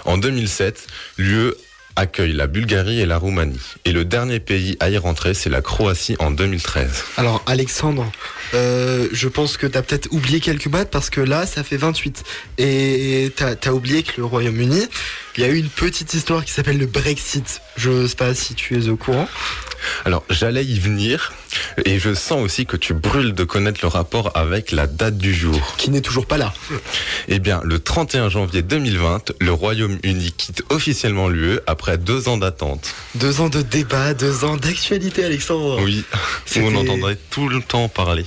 En 0.06 0.18
2007, 0.18 0.88
l'UE 1.18 1.54
accueille 1.96 2.34
la 2.34 2.48
Bulgarie 2.48 3.00
et 3.00 3.06
la 3.06 3.18
Roumanie. 3.18 3.60
Et 3.86 3.92
le 3.92 4.06
dernier 4.06 4.40
pays 4.40 4.78
à 4.80 4.90
y 4.90 4.98
rentrer, 4.98 5.34
c'est 5.34 5.50
la 5.50 5.62
Croatie 5.62 6.16
en 6.20 6.32
2013. 6.32 7.04
Alors, 7.18 7.44
Alexandre, 7.46 8.12
euh, 8.54 9.08
je 9.12 9.28
pense 9.28 9.58
que 9.58 9.68
tu 9.68 9.78
as 9.78 9.82
peut-être 9.82 10.08
oublié 10.12 10.40
quelques 10.40 10.68
maths 10.68 10.90
parce 10.90 11.10
que 11.10 11.22
là, 11.22 11.46
ça 11.46 11.64
fait 11.64 11.78
28. 11.78 12.24
Et 12.58 13.32
tu 13.36 13.44
as, 13.44 13.74
oublié 13.74 14.04
que 14.04 14.14
le 14.18 14.26
Royaume-Uni, 14.26 14.88
il 15.38 15.42
y 15.42 15.46
a 15.46 15.50
eu 15.50 15.58
une 15.58 15.70
petite 15.70 16.14
histoire 16.14 16.44
qui 16.46 16.52
s'appelle 16.52 16.78
le 16.78 16.86
Brexit. 16.86 17.62
Je 17.78 18.08
sais 18.08 18.16
pas 18.16 18.34
si 18.34 18.56
tu 18.56 18.78
es 18.78 18.90
au 18.90 18.98
courant. 18.98 19.28
Alors, 20.06 20.24
j'allais 20.30 20.66
y 20.66 20.80
venir, 20.80 21.34
et 21.86 22.00
je 22.00 22.14
sens 22.14 22.44
aussi 22.44 22.66
que 22.66 22.78
tu 22.78 22.94
brûles 22.94 23.34
de 23.34 23.44
connaître 23.44 23.80
le 23.82 23.88
rapport 23.88 24.32
avec 24.36 24.72
la 24.72 24.88
date 24.88 25.18
du 25.18 25.34
jour. 25.34 25.76
Qui 25.78 25.90
n'est 25.90 26.02
toujours 26.02 26.26
pas 26.26 26.38
là. 26.38 26.54
Eh 27.28 27.40
bien, 27.40 27.62
le 27.64 27.80
31 27.80 28.30
janvier 28.30 28.62
2020, 28.62 29.34
le 29.40 29.52
Royaume-Uni 29.52 30.32
quitte 30.32 30.64
officiellement 30.70 31.28
l'UE 31.28 31.60
après 31.68 31.98
deux 31.98 32.28
ans 32.28 32.38
d'attente. 32.38 32.94
Deux 33.16 33.42
ans 33.42 33.50
de 33.50 33.62
débat, 33.62 34.14
deux 34.14 34.44
ans 34.44 34.58
d'actualité, 34.58 35.24
Alexandre. 35.26 35.82
Oui, 35.84 36.04
on 36.58 36.76
entendrait 36.76 37.18
tout 37.30 37.50
le 37.50 37.62
temps 37.62 37.90
parler. 37.90 38.26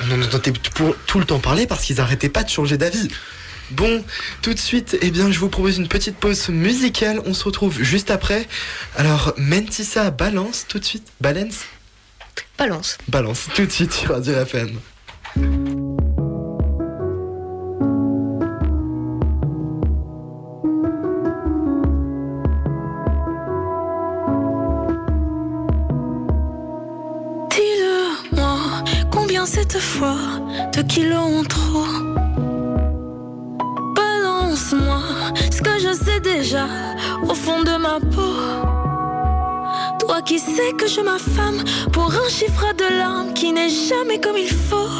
On 0.00 0.12
en 0.12 0.22
entendait 0.22 0.52
tout 1.06 1.18
le 1.18 1.24
temps 1.24 1.40
parler 1.40 1.66
parce 1.66 1.84
qu'ils 1.84 1.96
n'arrêtaient 1.96 2.28
pas 2.28 2.44
de 2.44 2.50
changer 2.50 2.76
d'avis. 2.76 3.08
Bon, 3.70 4.04
tout 4.42 4.54
de 4.54 4.58
suite, 4.58 4.98
eh 5.00 5.10
bien, 5.10 5.30
je 5.30 5.38
vous 5.38 5.48
propose 5.48 5.78
une 5.78 5.88
petite 5.88 6.16
pause 6.16 6.48
musicale. 6.48 7.20
On 7.26 7.34
se 7.34 7.44
retrouve 7.44 7.82
juste 7.82 8.10
après. 8.10 8.46
Alors, 8.96 9.34
Mentissa 9.38 10.10
balance 10.10 10.66
tout 10.68 10.78
de 10.78 10.84
suite. 10.84 11.06
Balance 11.20 11.64
Balance. 12.58 12.98
Balance 13.08 13.48
tout 13.54 13.66
de 13.66 13.70
suite 13.70 13.92
sur 13.92 14.10
Radio 14.10 14.34
FM. 14.34 14.78
Dis-le-moi, 27.50 28.84
combien 29.10 29.46
cette 29.46 29.78
fois 29.78 30.16
de 30.72 30.82
kilos 30.82 31.18
en 31.18 31.44
trop? 31.44 32.13
Fond 37.44 37.62
de 37.62 37.76
ma 37.76 37.98
peau. 38.14 38.36
Toi 39.98 40.22
qui 40.22 40.38
sais 40.38 40.72
que 40.78 40.86
je 40.86 41.00
m'affame 41.02 41.62
pour 41.92 42.10
un 42.24 42.28
chiffre 42.28 42.72
de 42.74 42.98
larmes 42.98 43.34
qui 43.34 43.52
n'est 43.52 43.74
jamais 43.88 44.18
comme 44.18 44.38
il 44.38 44.54
faut. 44.68 44.96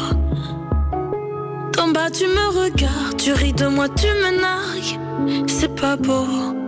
D'en 1.74 1.88
bas 1.88 2.10
tu 2.10 2.26
me 2.26 2.46
regardes, 2.62 3.16
tu 3.16 3.32
ris 3.32 3.54
de 3.54 3.66
moi, 3.66 3.88
tu 3.88 4.08
me 4.22 4.30
nargues, 4.40 4.98
c'est 5.48 5.74
pas 5.74 5.96
beau. 5.96 6.63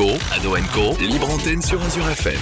Co, 0.00 0.12
Ado 0.34 0.56
Co, 0.72 0.96
libre 0.98 1.28
antenne 1.28 1.60
sur 1.60 1.82
Azure 1.82 2.08
FM. 2.08 2.38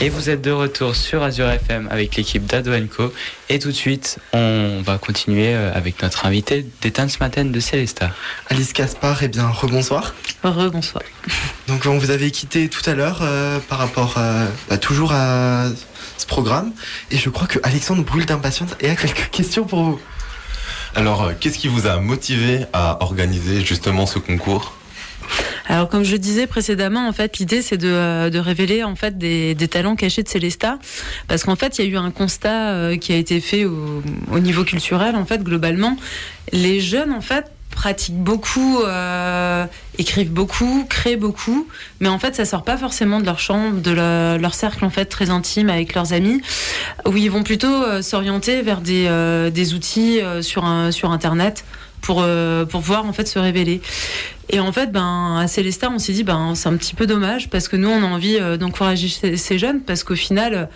Et 0.00 0.08
vous 0.08 0.28
êtes 0.28 0.42
de 0.42 0.50
retour 0.50 0.96
sur 0.96 1.22
Azure 1.22 1.48
FM 1.48 1.86
avec 1.88 2.16
l'équipe 2.16 2.44
d'Ado 2.46 2.72
Co. 2.88 3.12
Et 3.48 3.60
tout 3.60 3.68
de 3.68 3.72
suite, 3.72 4.18
on 4.32 4.82
va 4.84 4.98
continuer 4.98 5.54
euh, 5.54 5.72
avec 5.72 6.02
notre 6.02 6.26
invité 6.26 6.66
d'Éteinte 6.82 7.10
ce 7.10 7.18
matin 7.20 7.44
de 7.44 7.60
Célesta. 7.60 8.10
Alice 8.48 8.72
Caspar, 8.72 9.22
eh 9.22 9.28
bien, 9.28 9.46
rebonsoir. 9.46 10.16
Rebonsoir. 10.42 11.04
Donc, 11.68 11.86
on 11.86 11.96
vous 11.96 12.10
avait 12.10 12.32
quitté 12.32 12.68
tout 12.68 12.82
à 12.90 12.94
l'heure 12.94 13.20
euh, 13.22 13.60
par 13.68 13.78
rapport 13.78 14.16
euh, 14.18 14.48
bah, 14.68 14.76
toujours 14.76 15.12
à 15.12 15.66
ce 16.18 16.26
programme. 16.26 16.72
Et 17.12 17.18
je 17.18 17.30
crois 17.30 17.46
que 17.46 17.60
Alexandre 17.62 18.02
brûle 18.02 18.26
d'impatience 18.26 18.70
et 18.80 18.90
a 18.90 18.96
quelques 18.96 19.30
questions 19.30 19.62
pour 19.62 19.84
vous. 19.84 20.00
Alors, 20.96 21.22
euh, 21.22 21.32
qu'est-ce 21.38 21.58
qui 21.58 21.68
vous 21.68 21.86
a 21.86 22.00
motivé 22.00 22.64
à 22.72 23.00
organiser 23.00 23.64
justement 23.64 24.06
ce 24.06 24.18
concours? 24.18 24.76
Alors, 25.68 25.88
comme 25.88 26.04
je 26.04 26.16
disais 26.16 26.46
précédemment, 26.46 27.08
en 27.08 27.12
fait, 27.12 27.38
l'idée 27.38 27.62
c'est 27.62 27.76
de, 27.76 27.88
euh, 27.88 28.30
révéler 28.34 28.84
en 28.84 28.94
fait 28.94 29.18
des, 29.18 29.56
talents 29.68 29.96
cachés 29.96 30.22
de 30.22 30.28
Célesta, 30.28 30.78
parce 31.28 31.44
qu'en 31.44 31.56
fait, 31.56 31.78
il 31.78 31.84
y 31.84 31.88
a 31.88 31.90
eu 31.90 31.96
un 31.96 32.10
constat 32.10 32.70
euh, 32.70 32.96
qui 32.96 33.12
a 33.12 33.16
été 33.16 33.40
fait 33.40 33.64
au, 33.64 34.02
au 34.32 34.38
niveau 34.38 34.64
culturel, 34.64 35.16
en 35.16 35.24
fait, 35.24 35.42
globalement, 35.42 35.96
les 36.52 36.80
jeunes, 36.80 37.12
en 37.12 37.20
fait, 37.20 37.46
pratiquent 37.70 38.22
beaucoup, 38.22 38.80
euh, 38.84 39.66
écrivent 39.98 40.32
beaucoup, 40.32 40.86
créent 40.88 41.16
beaucoup, 41.16 41.68
mais 42.00 42.08
en 42.08 42.18
fait 42.18 42.34
ça 42.34 42.46
sort 42.46 42.64
pas 42.64 42.78
forcément 42.78 43.20
de 43.20 43.26
leur 43.26 43.38
chambre, 43.38 43.82
de 43.82 43.90
leur, 43.90 44.54
cercle 44.54 44.82
en 44.82 44.88
fait 44.88 45.04
très 45.04 45.28
intime 45.28 45.68
avec 45.68 45.94
leurs 45.94 46.14
amis, 46.14 46.40
où 47.06 47.14
ils 47.18 47.30
vont 47.30 47.42
plutôt 47.42 48.00
s'orienter 48.00 48.62
vers 48.62 48.80
des, 48.80 49.74
outils 49.74 50.20
sur 50.40 50.64
internet 50.64 51.64
pour, 52.00 52.22
euh, 52.22 52.64
pour 52.64 52.80
pouvoir 52.80 53.04
en 53.04 53.12
fait 53.12 53.26
se 53.26 53.38
révéler. 53.38 53.80
Et 54.48 54.60
en 54.60 54.70
fait, 54.72 54.92
ben, 54.92 55.38
à 55.40 55.48
Célestat, 55.48 55.90
on 55.90 55.98
s'est 55.98 56.12
dit, 56.12 56.22
ben, 56.22 56.54
c'est 56.54 56.68
un 56.68 56.76
petit 56.76 56.94
peu 56.94 57.06
dommage 57.06 57.50
parce 57.50 57.68
que 57.68 57.76
nous, 57.76 57.88
on 57.88 58.02
a 58.02 58.06
envie 58.06 58.38
euh, 58.40 58.56
d'encourager 58.56 59.08
ces, 59.08 59.58
jeunes 59.58 59.80
parce 59.80 60.04
qu'au 60.04 60.14
final, 60.14 60.68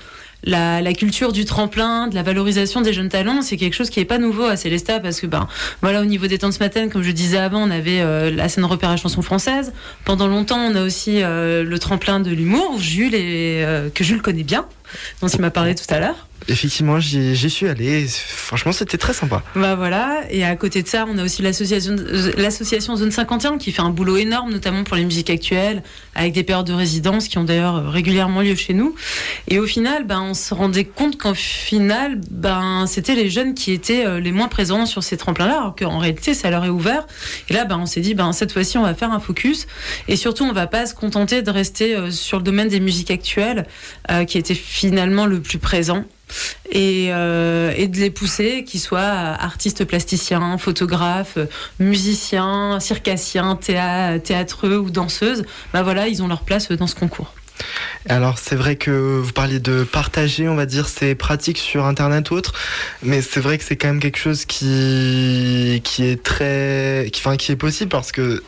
la, 0.43 0.83
la 0.83 0.93
culture 0.93 1.33
du 1.33 1.45
tremplin, 1.45 2.09
de 2.09 2.15
la 2.15 2.23
valorisation 2.23 2.81
des 2.81 2.93
jeunes 2.93 3.11
talents, 3.11 3.43
c'est 3.43 3.57
quelque 3.57 3.75
chose 3.75 3.91
qui 3.91 4.01
est 4.01 4.05
pas 4.05 4.19
nouveau 4.19 4.45
à 4.45 4.57
Célestat 4.57 4.99
parce 4.99 5.21
que 5.21 5.27
ben 5.27 5.47
voilà 5.83 6.01
au 6.01 6.05
niveau 6.07 6.27
des 6.27 6.39
temps 6.39 6.49
de 6.49 6.55
ce 6.55 6.59
matin, 6.59 6.89
comme 6.89 7.03
je 7.03 7.11
disais 7.13 7.39
avant, 7.39 7.63
on 7.63 7.71
avait 7.71 8.01
euh, 8.01 8.31
la 8.31 8.49
scène 8.49 8.65
repérage 8.65 9.03
chanson 9.03 9.23
française. 9.23 9.73
Pendant 10.05 10.27
longtemps, 10.27 10.59
on 10.59 10.75
a 10.75 10.83
aussi 10.83 11.21
le 11.21 11.77
tremplin 11.79 12.21
de 12.21 12.31
l'humour, 12.31 12.79
Jules 12.81 13.15
et 13.15 13.65
que 13.95 14.03
Jules 14.03 14.23
connaît 14.23 14.43
bien, 14.43 14.67
dont 15.21 15.29
il 15.29 15.41
m'a 15.41 15.51
parlé 15.51 15.75
tout 15.75 15.85
à 15.95 16.01
l'heure. 16.01 16.30
Effectivement, 16.51 16.99
j'y 16.99 17.49
suis 17.49 17.69
allé. 17.69 18.07
Franchement, 18.09 18.73
c'était 18.73 18.99
très 18.99 19.13
sympa. 19.13 19.43
Bah 19.55 19.77
voilà, 19.77 20.23
et 20.31 20.45
à 20.45 20.57
côté 20.57 20.83
de 20.83 20.89
ça, 20.89 21.07
on 21.09 21.17
a 21.17 21.23
aussi 21.23 21.43
l'association 21.43 21.95
l'association 22.37 22.97
Zone 22.97 23.13
51 23.13 23.59
qui 23.59 23.71
fait 23.71 23.83
un 23.83 23.91
boulot 23.91 24.17
énorme, 24.17 24.51
notamment 24.51 24.83
pour 24.83 24.97
les 24.97 25.05
musiques 25.05 25.31
actuelles, 25.31 25.85
avec 26.17 26.33
des 26.33 26.43
périodes 26.43 26.67
de 26.67 26.73
résidence 26.73 27.29
qui 27.29 27.39
ont 27.39 27.45
d'ailleurs 27.45 27.93
régulièrement 27.93 28.41
lieu 28.41 28.57
chez 28.57 28.75
nous. 28.75 28.97
Et 29.47 29.61
au 29.61 29.67
final, 29.67 30.05
ben, 30.07 30.23
on 30.23 30.35
se 30.35 30.53
rendait 30.53 30.85
compte 30.85 31.19
qu'en 31.19 31.35
final, 31.35 32.21
ben, 32.31 32.85
c'était 32.89 33.15
les 33.15 33.31
jeunes 33.31 33.55
qui 33.55 33.71
étaient 33.71 34.05
euh, 34.05 34.19
les 34.19 34.33
moins 34.33 34.49
présents 34.49 34.87
sur 34.87 35.05
ces 35.05 35.17
tremplins-là, 35.17 35.59
alors 35.59 35.77
qu'en 35.77 35.99
réalité, 35.99 36.35
ça 36.35 36.51
leur 36.51 36.65
est 36.65 36.69
ouvert. 36.69 37.07
Et 37.49 37.55
là, 37.55 37.65
ben, 37.65 37.79
on 37.79 37.87
s'est 37.87 38.01
dit, 38.01 38.15
ben, 38.15 38.33
cette 38.33 38.53
fois-ci, 38.53 38.77
on 38.77 38.83
va 38.83 38.95
faire 38.95 39.13
un 39.13 39.21
focus. 39.21 39.69
Et 40.09 40.17
surtout, 40.17 40.43
on 40.43 40.53
va 40.53 40.67
pas 40.67 40.87
se 40.87 40.95
contenter 40.95 41.43
de 41.43 41.51
rester 41.51 41.95
euh, 41.95 42.11
sur 42.11 42.39
le 42.39 42.43
domaine 42.43 42.69
des 42.69 42.81
musiques 42.81 43.13
actuelles, 43.13 43.69
euh, 44.11 44.25
qui 44.25 44.37
était 44.37 44.55
finalement 44.55 45.27
le 45.27 45.41
plus 45.41 45.59
présent 45.59 46.05
et, 46.71 47.09
euh, 47.11 47.73
et 47.77 47.89
de 47.89 47.99
les 47.99 48.11
pousser, 48.11 48.65
qu'ils 48.65 48.81
soient 48.81 49.01
artistes 49.01 49.85
plasticiens, 49.85 50.59
photographes, 50.59 51.39
musiciens, 51.79 52.79
circassiens, 52.81 53.57
théâtreux 53.57 54.79
ou 54.79 54.91
danseuses. 54.91 55.45
Bah 55.73 55.83
voilà, 55.83 56.09
ils 56.09 56.23
ont 56.23 56.29
leur 56.29 56.43
place 56.43 56.71
dans 56.73 56.87
ce 56.87 56.95
concours. 56.95 57.35
Alors 58.09 58.39
c'est 58.39 58.57
vrai 58.57 58.77
que 58.77 58.91
vous 58.91 59.33
parliez 59.33 59.61
de 59.61 59.85
partager, 59.85 60.49
on 60.49 60.55
va 60.55 60.67
dire, 60.67 60.89
ces 60.89 61.15
pratiques 61.15 61.59
sur 61.59 61.85
Internet 61.85 62.31
ou 62.31 62.35
autre, 62.35 62.55
mais 63.03 63.21
c'est 63.21 63.41
vrai 63.41 63.59
que 63.59 63.65
c'est 63.65 63.77
quand 63.77 63.89
même 63.89 64.01
quelque 64.01 64.19
chose 64.19 64.45
qui 64.47 65.81
qui 65.85 66.07
est 66.07 66.23
très, 66.23 67.09
qui, 67.13 67.21
enfin 67.21 67.37
qui 67.37 67.53
est 67.53 67.57
possible 67.57 67.91
parce 67.91 68.13
que 68.13 68.43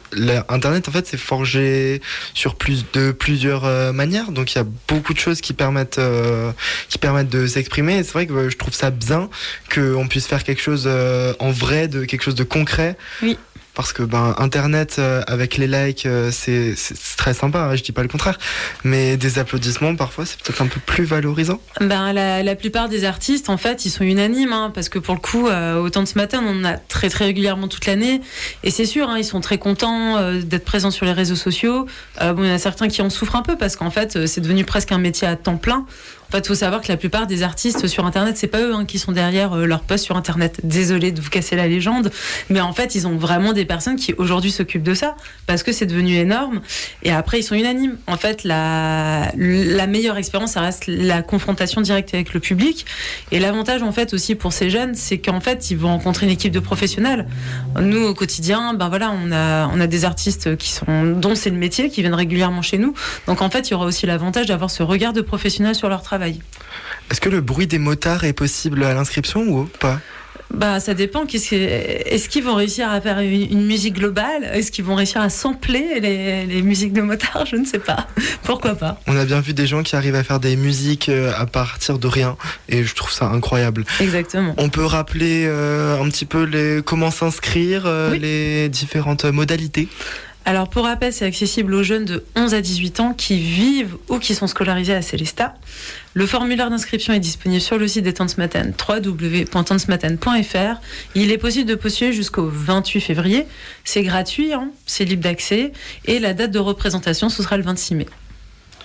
Internet 0.48 0.88
en 0.88 0.92
fait 0.92 1.06
c'est 1.06 1.18
forgé 1.18 2.00
sur 2.34 2.54
plus 2.54 2.86
de 2.92 3.12
plusieurs 3.12 3.64
euh, 3.64 3.92
manières, 3.92 4.32
donc 4.32 4.52
il 4.52 4.56
y 4.56 4.60
a 4.60 4.66
beaucoup 4.88 5.12
de 5.12 5.18
choses 5.18 5.40
qui 5.40 5.52
permettent 5.52 5.98
euh, 5.98 6.52
qui 6.88 6.98
permettent 6.98 7.28
de 7.28 7.46
s'exprimer. 7.46 7.98
Et 7.98 8.04
c'est 8.04 8.12
vrai 8.12 8.26
que 8.26 8.32
euh, 8.32 8.50
je 8.50 8.56
trouve 8.56 8.74
ça 8.74 8.90
bien 8.90 9.28
qu'on 9.72 10.08
puisse 10.08 10.26
faire 10.26 10.44
quelque 10.44 10.62
chose 10.62 10.84
euh, 10.86 11.34
en 11.38 11.50
vrai, 11.50 11.88
de 11.88 12.04
quelque 12.04 12.22
chose 12.22 12.34
de 12.34 12.44
concret. 12.44 12.96
Oui. 13.22 13.38
Parce 13.74 13.94
que 13.94 14.02
ben 14.02 14.34
internet 14.36 14.96
euh, 14.98 15.22
avec 15.26 15.56
les 15.56 15.66
likes 15.66 16.04
euh, 16.04 16.30
c'est 16.30 16.74
très 17.16 17.32
sympa, 17.32 17.60
hein, 17.60 17.74
je 17.74 17.82
dis 17.82 17.92
pas 17.92 18.02
le 18.02 18.08
contraire, 18.08 18.38
mais 18.84 19.16
des 19.16 19.38
applaudissements 19.38 19.96
parfois 19.96 20.26
c'est 20.26 20.38
peut-être 20.40 20.60
un 20.60 20.66
peu 20.66 20.80
plus 20.80 21.04
valorisant. 21.04 21.58
Ben, 21.80 22.12
la, 22.12 22.54
plupart 22.54 22.90
des 22.90 23.04
artistes, 23.04 23.48
en 23.48 23.56
fait, 23.56 23.86
ils 23.86 23.90
sont 23.90 24.04
unanimes, 24.04 24.52
hein, 24.52 24.70
parce 24.74 24.88
que 24.90 24.98
pour 24.98 25.14
le 25.14 25.20
coup, 25.20 25.48
euh, 25.48 25.78
autant 25.78 26.02
de 26.02 26.08
ce 26.08 26.18
matin, 26.18 26.42
on 26.46 26.60
en 26.60 26.64
a 26.64 26.74
très 26.76 27.08
très 27.08 27.24
régulièrement 27.24 27.66
toute 27.66 27.86
l'année, 27.86 28.20
et 28.62 28.70
c'est 28.70 28.84
sûr, 28.84 29.08
hein, 29.08 29.16
ils 29.18 29.24
sont 29.24 29.40
très 29.40 29.58
contents 29.58 30.20
d'être 30.40 30.64
présents 30.64 30.90
sur 30.90 31.06
les 31.06 31.12
réseaux 31.12 31.34
sociaux. 31.34 31.86
Bon, 32.20 32.44
il 32.44 32.48
y 32.48 32.52
en 32.52 32.54
a 32.54 32.58
certains 32.58 32.88
qui 32.88 33.00
en 33.00 33.10
souffrent 33.10 33.36
un 33.36 33.42
peu 33.42 33.56
parce 33.56 33.76
qu'en 33.76 33.90
fait, 33.90 34.26
c'est 34.26 34.40
devenu 34.40 34.64
presque 34.64 34.92
un 34.92 34.98
métier 34.98 35.26
à 35.26 35.36
temps 35.36 35.56
plein. 35.56 35.86
Fait, 36.32 36.46
faut 36.46 36.54
savoir 36.54 36.80
que 36.80 36.88
la 36.88 36.96
plupart 36.96 37.26
des 37.26 37.42
artistes 37.42 37.86
sur 37.88 38.06
Internet, 38.06 38.38
c'est 38.38 38.46
pas 38.46 38.62
eux 38.62 38.72
hein, 38.72 38.86
qui 38.86 38.98
sont 38.98 39.12
derrière 39.12 39.52
euh, 39.52 39.66
leur 39.66 39.80
post 39.80 40.02
sur 40.06 40.16
Internet. 40.16 40.60
Désolé 40.64 41.12
de 41.12 41.20
vous 41.20 41.28
casser 41.28 41.56
la 41.56 41.68
légende, 41.68 42.10
mais 42.48 42.62
en 42.62 42.72
fait, 42.72 42.94
ils 42.94 43.06
ont 43.06 43.16
vraiment 43.16 43.52
des 43.52 43.66
personnes 43.66 43.96
qui 43.96 44.14
aujourd'hui 44.14 44.50
s'occupent 44.50 44.82
de 44.82 44.94
ça 44.94 45.14
parce 45.46 45.62
que 45.62 45.72
c'est 45.72 45.84
devenu 45.84 46.16
énorme. 46.16 46.62
Et 47.02 47.12
après, 47.12 47.40
ils 47.40 47.42
sont 47.42 47.54
unanimes. 47.54 47.98
En 48.06 48.16
fait, 48.16 48.44
la, 48.44 49.30
la 49.36 49.86
meilleure 49.86 50.16
expérience, 50.16 50.52
ça 50.52 50.62
reste 50.62 50.84
la 50.86 51.20
confrontation 51.20 51.82
directe 51.82 52.14
avec 52.14 52.32
le 52.32 52.40
public. 52.40 52.86
Et 53.30 53.38
l'avantage, 53.38 53.82
en 53.82 53.92
fait, 53.92 54.14
aussi 54.14 54.34
pour 54.34 54.54
ces 54.54 54.70
jeunes, 54.70 54.94
c'est 54.94 55.18
qu'en 55.18 55.40
fait, 55.40 55.70
ils 55.70 55.76
vont 55.76 55.88
rencontrer 55.88 56.24
une 56.24 56.32
équipe 56.32 56.54
de 56.54 56.60
professionnels. 56.60 57.26
Nous, 57.78 58.02
au 58.02 58.14
quotidien, 58.14 58.72
ben 58.72 58.88
voilà, 58.88 59.12
on 59.22 59.32
a, 59.32 59.68
on 59.68 59.78
a 59.78 59.86
des 59.86 60.06
artistes 60.06 60.56
qui 60.56 60.70
sont, 60.70 61.12
dont 61.14 61.34
c'est 61.34 61.50
le 61.50 61.56
métier, 61.56 61.90
qui 61.90 62.00
viennent 62.00 62.14
régulièrement 62.14 62.62
chez 62.62 62.78
nous. 62.78 62.94
Donc, 63.26 63.42
en 63.42 63.50
fait, 63.50 63.68
il 63.68 63.72
y 63.72 63.74
aura 63.74 63.84
aussi 63.84 64.06
l'avantage 64.06 64.46
d'avoir 64.46 64.70
ce 64.70 64.82
regard 64.82 65.12
de 65.12 65.20
professionnel 65.20 65.74
sur 65.74 65.90
leur 65.90 66.00
travail. 66.00 66.21
Est-ce 66.30 67.20
que 67.20 67.28
le 67.28 67.40
bruit 67.40 67.66
des 67.66 67.78
motards 67.78 68.24
est 68.24 68.32
possible 68.32 68.84
à 68.84 68.94
l'inscription 68.94 69.42
ou 69.42 69.64
pas? 69.64 70.00
Bah, 70.52 70.80
ça 70.80 70.92
dépend. 70.92 71.24
Est-ce 71.24 72.28
qu'ils 72.28 72.44
vont 72.44 72.54
réussir 72.54 72.90
à 72.90 73.00
faire 73.00 73.20
une, 73.20 73.64
musique 73.64 73.94
globale? 73.94 74.44
Est-ce 74.52 74.70
qu'ils 74.70 74.84
vont 74.84 74.94
réussir 74.94 75.20
à 75.22 75.30
sampler 75.30 75.98
les, 76.00 76.46
les 76.46 76.62
musiques 76.62 76.92
de 76.92 77.00
motards? 77.00 77.46
Je 77.46 77.56
ne 77.56 77.64
sais 77.64 77.78
pas. 77.78 78.06
Pourquoi 78.42 78.74
pas? 78.74 79.00
On 79.06 79.16
a 79.16 79.24
bien 79.24 79.40
vu 79.40 79.54
des 79.54 79.66
gens 79.66 79.82
qui 79.82 79.96
arrivent 79.96 80.14
à 80.14 80.22
faire 80.22 80.40
des 80.40 80.56
musiques 80.56 81.08
euh, 81.08 81.32
à 81.36 81.46
partir 81.46 81.98
de 81.98 82.06
rien 82.06 82.36
et 82.68 82.84
je 82.84 82.94
trouve 82.94 83.12
ça 83.12 83.26
incroyable. 83.26 83.84
Exactement. 84.00 84.54
On 84.58 84.68
peut 84.68 84.84
rappeler 84.84 85.46
euh, 85.46 86.00
un 86.00 86.08
petit 86.10 86.26
peu 86.26 86.42
les, 86.42 86.82
comment 86.82 87.10
s'inscrire, 87.10 87.84
euh, 87.86 88.14
les 88.16 88.68
différentes 88.68 89.24
modalités? 89.24 89.88
Alors 90.44 90.68
pour 90.68 90.84
rappel, 90.84 91.12
c'est 91.12 91.24
accessible 91.24 91.72
aux 91.72 91.84
jeunes 91.84 92.04
de 92.04 92.24
11 92.34 92.54
à 92.54 92.60
18 92.60 93.00
ans 93.00 93.14
qui 93.14 93.38
vivent 93.38 93.96
ou 94.08 94.18
qui 94.18 94.34
sont 94.34 94.48
scolarisés 94.48 94.94
à 94.94 95.02
Célestat. 95.02 95.54
Le 96.14 96.26
formulaire 96.26 96.68
d'inscription 96.68 97.14
est 97.14 97.20
disponible 97.20 97.60
sur 97.62 97.78
le 97.78 97.88
site 97.88 98.04
des 98.04 98.12
Temps 98.12 98.26
de 98.26 98.32
Matin, 98.36 98.64
www.tantesmatin.fr. 98.88 100.80
Il 101.14 101.32
est 101.32 101.38
possible 101.38 101.66
de 101.68 101.74
postuler 101.74 102.12
jusqu'au 102.12 102.50
28 102.52 103.00
février. 103.00 103.46
C'est 103.84 104.02
gratuit, 104.02 104.52
hein, 104.52 104.68
c'est 104.84 105.04
libre 105.06 105.22
d'accès. 105.22 105.72
Et 106.04 106.18
la 106.18 106.34
date 106.34 106.50
de 106.50 106.58
représentation, 106.58 107.30
ce 107.30 107.42
sera 107.42 107.56
le 107.56 107.62
26 107.62 107.94
mai. 107.94 108.06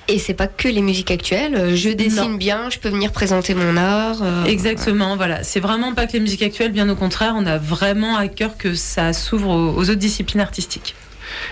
Et 0.07 0.19
c'est 0.19 0.34
pas 0.36 0.47
que 0.47 0.69
les 0.69 0.82
musiques 0.82 1.11
actuelles. 1.11 1.75
Je 1.75 1.89
dessine 1.89 2.38
bien, 2.38 2.69
je 2.69 2.80
peux 2.80 2.88
venir 2.88 3.11
présenter 3.11 3.53
mon 3.53 3.75
art. 3.75 4.19
euh, 4.23 4.45
Exactement, 4.45 5.17
voilà. 5.17 5.43
C'est 5.43 5.59
vraiment 5.59 5.93
pas 5.93 6.07
que 6.07 6.13
les 6.13 6.21
musiques 6.21 6.43
actuelles, 6.43 6.71
bien 6.71 6.88
au 6.88 6.95
contraire, 6.95 7.34
on 7.36 7.45
a 7.45 7.57
vraiment 7.57 8.15
à 8.15 8.30
cœur 8.30 8.55
que 8.57 8.73
ça 8.73 9.11
s'ouvre 9.11 9.49
aux 9.49 9.82
autres 9.82 9.95
disciplines 9.95 10.39
artistiques. 10.39 10.95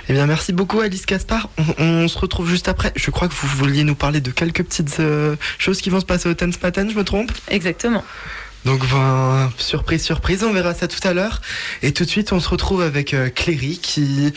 Eh 0.09 0.13
bien, 0.13 0.26
merci 0.26 0.53
beaucoup 0.53 0.80
Alice 0.80 1.05
Caspar. 1.05 1.49
On, 1.57 1.84
on 1.84 2.07
se 2.07 2.17
retrouve 2.17 2.49
juste 2.49 2.67
après. 2.67 2.91
Je 2.95 3.11
crois 3.11 3.28
que 3.28 3.34
vous 3.34 3.47
vouliez 3.47 3.84
nous 3.84 3.95
parler 3.95 4.21
de 4.21 4.32
quelques 4.32 4.63
petites 4.63 4.99
euh, 4.99 5.36
choses 5.57 5.82
qui 5.82 5.89
vont 5.89 5.99
se 5.99 6.05
passer 6.05 6.30
au 6.30 6.34
Tense 6.34 6.61
Matin, 6.61 6.88
je 6.89 6.95
me 6.95 7.03
trompe? 7.03 7.32
Exactement. 7.49 8.03
Donc, 8.65 8.82
ben, 8.89 9.51
surprise, 9.57 10.03
surprise, 10.03 10.43
on 10.43 10.51
verra 10.51 10.73
ça 10.73 10.88
tout 10.88 11.05
à 11.07 11.13
l'heure. 11.13 11.41
Et 11.84 11.91
tout 11.91 12.03
de 12.03 12.09
suite, 12.09 12.34
on 12.34 12.39
se 12.39 12.49
retrouve 12.49 12.82
avec 12.82 13.13
euh, 13.13 13.30
Cléry 13.30 13.78
qui 13.78 14.34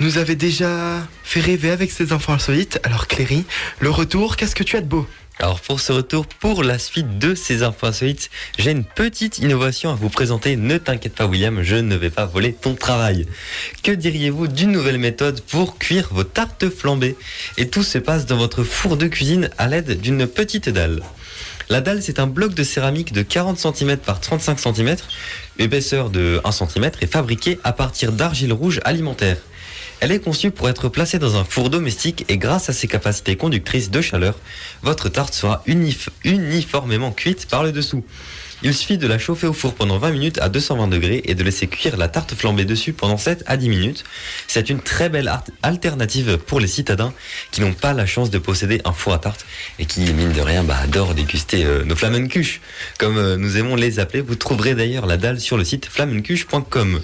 nous 0.00 0.18
avait 0.18 0.34
déjà 0.34 1.06
fait 1.22 1.40
rêver 1.40 1.70
avec 1.70 1.90
ses 1.90 2.12
enfants 2.12 2.34
insolites. 2.34 2.78
Alors, 2.82 3.06
Cléry, 3.06 3.44
le 3.80 3.90
retour, 3.90 4.36
qu'est-ce 4.36 4.54
que 4.54 4.64
tu 4.64 4.76
as 4.76 4.80
de 4.82 4.86
beau? 4.86 5.06
Alors 5.40 5.60
pour 5.60 5.80
ce 5.80 5.92
retour, 5.92 6.26
pour 6.26 6.62
la 6.62 6.78
suite 6.78 7.18
de 7.18 7.34
ces 7.34 7.64
infos 7.64 7.86
insolites, 7.86 8.30
j'ai 8.56 8.70
une 8.70 8.84
petite 8.84 9.38
innovation 9.38 9.90
à 9.90 9.94
vous 9.94 10.08
présenter. 10.08 10.56
Ne 10.56 10.78
t'inquiète 10.78 11.14
pas 11.14 11.26
William, 11.26 11.60
je 11.62 11.74
ne 11.76 11.96
vais 11.96 12.10
pas 12.10 12.24
voler 12.24 12.52
ton 12.52 12.74
travail. 12.74 13.26
Que 13.82 13.90
diriez-vous 13.90 14.46
d'une 14.46 14.70
nouvelle 14.70 14.98
méthode 14.98 15.40
pour 15.40 15.76
cuire 15.78 16.08
vos 16.12 16.22
tartes 16.22 16.68
flambées? 16.70 17.16
Et 17.56 17.68
tout 17.68 17.82
se 17.82 17.98
passe 17.98 18.26
dans 18.26 18.36
votre 18.36 18.62
four 18.62 18.96
de 18.96 19.08
cuisine 19.08 19.50
à 19.58 19.66
l'aide 19.66 20.00
d'une 20.00 20.28
petite 20.28 20.68
dalle. 20.68 21.02
La 21.68 21.80
dalle, 21.80 22.02
c'est 22.02 22.20
un 22.20 22.26
bloc 22.26 22.54
de 22.54 22.62
céramique 22.62 23.12
de 23.12 23.22
40 23.22 23.58
cm 23.58 23.96
par 23.96 24.20
35 24.20 24.60
cm, 24.60 24.96
épaisseur 25.58 26.10
de 26.10 26.40
1 26.44 26.52
cm 26.52 26.90
et 27.00 27.06
fabriqué 27.06 27.58
à 27.64 27.72
partir 27.72 28.12
d'argile 28.12 28.52
rouge 28.52 28.80
alimentaire. 28.84 29.38
Elle 30.04 30.12
est 30.12 30.20
conçue 30.20 30.50
pour 30.50 30.68
être 30.68 30.90
placée 30.90 31.18
dans 31.18 31.36
un 31.36 31.44
four 31.44 31.70
domestique 31.70 32.26
et 32.28 32.36
grâce 32.36 32.68
à 32.68 32.74
ses 32.74 32.88
capacités 32.88 33.36
conductrices 33.36 33.90
de 33.90 34.02
chaleur, 34.02 34.38
votre 34.82 35.08
tarte 35.08 35.32
sera 35.32 35.62
unif- 35.66 36.10
uniformément 36.24 37.10
cuite 37.10 37.46
par 37.48 37.62
le 37.64 37.72
dessous. 37.72 38.04
Il 38.62 38.74
suffit 38.74 38.98
de 38.98 39.06
la 39.06 39.18
chauffer 39.18 39.46
au 39.46 39.54
four 39.54 39.72
pendant 39.72 39.96
20 39.96 40.10
minutes 40.10 40.38
à 40.42 40.50
220 40.50 40.88
degrés 40.88 41.22
et 41.24 41.34
de 41.34 41.42
laisser 41.42 41.68
cuire 41.68 41.96
la 41.96 42.08
tarte 42.08 42.34
flambée 42.34 42.66
dessus 42.66 42.92
pendant 42.92 43.16
7 43.16 43.44
à 43.46 43.56
10 43.56 43.70
minutes. 43.70 44.04
C'est 44.46 44.68
une 44.68 44.82
très 44.82 45.08
belle 45.08 45.32
alternative 45.62 46.36
pour 46.36 46.60
les 46.60 46.66
citadins 46.66 47.14
qui 47.50 47.62
n'ont 47.62 47.72
pas 47.72 47.94
la 47.94 48.04
chance 48.04 48.28
de 48.28 48.36
posséder 48.38 48.82
un 48.84 48.92
four 48.92 49.14
à 49.14 49.18
tarte 49.18 49.46
et 49.78 49.86
qui, 49.86 50.00
mine 50.00 50.34
de 50.34 50.40
rien, 50.42 50.64
bah, 50.64 50.76
adorent 50.82 51.14
déguster 51.14 51.64
euh, 51.64 51.82
nos 51.82 51.96
flamencuches, 51.96 52.60
comme 52.98 53.16
euh, 53.16 53.38
nous 53.38 53.56
aimons 53.56 53.74
les 53.74 54.00
appeler. 54.00 54.20
Vous 54.20 54.36
trouverez 54.36 54.74
d'ailleurs 54.74 55.06
la 55.06 55.16
dalle 55.16 55.40
sur 55.40 55.56
le 55.56 55.64
site 55.64 55.86
flamencuche.com. 55.86 57.00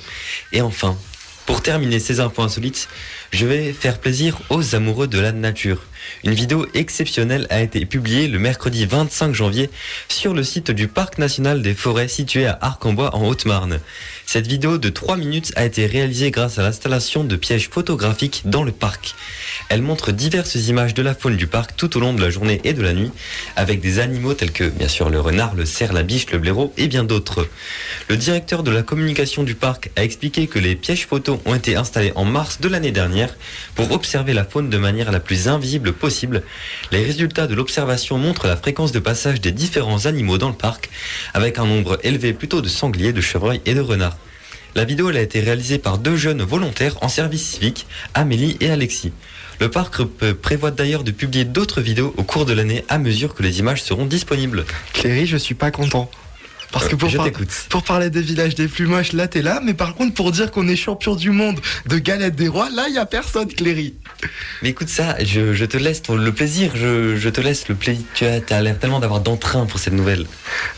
Et 0.52 0.60
enfin, 0.60 0.98
pour 1.46 1.62
terminer 1.62 1.98
ces 1.98 2.20
infos 2.20 2.42
insolites, 2.42 2.88
je 3.32 3.46
vais 3.46 3.72
faire 3.72 3.98
plaisir 3.98 4.38
aux 4.50 4.74
amoureux 4.74 5.08
de 5.08 5.18
la 5.18 5.32
nature. 5.32 5.82
Une 6.24 6.34
vidéo 6.34 6.66
exceptionnelle 6.74 7.46
a 7.50 7.60
été 7.60 7.84
publiée 7.86 8.28
le 8.28 8.38
mercredi 8.38 8.86
25 8.86 9.34
janvier 9.34 9.70
sur 10.08 10.34
le 10.34 10.42
site 10.42 10.70
du 10.70 10.88
Parc 10.88 11.18
national 11.18 11.62
des 11.62 11.74
forêts 11.74 12.08
situé 12.08 12.46
à 12.46 12.58
Arc-en-Bois 12.60 13.14
en 13.14 13.26
Haute-Marne. 13.26 13.80
Cette 14.26 14.46
vidéo 14.46 14.78
de 14.78 14.88
3 14.88 15.16
minutes 15.16 15.52
a 15.56 15.64
été 15.64 15.86
réalisée 15.86 16.30
grâce 16.30 16.58
à 16.58 16.62
l'installation 16.62 17.24
de 17.24 17.36
pièges 17.36 17.68
photographiques 17.68 18.42
dans 18.44 18.62
le 18.62 18.72
parc. 18.72 19.14
Elle 19.68 19.82
montre 19.82 20.12
diverses 20.12 20.54
images 20.54 20.94
de 20.94 21.02
la 21.02 21.14
faune 21.14 21.36
du 21.36 21.46
parc 21.46 21.74
tout 21.76 21.96
au 21.96 22.00
long 22.00 22.12
de 22.12 22.20
la 22.20 22.30
journée 22.30 22.60
et 22.64 22.72
de 22.72 22.82
la 22.82 22.92
nuit, 22.92 23.10
avec 23.56 23.80
des 23.80 23.98
animaux 23.98 24.34
tels 24.34 24.52
que 24.52 24.68
bien 24.68 24.88
sûr 24.88 25.10
le 25.10 25.20
renard, 25.20 25.54
le 25.54 25.64
cerf, 25.64 25.92
la 25.92 26.02
biche, 26.02 26.30
le 26.30 26.38
blaireau 26.38 26.72
et 26.76 26.86
bien 26.86 27.04
d'autres. 27.04 27.48
Le 28.08 28.16
directeur 28.16 28.62
de 28.62 28.70
la 28.70 28.82
communication 28.82 29.42
du 29.42 29.54
parc 29.54 29.90
a 29.96 30.04
expliqué 30.04 30.46
que 30.46 30.58
les 30.58 30.76
pièges 30.76 31.06
photos 31.06 31.40
ont 31.44 31.54
été 31.54 31.76
installés 31.76 32.12
en 32.14 32.24
mars 32.24 32.60
de 32.60 32.68
l'année 32.68 32.92
dernière 32.92 33.34
pour 33.74 33.90
observer 33.92 34.32
la 34.32 34.44
faune 34.44 34.70
de 34.70 34.78
manière 34.78 35.12
la 35.12 35.20
plus 35.20 35.48
invisible 35.48 35.89
possible. 35.92 36.42
Les 36.92 37.02
résultats 37.02 37.46
de 37.46 37.54
l'observation 37.54 38.18
montrent 38.18 38.46
la 38.46 38.56
fréquence 38.56 38.92
de 38.92 38.98
passage 38.98 39.40
des 39.40 39.52
différents 39.52 40.06
animaux 40.06 40.38
dans 40.38 40.48
le 40.48 40.54
parc, 40.54 40.90
avec 41.34 41.58
un 41.58 41.66
nombre 41.66 41.98
élevé 42.02 42.32
plutôt 42.32 42.60
de 42.60 42.68
sangliers, 42.68 43.12
de 43.12 43.20
chevreuils 43.20 43.60
et 43.66 43.74
de 43.74 43.80
renards. 43.80 44.16
La 44.74 44.84
vidéo 44.84 45.08
a 45.08 45.20
été 45.20 45.40
réalisée 45.40 45.78
par 45.78 45.98
deux 45.98 46.16
jeunes 46.16 46.42
volontaires 46.42 46.96
en 47.02 47.08
service 47.08 47.42
civique, 47.42 47.86
Amélie 48.14 48.56
et 48.60 48.70
Alexis. 48.70 49.12
Le 49.58 49.68
parc 49.68 50.02
prévoit 50.40 50.70
d'ailleurs 50.70 51.04
de 51.04 51.10
publier 51.10 51.44
d'autres 51.44 51.80
vidéos 51.80 52.14
au 52.16 52.22
cours 52.22 52.46
de 52.46 52.52
l'année 52.52 52.84
à 52.88 52.98
mesure 52.98 53.34
que 53.34 53.42
les 53.42 53.58
images 53.58 53.82
seront 53.82 54.06
disponibles. 54.06 54.64
Cléry, 54.92 55.26
je 55.26 55.36
suis 55.36 55.54
pas 55.54 55.70
content. 55.70 56.10
Parce 56.72 56.86
que 56.88 56.94
pour, 56.94 57.08
Euh, 57.08 57.16
par- 57.16 57.24
t'écoute. 57.24 57.48
pour 57.68 57.82
parler 57.82 58.10
des 58.10 58.22
villages 58.22 58.54
des 58.54 58.68
plus 58.68 58.86
moches, 58.86 59.12
là 59.12 59.26
t'es 59.26 59.42
là, 59.42 59.60
mais 59.64 59.74
par 59.74 59.94
contre 59.94 60.14
pour 60.14 60.30
dire 60.30 60.50
qu'on 60.52 60.68
est 60.68 60.76
champion 60.76 61.16
du 61.16 61.30
monde 61.30 61.58
de 61.86 61.98
galette 61.98 62.36
des 62.36 62.46
rois, 62.48 62.68
là 62.70 62.86
il 62.88 62.94
y 62.94 62.98
a 62.98 63.06
personne, 63.06 63.48
Cléry. 63.48 63.94
Mais 64.62 64.68
écoute 64.70 64.88
ça, 64.88 65.16
je, 65.24 65.52
je 65.52 65.64
te 65.64 65.76
laisse 65.76 66.02
ton- 66.02 66.14
le 66.16 66.32
plaisir, 66.32 66.72
je, 66.76 67.16
je 67.16 67.28
te 67.28 67.40
laisse 67.40 67.68
le 67.68 67.74
plaisir. 67.74 68.04
Tu 68.14 68.24
as, 68.24 68.40
as 68.50 68.60
l'air 68.62 68.78
tellement 68.78 69.00
d'avoir 69.00 69.20
d'entrain 69.20 69.66
pour 69.66 69.80
cette 69.80 69.94
nouvelle. 69.94 70.26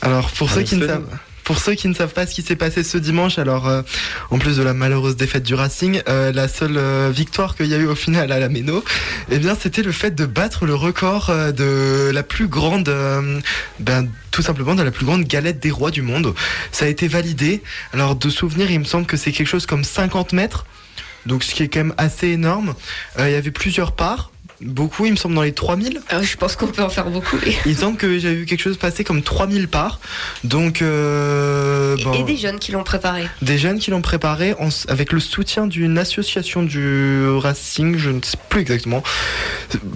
Alors 0.01 0.31
pour 0.31 0.51
ceux 0.51 0.63
qui 0.63 0.77
ne 0.77 0.87
savent. 0.87 1.09
Pour 1.45 1.59
ceux 1.59 1.75
qui 1.75 1.89
ne 1.89 1.95
savent 1.95 2.13
pas 2.13 2.27
ce 2.27 2.35
qui 2.35 2.43
s'est 2.43 2.57
passé 2.57 2.85
ce 2.85 2.99
dimanche, 2.99 3.39
alors 3.39 3.69
euh, 3.69 3.83
en 4.31 4.39
plus 4.39 4.57
de 4.57 4.63
la 4.63 4.75
malheureuse 4.75 5.17
défaite 5.17 5.43
du 5.43 5.55
Racing, 5.55 6.01
euh, 6.09 6.33
la 6.33 6.49
seule 6.49 6.77
euh, 6.77 7.11
victoire 7.13 7.57
qu'il 7.57 7.67
y 7.67 7.75
a 7.75 7.79
eu 7.79 7.87
au 7.87 7.95
final 7.95 8.31
à 8.31 8.39
la 8.39 8.49
Méno, 8.49 8.85
eh 9.31 9.39
bien 9.39 9.57
c'était 9.59 9.83
le 9.83 9.93
fait 9.93 10.13
de 10.13 10.27
battre 10.27 10.67
le 10.67 10.75
record 10.75 11.31
euh, 11.31 11.53
de 11.53 12.11
la 12.13 12.23
plus 12.23 12.49
grande, 12.49 12.89
euh, 12.89 13.41
ben, 13.81 14.09
tout 14.31 14.43
simplement 14.43 14.75
de 14.75 14.83
la 14.83 14.91
plus 14.91 15.07
grande 15.07 15.25
galette 15.25 15.61
des 15.61 15.71
rois 15.71 15.91
du 15.91 16.03
monde. 16.03 16.35
Ça 16.71 16.85
a 16.85 16.89
été 16.89 17.09
validé. 17.09 17.63
Alors 17.93 18.15
de 18.17 18.31
souvenir, 18.31 18.71
il 18.71 18.79
me 18.79 18.85
semble 18.85 19.07
que 19.07 19.17
c'est 19.17 19.33
quelque 19.33 19.49
chose 19.49 19.67
comme 19.67 19.85
50 19.85 20.33
mètres, 20.33 20.65
donc 21.27 21.45
ce 21.45 21.55
qui 21.55 21.63
est 21.63 21.69
quand 21.69 21.81
même 21.81 21.95
assez 21.99 22.29
énorme. 22.29 22.75
Euh, 23.19 23.29
il 23.29 23.33
y 23.33 23.37
avait 23.37 23.51
plusieurs 23.51 23.93
parts. 23.93 24.32
Beaucoup, 24.65 25.07
il 25.07 25.13
me 25.13 25.17
semble, 25.17 25.35
dans 25.35 25.43
les 25.43 25.53
3000. 25.53 26.01
je 26.23 26.37
pense 26.37 26.57
qu'on 26.57 26.67
peut 26.69 26.83
en 26.83 26.89
faire 26.89 27.11
beaucoup. 27.11 27.37
Il 27.67 27.73
me 27.73 27.77
semble 27.77 27.97
que 27.97 28.19
j'ai 28.19 28.35
vu 28.35 28.47
quelque 28.47 28.61
chose 28.63 28.77
passer 28.77 29.05
comme 29.05 29.23
3000 29.23 29.69
parts. 29.69 30.01
Donc, 30.45 30.83
euh, 30.83 31.97
Et- 31.97 32.05
bon, 32.05 32.13
Et 32.15 32.23
des 32.23 32.37
jeunes 32.37 32.59
qui 32.59 32.73
l'ont 32.73 32.85
préparé. 32.85 33.27
des 33.43 33.59
jeunes 33.59 33.79
qui 33.79 33.91
l'ont 33.91 34.03
préparé 34.03 34.55
en 34.59 34.69
avec 34.89 35.13
le 35.13 35.21
soutien 35.21 35.67
d'une 35.67 35.99
association 35.99 36.63
du 36.63 37.27
Racing, 37.29 37.97
je 37.99 38.11
ne 38.11 38.21
sais 38.23 38.37
plus 38.49 38.61
exactement. 38.61 39.03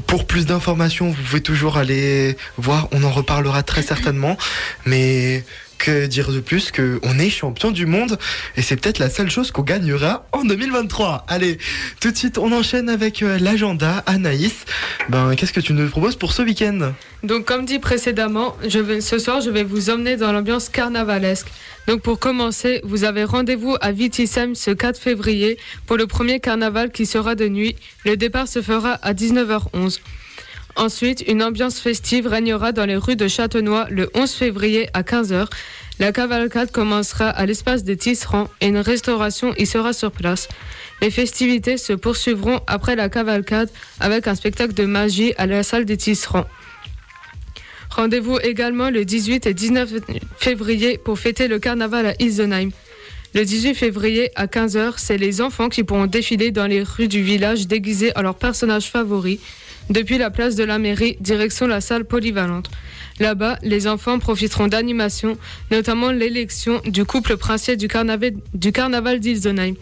Pour 0.06 0.26
plus 0.26 0.46
d'informations, 0.46 1.08
vous 1.10 1.22
pouvez 1.22 1.40
toujours 1.42 1.76
aller 1.76 2.36
voir, 2.58 2.88
on 2.92 3.02
en 3.04 3.10
reparlera 3.10 3.62
très 3.62 3.82
certainement. 3.82 4.36
Mais 4.84 5.44
que 5.78 6.06
dire 6.06 6.30
de 6.32 6.40
plus 6.40 6.70
que 6.70 6.98
on 7.02 7.18
est 7.18 7.30
champion 7.30 7.70
du 7.70 7.86
monde 7.86 8.18
et 8.56 8.62
c'est 8.62 8.76
peut-être 8.76 8.98
la 8.98 9.10
seule 9.10 9.30
chose 9.30 9.50
qu'on 9.50 9.62
gagnera 9.62 10.26
en 10.32 10.44
2023. 10.44 11.26
Allez, 11.28 11.58
tout 12.00 12.10
de 12.10 12.16
suite 12.16 12.38
on 12.38 12.52
enchaîne 12.52 12.88
avec 12.88 13.22
euh, 13.22 13.38
l'agenda. 13.38 14.02
Anaïs, 14.06 14.64
ben 15.08 15.34
qu'est-ce 15.36 15.52
que 15.52 15.60
tu 15.60 15.72
nous 15.72 15.88
proposes 15.88 16.16
pour 16.16 16.32
ce 16.32 16.42
week-end? 16.42 16.92
Donc, 17.22 17.44
comme 17.44 17.64
dit 17.64 17.78
précédemment, 17.78 18.56
ce 18.68 19.18
soir, 19.18 19.40
je 19.40 19.50
vais 19.50 19.64
vous 19.64 19.90
emmener 19.90 20.16
dans 20.16 20.32
l'ambiance 20.32 20.68
carnavalesque. 20.68 21.48
Donc, 21.88 22.02
pour 22.02 22.18
commencer, 22.18 22.80
vous 22.84 23.04
avez 23.04 23.24
rendez-vous 23.24 23.76
à 23.80 23.90
Vitissem 23.90 24.54
ce 24.54 24.70
4 24.70 24.98
février 24.98 25.58
pour 25.86 25.96
le 25.96 26.06
premier 26.06 26.40
carnaval 26.40 26.90
qui 26.92 27.06
sera 27.06 27.34
de 27.34 27.48
nuit. 27.48 27.76
Le 28.04 28.16
départ 28.16 28.48
se 28.48 28.62
fera 28.62 28.92
à 29.02 29.12
19h11. 29.12 30.00
Ensuite, 30.76 31.24
une 31.26 31.42
ambiance 31.42 31.80
festive 31.80 32.26
régnera 32.26 32.72
dans 32.72 32.84
les 32.84 32.96
rues 32.96 33.16
de 33.16 33.28
Châtenois 33.28 33.86
le 33.90 34.10
11 34.14 34.30
février 34.30 34.88
à 34.92 35.02
15h. 35.02 35.46
La 35.98 36.12
cavalcade 36.12 36.70
commencera 36.70 37.30
à 37.30 37.46
l'espace 37.46 37.82
des 37.82 37.96
Tisserands 37.96 38.50
et 38.60 38.66
une 38.66 38.76
restauration 38.76 39.54
y 39.56 39.64
sera 39.64 39.94
sur 39.94 40.12
place. 40.12 40.48
Les 41.00 41.10
festivités 41.10 41.78
se 41.78 41.94
poursuivront 41.94 42.60
après 42.66 42.94
la 42.94 43.08
cavalcade 43.08 43.70
avec 44.00 44.28
un 44.28 44.34
spectacle 44.34 44.74
de 44.74 44.84
magie 44.84 45.32
à 45.38 45.46
la 45.46 45.62
salle 45.62 45.86
des 45.86 45.96
Tisserands. 45.96 46.46
Rendez-vous 47.88 48.38
également 48.40 48.90
le 48.90 49.06
18 49.06 49.46
et 49.46 49.54
19 49.54 49.94
février 50.36 50.98
pour 50.98 51.18
fêter 51.18 51.48
le 51.48 51.58
carnaval 51.58 52.04
à 52.04 52.22
Isenheim. 52.22 52.68
Le 53.34 53.44
18 53.44 53.74
février 53.74 54.30
à 54.34 54.46
15h, 54.46 54.94
c'est 54.98 55.16
les 55.16 55.40
enfants 55.40 55.70
qui 55.70 55.84
pourront 55.84 56.06
défiler 56.06 56.50
dans 56.50 56.66
les 56.66 56.82
rues 56.82 57.08
du 57.08 57.22
village 57.22 57.66
déguisés 57.66 58.12
en 58.16 58.22
leur 58.22 58.34
personnage 58.34 58.90
favori, 58.90 59.40
depuis 59.91 60.18
la 60.18 60.30
place 60.30 60.57
de 60.57 60.64
la 60.64 60.78
mairie, 60.78 61.16
direction 61.20 61.66
la 61.66 61.80
salle 61.80 62.05
polyvalente. 62.05 62.70
Là-bas, 63.18 63.59
les 63.62 63.87
enfants 63.87 64.18
profiteront 64.18 64.68
d'animations, 64.68 65.39
notamment 65.70 66.11
l'élection 66.11 66.80
du 66.84 67.05
couple 67.05 67.37
princier 67.37 67.76
du 67.76 67.89
carnaval, 67.89 68.32
du 68.53 68.72
carnaval 68.72 69.20
d'Ilsenheim. 69.20 69.74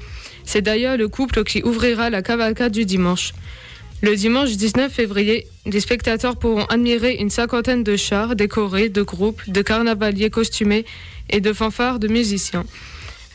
C'est 0.45 0.63
d'ailleurs 0.63 0.97
le 0.97 1.09
couple 1.09 1.43
qui 1.43 1.63
ouvrira 1.63 2.11
la 2.11 2.23
cavalcade 2.23 2.73
du 2.73 2.85
dimanche. 2.85 3.33
Le 4.03 4.15
dimanche 4.15 4.51
19 4.51 4.93
février, 4.93 5.47
les 5.67 5.81
spectateurs 5.81 6.37
pourront 6.37 6.67
admirer 6.67 7.15
une 7.15 7.31
cinquantaine 7.31 7.83
de 7.83 7.97
chars 7.97 8.37
décorés 8.37 8.91
de 8.91 9.03
groupes, 9.03 9.41
de 9.49 9.63
carnavaliers 9.63 10.31
costumés 10.31 10.85
et 11.31 11.41
de 11.41 11.53
fanfares 11.53 11.99
de 11.99 12.09
musiciens. 12.09 12.65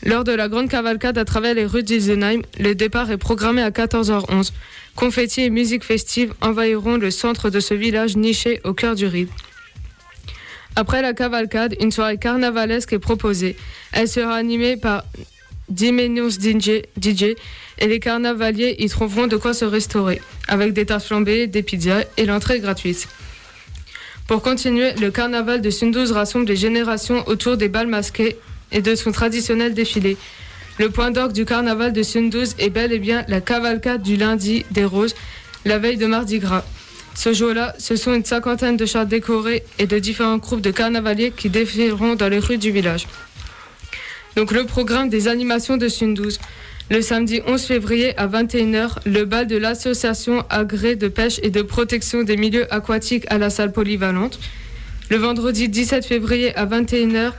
Lors 0.04 0.24
de 0.24 0.32
la 0.32 0.48
grande 0.48 0.68
cavalcade 0.68 1.18
à 1.18 1.24
travers 1.24 1.54
les 1.54 1.66
rues 1.66 1.82
d'Isenheim, 1.82 2.40
le 2.58 2.74
départ 2.74 3.10
est 3.10 3.18
programmé 3.18 3.60
à 3.62 3.70
14h11. 3.70 4.52
Confettis 5.00 5.40
et 5.40 5.48
musique 5.48 5.82
festive 5.82 6.34
envahiront 6.42 6.98
le 6.98 7.10
centre 7.10 7.48
de 7.48 7.58
ce 7.58 7.72
village 7.72 8.18
niché 8.18 8.60
au 8.64 8.74
cœur 8.74 8.94
du 8.94 9.06
Ride. 9.06 9.30
Après 10.76 11.00
la 11.00 11.14
cavalcade, 11.14 11.74
une 11.80 11.90
soirée 11.90 12.18
carnavalesque 12.18 12.92
est 12.92 12.98
proposée. 12.98 13.56
Elle 13.92 14.08
sera 14.08 14.34
animée 14.34 14.76
par 14.76 15.04
Dimenos 15.70 16.38
DJ, 16.38 16.84
et 17.78 17.88
les 17.88 17.98
carnavaliers 17.98 18.76
y 18.78 18.90
trouveront 18.90 19.26
de 19.26 19.38
quoi 19.38 19.54
se 19.54 19.64
restaurer, 19.64 20.20
avec 20.48 20.74
des 20.74 20.84
tartes 20.84 21.06
flambées, 21.06 21.46
des 21.46 21.62
pizzas 21.62 22.04
et 22.18 22.26
l'entrée 22.26 22.60
gratuite. 22.60 23.08
Pour 24.26 24.42
continuer, 24.42 24.92
le 25.00 25.10
carnaval 25.10 25.62
de 25.62 25.70
Sunduz 25.70 26.12
rassemble 26.12 26.44
les 26.44 26.56
générations 26.56 27.26
autour 27.26 27.56
des 27.56 27.68
balles 27.68 27.86
masquées 27.86 28.36
et 28.70 28.82
de 28.82 28.94
son 28.94 29.12
traditionnel 29.12 29.72
défilé. 29.72 30.18
Le 30.78 30.88
point 30.90 31.10
d'orgue 31.10 31.32
du 31.32 31.44
carnaval 31.44 31.92
de 31.92 32.02
Sunduz 32.02 32.54
est 32.58 32.70
bel 32.70 32.92
et 32.92 32.98
bien 32.98 33.24
la 33.28 33.40
cavalcade 33.40 34.02
du 34.02 34.16
lundi 34.16 34.64
des 34.70 34.84
roses, 34.84 35.14
la 35.64 35.78
veille 35.78 35.98
de 35.98 36.06
Mardi 36.06 36.38
Gras. 36.38 36.64
Ce 37.14 37.32
jour-là, 37.32 37.74
ce 37.78 37.96
sont 37.96 38.14
une 38.14 38.24
cinquantaine 38.24 38.76
de 38.76 38.86
chars 38.86 39.04
décorés 39.04 39.62
et 39.78 39.86
de 39.86 39.98
différents 39.98 40.38
groupes 40.38 40.62
de 40.62 40.70
carnavaliers 40.70 41.32
qui 41.36 41.50
défileront 41.50 42.14
dans 42.14 42.28
les 42.28 42.38
rues 42.38 42.56
du 42.56 42.70
village. 42.70 43.06
Donc 44.36 44.52
le 44.52 44.64
programme 44.64 45.08
des 45.08 45.28
animations 45.28 45.76
de 45.76 45.88
Sunduz. 45.88 46.38
Le 46.88 47.02
samedi 47.02 47.40
11 47.46 47.62
février 47.62 48.18
à 48.18 48.26
21h, 48.26 48.96
le 49.06 49.24
bal 49.24 49.46
de 49.46 49.56
l'association 49.56 50.44
agré 50.50 50.96
de 50.96 51.06
pêche 51.06 51.38
et 51.44 51.50
de 51.50 51.62
protection 51.62 52.24
des 52.24 52.36
milieux 52.36 52.72
aquatiques 52.72 53.26
à 53.28 53.38
la 53.38 53.48
salle 53.48 53.70
polyvalente. 53.70 54.40
Le 55.08 55.16
vendredi 55.16 55.68
17 55.68 56.04
février 56.04 56.56
à 56.56 56.66
21h, 56.66 57.32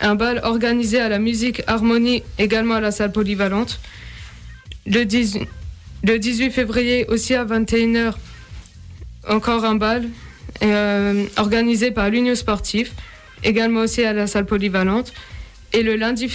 un 0.00 0.14
bal 0.14 0.40
organisé 0.44 1.00
à 1.00 1.08
la 1.08 1.18
musique 1.18 1.62
Harmonie 1.66 2.22
également 2.38 2.74
à 2.74 2.80
la 2.80 2.90
salle 2.90 3.12
polyvalente. 3.12 3.80
Le 4.86 5.04
18, 5.04 5.46
le 6.04 6.18
18 6.18 6.50
février 6.50 7.06
aussi 7.08 7.34
à 7.34 7.44
21h, 7.44 8.14
encore 9.28 9.64
un 9.64 9.74
bal 9.74 10.08
euh, 10.62 11.26
organisé 11.36 11.90
par 11.90 12.08
l'Union 12.08 12.34
sportive, 12.34 12.92
également 13.44 13.80
aussi 13.80 14.02
à 14.02 14.12
la 14.12 14.26
salle 14.26 14.46
polyvalente. 14.46 15.12
Et 15.72 15.82
le 15.82 15.96
lundi, 15.96 16.28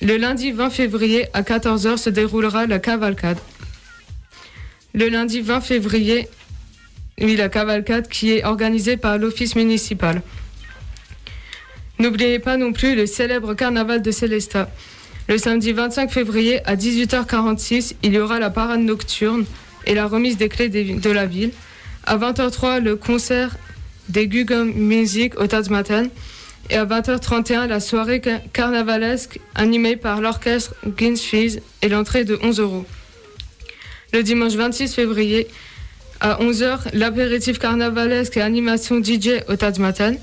le 0.00 0.16
lundi 0.16 0.52
20 0.52 0.70
février 0.70 1.26
à 1.34 1.42
14h 1.42 1.96
se 1.96 2.10
déroulera 2.10 2.66
la 2.66 2.78
cavalcade. 2.78 3.38
le 4.94 5.08
lundi 5.08 5.40
20 5.40 5.60
février, 5.60 6.28
oui, 7.20 7.36
la 7.36 7.48
cavalcade 7.48 8.08
qui 8.08 8.32
est 8.32 8.44
organisée 8.44 8.96
par 8.96 9.18
l'office 9.18 9.56
municipal. 9.56 10.22
N'oubliez 12.02 12.40
pas 12.40 12.56
non 12.56 12.72
plus 12.72 12.96
le 12.96 13.06
célèbre 13.06 13.54
carnaval 13.54 14.02
de 14.02 14.10
Célestat. 14.10 14.68
Le 15.28 15.38
samedi 15.38 15.70
25 15.70 16.10
février 16.10 16.58
à 16.66 16.74
18h46, 16.74 17.94
il 18.02 18.12
y 18.14 18.18
aura 18.18 18.40
la 18.40 18.50
parade 18.50 18.80
nocturne 18.80 19.44
et 19.86 19.94
la 19.94 20.06
remise 20.08 20.36
des 20.36 20.48
clés 20.48 20.68
de 20.68 21.10
la 21.10 21.26
ville. 21.26 21.52
À 22.04 22.16
20h03, 22.18 22.80
le 22.82 22.96
concert 22.96 23.56
des 24.08 24.26
Gugum 24.26 24.72
Music 24.72 25.38
au 25.38 25.46
Taj 25.46 25.68
Matin. 25.68 26.08
Et 26.70 26.74
à 26.76 26.84
20h31, 26.86 27.68
la 27.68 27.78
soirée 27.78 28.20
ca- 28.24 28.40
carnavalesque 28.52 29.38
animée 29.54 29.94
par 29.94 30.20
l'orchestre 30.20 30.74
Ginsfies 30.98 31.60
et 31.82 31.88
l'entrée 31.88 32.24
de 32.24 32.36
11 32.42 32.58
euros. 32.58 32.84
Le 34.12 34.24
dimanche 34.24 34.54
26 34.54 34.92
février, 34.92 35.46
à 36.20 36.40
11h, 36.42 36.80
l'apéritif 36.94 37.60
carnavalesque 37.60 38.36
et 38.38 38.42
animation 38.42 39.00
DJ 39.00 39.44
au 39.48 39.54
Taj 39.54 39.78
Matin. 39.78 40.14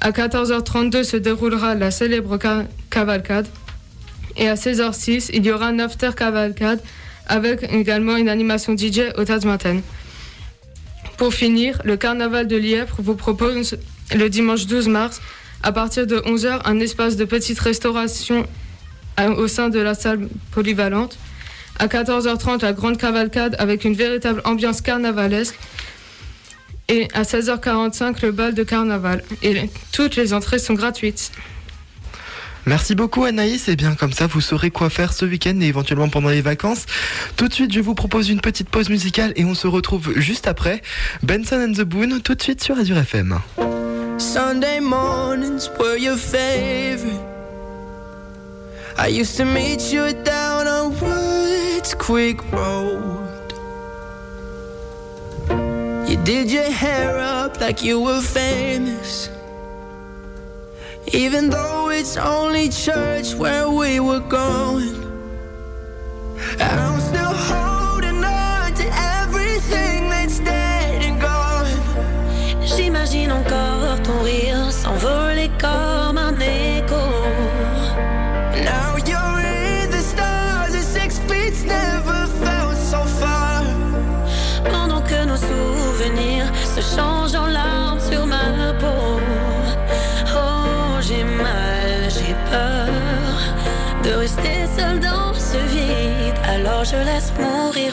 À 0.00 0.10
14h32 0.10 1.02
se 1.04 1.16
déroulera 1.16 1.74
la 1.74 1.90
célèbre 1.90 2.38
ca- 2.40 2.64
cavalcade. 2.90 3.46
Et 4.36 4.48
à 4.48 4.54
16h06, 4.54 5.30
il 5.32 5.44
y 5.44 5.50
aura 5.50 5.66
un 5.66 5.78
after 5.80 6.10
cavalcade 6.16 6.80
avec 7.26 7.64
également 7.72 8.16
une 8.16 8.28
animation 8.28 8.76
DJ 8.76 9.12
au 9.16 9.24
Taj 9.24 9.44
Matin. 9.44 9.80
Pour 11.16 11.34
finir, 11.34 11.80
le 11.84 11.96
carnaval 11.96 12.46
de 12.46 12.56
Lièvre 12.56 12.96
vous 13.00 13.16
propose 13.16 13.76
le 14.14 14.28
dimanche 14.30 14.66
12 14.66 14.88
mars, 14.88 15.20
à 15.64 15.72
partir 15.72 16.06
de 16.06 16.18
11h, 16.18 16.60
un 16.64 16.78
espace 16.78 17.16
de 17.16 17.24
petite 17.24 17.58
restauration 17.58 18.46
au 19.36 19.48
sein 19.48 19.68
de 19.68 19.80
la 19.80 19.94
salle 19.94 20.28
polyvalente. 20.52 21.18
À 21.80 21.88
14h30, 21.88 22.62
la 22.62 22.72
grande 22.72 22.96
cavalcade 22.98 23.56
avec 23.58 23.84
une 23.84 23.94
véritable 23.94 24.40
ambiance 24.44 24.80
carnavalesque. 24.80 25.58
Et 26.88 27.08
à 27.12 27.22
16h45, 27.22 28.22
le 28.22 28.32
bal 28.32 28.54
de 28.54 28.62
carnaval. 28.62 29.22
Et 29.42 29.68
toutes 29.92 30.16
les 30.16 30.32
entrées 30.32 30.58
sont 30.58 30.74
gratuites. 30.74 31.32
Merci 32.66 32.94
beaucoup 32.94 33.24
Anaïs, 33.24 33.68
et 33.68 33.76
bien 33.76 33.94
comme 33.94 34.12
ça 34.12 34.26
vous 34.26 34.42
saurez 34.42 34.70
quoi 34.70 34.90
faire 34.90 35.14
ce 35.14 35.24
week-end 35.24 35.58
et 35.62 35.66
éventuellement 35.66 36.10
pendant 36.10 36.28
les 36.28 36.42
vacances. 36.42 36.84
Tout 37.36 37.48
de 37.48 37.54
suite 37.54 37.72
je 37.72 37.80
vous 37.80 37.94
propose 37.94 38.28
une 38.28 38.42
petite 38.42 38.68
pause 38.68 38.90
musicale 38.90 39.32
et 39.36 39.44
on 39.46 39.54
se 39.54 39.66
retrouve 39.66 40.12
juste 40.18 40.46
après. 40.46 40.82
Benson 41.22 41.66
and 41.66 41.72
the 41.72 41.82
Boon, 41.82 42.20
tout 42.20 42.34
de 42.34 42.42
suite 42.42 42.62
sur 42.62 42.76
Azure 42.76 42.98
FM. 42.98 43.38
Sunday 44.18 44.80
mornings 44.80 45.70
were 45.78 45.96
your 45.96 46.18
favorite. 46.18 47.22
I 48.98 49.08
used 49.08 49.36
to 49.38 49.44
meet 49.44 49.92
you 49.92 50.12
down 50.24 50.66
on 50.66 50.90
Woods 51.00 51.94
Creek 51.94 52.42
Road. 52.52 53.27
Did 56.28 56.52
your 56.52 56.70
hair 56.70 57.18
up 57.18 57.58
like 57.58 57.82
you 57.82 57.98
were 57.98 58.20
famous. 58.20 59.30
Even 61.14 61.48
though 61.48 61.88
it's 61.88 62.18
only 62.18 62.68
church 62.68 63.34
where 63.34 63.70
we 63.70 63.98
were 63.98 64.20
going. 64.20 64.92
I'm 66.60 67.00
still 67.00 67.32
holding 67.32 67.67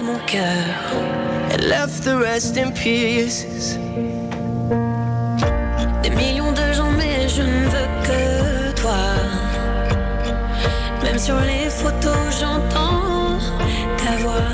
mon 0.06 0.20
cœur. 0.26 0.68
And 1.52 1.64
left 1.70 2.04
the 2.04 2.16
rest 2.18 2.58
in 2.58 2.72
pieces. 2.72 3.78
Des 6.04 6.10
millions 6.12 6.52
de 6.52 6.74
gens, 6.74 6.92
mais 6.92 7.28
je 7.28 7.42
ne 7.42 7.66
veux 7.74 7.90
que 8.08 8.82
toi. 8.82 9.04
Même 11.04 11.20
sur 11.20 11.40
les 11.52 11.70
photos, 11.70 12.24
j'entends 12.40 13.38
ta 13.98 14.14
voix. 14.24 14.50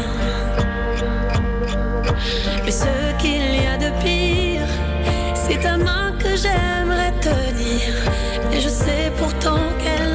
Mais 2.63 2.71
ce 2.71 2.93
qu'il 3.19 3.55
y 3.63 3.67
a 3.73 3.77
de 3.77 3.89
pire, 4.03 4.67
c'est 5.35 5.59
ta 5.59 5.77
main 5.77 6.13
que 6.19 6.31
j'aimerais 6.43 7.13
tenir. 7.29 7.89
Mais 8.49 8.61
je 8.61 8.69
sais 8.69 9.11
pourtant 9.17 9.63
qu'elle 9.81 10.10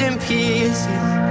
in 0.00 0.18
pieces. 0.18 1.23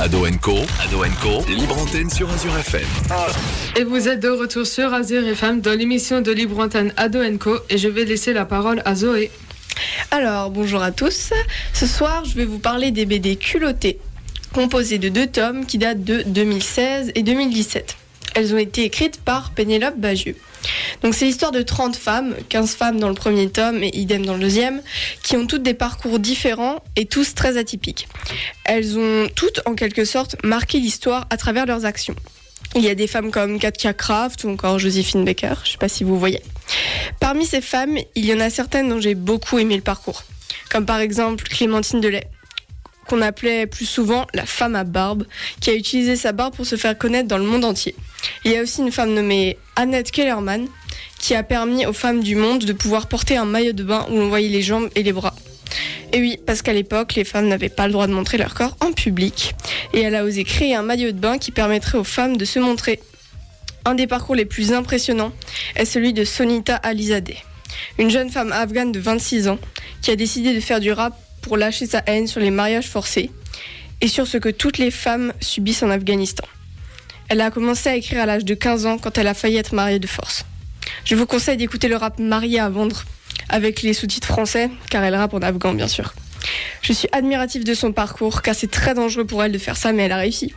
Ado 0.00 0.26
Co, 0.42 0.56
Ado 0.82 1.04
Co, 1.22 1.44
libre 1.48 1.78
antenne 1.78 2.10
sur 2.10 2.28
Azure 2.28 2.58
FM. 2.58 2.82
Et 3.76 3.84
vous 3.84 4.08
êtes 4.08 4.18
de 4.18 4.28
retour 4.28 4.66
sur 4.66 4.92
Azure 4.92 5.26
FM 5.26 5.60
dans 5.60 5.72
l'émission 5.78 6.20
de 6.20 6.32
Libre 6.32 6.58
Antenne 6.58 6.92
Ado 6.96 7.20
Co. 7.38 7.58
Et 7.70 7.78
je 7.78 7.88
vais 7.88 8.04
laisser 8.04 8.32
la 8.32 8.44
parole 8.44 8.82
à 8.84 8.96
Zoé. 8.96 9.30
Alors, 10.10 10.50
bonjour 10.50 10.82
à 10.82 10.90
tous. 10.90 11.32
Ce 11.72 11.86
soir, 11.86 12.24
je 12.24 12.34
vais 12.34 12.44
vous 12.44 12.58
parler 12.58 12.90
des 12.90 13.06
BD 13.06 13.36
culottés, 13.36 14.00
composés 14.52 14.98
de 14.98 15.08
deux 15.08 15.28
tomes 15.28 15.64
qui 15.64 15.78
datent 15.78 16.02
de 16.02 16.22
2016 16.26 17.12
et 17.14 17.22
2017. 17.22 17.96
Elles 18.34 18.54
ont 18.54 18.58
été 18.58 18.84
écrites 18.84 19.20
par 19.20 19.50
Pénélope 19.50 19.96
Bagieux. 19.96 20.36
Donc 21.02 21.14
c'est 21.14 21.26
l'histoire 21.26 21.52
de 21.52 21.62
30 21.62 21.96
femmes, 21.96 22.34
15 22.48 22.74
femmes 22.74 23.00
dans 23.00 23.08
le 23.08 23.14
premier 23.14 23.48
tome 23.48 23.82
et 23.82 23.90
idem 23.94 24.24
dans 24.24 24.34
le 24.34 24.40
deuxième, 24.40 24.82
qui 25.22 25.36
ont 25.36 25.46
toutes 25.46 25.62
des 25.62 25.74
parcours 25.74 26.18
différents 26.18 26.82
et 26.96 27.06
tous 27.06 27.34
très 27.34 27.56
atypiques. 27.58 28.08
Elles 28.64 28.98
ont 28.98 29.28
toutes 29.34 29.60
en 29.66 29.74
quelque 29.74 30.04
sorte 30.04 30.36
marqué 30.42 30.78
l'histoire 30.78 31.26
à 31.30 31.36
travers 31.36 31.66
leurs 31.66 31.84
actions. 31.84 32.16
Il 32.76 32.82
y 32.82 32.88
a 32.88 32.94
des 32.94 33.06
femmes 33.06 33.30
comme 33.30 33.58
Katia 33.58 33.92
Kraft 33.92 34.44
ou 34.44 34.50
encore 34.50 34.78
Joséphine 34.78 35.24
Baker, 35.24 35.54
je 35.62 35.68
ne 35.68 35.72
sais 35.72 35.78
pas 35.78 35.88
si 35.88 36.02
vous 36.02 36.18
voyez. 36.18 36.42
Parmi 37.20 37.46
ces 37.46 37.60
femmes, 37.60 37.98
il 38.14 38.24
y 38.24 38.34
en 38.34 38.40
a 38.40 38.50
certaines 38.50 38.88
dont 38.88 39.00
j'ai 39.00 39.14
beaucoup 39.14 39.58
aimé 39.58 39.76
le 39.76 39.82
parcours, 39.82 40.24
comme 40.70 40.86
par 40.86 40.98
exemple 40.98 41.44
Clémentine 41.44 42.00
Delay, 42.00 42.26
qu'on 43.06 43.22
appelait 43.22 43.66
plus 43.66 43.86
souvent 43.86 44.26
la 44.34 44.46
femme 44.46 44.76
à 44.76 44.84
barbe, 44.84 45.24
qui 45.60 45.70
a 45.70 45.74
utilisé 45.74 46.16
sa 46.16 46.32
barbe 46.32 46.54
pour 46.54 46.66
se 46.66 46.76
faire 46.76 46.96
connaître 46.96 47.28
dans 47.28 47.38
le 47.38 47.44
monde 47.44 47.64
entier. 47.64 47.94
Il 48.44 48.52
y 48.52 48.56
a 48.56 48.62
aussi 48.62 48.80
une 48.80 48.92
femme 48.92 49.14
nommée 49.14 49.58
Annette 49.76 50.10
Kellerman, 50.10 50.66
qui 51.18 51.34
a 51.34 51.42
permis 51.42 51.86
aux 51.86 51.92
femmes 51.92 52.22
du 52.22 52.36
monde 52.36 52.64
de 52.64 52.72
pouvoir 52.72 53.08
porter 53.08 53.36
un 53.36 53.44
maillot 53.44 53.72
de 53.72 53.82
bain 53.82 54.06
où 54.10 54.14
on 54.14 54.28
voyait 54.28 54.48
les 54.48 54.62
jambes 54.62 54.88
et 54.94 55.02
les 55.02 55.12
bras. 55.12 55.34
Et 56.12 56.20
oui, 56.20 56.38
parce 56.46 56.62
qu'à 56.62 56.72
l'époque, 56.72 57.14
les 57.14 57.24
femmes 57.24 57.48
n'avaient 57.48 57.68
pas 57.68 57.86
le 57.86 57.92
droit 57.92 58.06
de 58.06 58.12
montrer 58.12 58.38
leur 58.38 58.54
corps 58.54 58.76
en 58.80 58.92
public. 58.92 59.54
Et 59.92 60.00
elle 60.00 60.14
a 60.14 60.24
osé 60.24 60.44
créer 60.44 60.74
un 60.74 60.82
maillot 60.82 61.12
de 61.12 61.18
bain 61.18 61.38
qui 61.38 61.50
permettrait 61.50 61.98
aux 61.98 62.04
femmes 62.04 62.36
de 62.36 62.44
se 62.44 62.58
montrer. 62.58 63.00
Un 63.84 63.94
des 63.94 64.06
parcours 64.06 64.34
les 64.34 64.44
plus 64.44 64.72
impressionnants 64.72 65.32
est 65.76 65.84
celui 65.84 66.12
de 66.12 66.24
Sonita 66.24 66.76
Alizadeh, 66.76 67.36
une 67.98 68.10
jeune 68.10 68.30
femme 68.30 68.52
afghane 68.52 68.92
de 68.92 69.00
26 69.00 69.48
ans 69.48 69.58
qui 70.00 70.10
a 70.10 70.16
décidé 70.16 70.54
de 70.54 70.60
faire 70.60 70.80
du 70.80 70.92
rap 70.92 71.18
pour 71.44 71.58
lâcher 71.58 71.84
sa 71.86 72.02
haine 72.06 72.26
sur 72.26 72.40
les 72.40 72.50
mariages 72.50 72.88
forcés 72.88 73.30
et 74.00 74.08
sur 74.08 74.26
ce 74.26 74.38
que 74.38 74.48
toutes 74.48 74.78
les 74.78 74.90
femmes 74.90 75.34
subissent 75.40 75.82
en 75.82 75.90
Afghanistan. 75.90 76.44
Elle 77.28 77.42
a 77.42 77.50
commencé 77.50 77.90
à 77.90 77.96
écrire 77.96 78.22
à 78.22 78.26
l'âge 78.26 78.46
de 78.46 78.54
15 78.54 78.86
ans 78.86 78.98
quand 78.98 79.18
elle 79.18 79.26
a 79.26 79.34
failli 79.34 79.56
être 79.58 79.74
mariée 79.74 79.98
de 79.98 80.06
force. 80.06 80.46
Je 81.04 81.14
vous 81.14 81.26
conseille 81.26 81.58
d'écouter 81.58 81.88
le 81.88 81.96
rap 81.96 82.18
Mariée 82.18 82.60
à 82.60 82.70
vendre 82.70 83.04
avec 83.50 83.82
les 83.82 83.92
sous-titres 83.92 84.28
français, 84.28 84.70
car 84.90 85.04
elle 85.04 85.14
rappe 85.14 85.34
en 85.34 85.40
afghan 85.40 85.74
bien 85.74 85.88
sûr. 85.88 86.14
Je 86.80 86.94
suis 86.94 87.08
admirative 87.12 87.64
de 87.64 87.74
son 87.74 87.92
parcours, 87.92 88.40
car 88.40 88.54
c'est 88.54 88.70
très 88.70 88.94
dangereux 88.94 89.26
pour 89.26 89.44
elle 89.44 89.52
de 89.52 89.58
faire 89.58 89.76
ça, 89.76 89.92
mais 89.92 90.04
elle 90.04 90.12
a 90.12 90.16
réussi. 90.16 90.54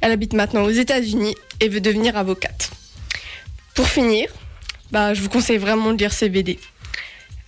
Elle 0.00 0.12
habite 0.12 0.34
maintenant 0.34 0.62
aux 0.62 0.70
États-Unis 0.70 1.34
et 1.60 1.68
veut 1.68 1.80
devenir 1.80 2.16
avocate. 2.16 2.70
Pour 3.74 3.88
finir, 3.88 4.28
bah, 4.92 5.14
je 5.14 5.20
vous 5.20 5.28
conseille 5.28 5.58
vraiment 5.58 5.92
de 5.92 5.98
lire 5.98 6.12
ces 6.12 6.28
BD. 6.28 6.58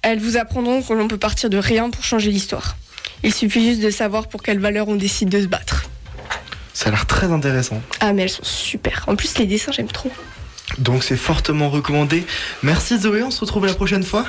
Elles 0.02 0.18
vous 0.18 0.36
apprendront 0.36 0.82
que 0.82 0.92
l'on 0.92 1.08
peut 1.08 1.18
partir 1.18 1.50
de 1.50 1.58
rien 1.58 1.90
pour 1.90 2.04
changer 2.04 2.30
l'histoire. 2.30 2.76
Il 3.22 3.34
suffit 3.34 3.64
juste 3.64 3.82
de 3.82 3.90
savoir 3.90 4.28
pour 4.28 4.42
quelle 4.42 4.58
valeur 4.58 4.88
on 4.88 4.96
décide 4.96 5.28
de 5.28 5.42
se 5.42 5.46
battre. 5.46 5.84
Ça 6.72 6.88
a 6.88 6.92
l'air 6.92 7.06
très 7.06 7.30
intéressant. 7.30 7.82
Ah 8.00 8.14
mais 8.14 8.22
elles 8.22 8.30
sont 8.30 8.44
super. 8.44 9.04
En 9.06 9.16
plus 9.16 9.36
les 9.38 9.46
dessins 9.46 9.72
j'aime 9.72 9.88
trop. 9.88 10.10
Donc 10.78 11.02
c'est 11.02 11.16
fortement 11.16 11.68
recommandé. 11.68 12.24
Merci 12.62 12.98
Zoé, 12.98 13.22
on 13.22 13.30
se 13.30 13.40
retrouve 13.40 13.66
la 13.66 13.74
prochaine 13.74 14.04
fois. 14.04 14.24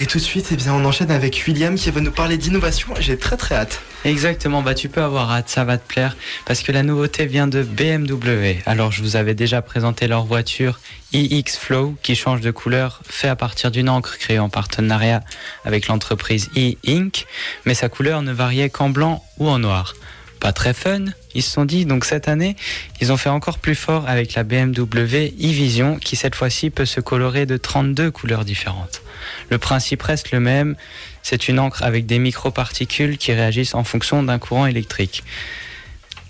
Et 0.00 0.06
tout 0.06 0.18
de 0.18 0.22
suite, 0.22 0.48
eh 0.50 0.56
bien, 0.56 0.74
on 0.74 0.84
enchaîne 0.84 1.10
avec 1.10 1.42
William 1.46 1.74
qui 1.74 1.90
va 1.90 2.00
nous 2.00 2.10
parler 2.10 2.36
d'innovation. 2.36 2.88
J'ai 2.98 3.18
très 3.18 3.36
très 3.36 3.54
hâte. 3.54 3.80
Exactement, 4.04 4.62
bah 4.62 4.74
tu 4.74 4.88
peux 4.88 5.02
avoir 5.02 5.32
hâte, 5.32 5.48
ça 5.48 5.64
va 5.64 5.78
te 5.78 5.86
plaire, 5.86 6.16
parce 6.44 6.62
que 6.62 6.70
la 6.70 6.84
nouveauté 6.84 7.26
vient 7.26 7.48
de 7.48 7.62
BMW. 7.64 8.62
Alors 8.64 8.92
je 8.92 9.02
vous 9.02 9.16
avais 9.16 9.34
déjà 9.34 9.62
présenté 9.62 10.06
leur 10.06 10.24
voiture 10.24 10.78
iX 11.12 11.56
Flow 11.58 11.96
qui 12.02 12.14
change 12.14 12.40
de 12.40 12.52
couleur, 12.52 13.00
fait 13.08 13.28
à 13.28 13.34
partir 13.34 13.72
d'une 13.72 13.88
encre 13.88 14.16
créée 14.18 14.38
en 14.38 14.48
partenariat 14.48 15.22
avec 15.64 15.88
l'entreprise 15.88 16.50
e-Ink, 16.56 17.26
mais 17.64 17.74
sa 17.74 17.88
couleur 17.88 18.22
ne 18.22 18.32
variait 18.32 18.70
qu'en 18.70 18.90
blanc 18.90 19.24
ou 19.38 19.48
en 19.48 19.58
noir. 19.58 19.94
Pas 20.38 20.52
très 20.52 20.74
fun, 20.74 21.06
ils 21.36 21.42
se 21.42 21.50
sont 21.50 21.64
dit, 21.66 21.84
donc 21.84 22.04
cette 22.04 22.28
année, 22.28 22.56
ils 23.00 23.12
ont 23.12 23.16
fait 23.16 23.28
encore 23.28 23.58
plus 23.58 23.74
fort 23.74 24.08
avec 24.08 24.34
la 24.34 24.42
BMW 24.42 25.32
e-Vision 25.38 25.98
qui 25.98 26.16
cette 26.16 26.34
fois-ci 26.34 26.70
peut 26.70 26.86
se 26.86 27.00
colorer 27.00 27.44
de 27.44 27.56
32 27.56 28.10
couleurs 28.10 28.44
différentes. 28.44 29.02
Le 29.50 29.58
principe 29.58 30.02
reste 30.02 30.32
le 30.32 30.40
même, 30.40 30.76
c'est 31.22 31.48
une 31.48 31.58
encre 31.58 31.82
avec 31.82 32.06
des 32.06 32.18
microparticules 32.18 33.18
qui 33.18 33.32
réagissent 33.32 33.74
en 33.74 33.84
fonction 33.84 34.22
d'un 34.22 34.38
courant 34.38 34.66
électrique. 34.66 35.24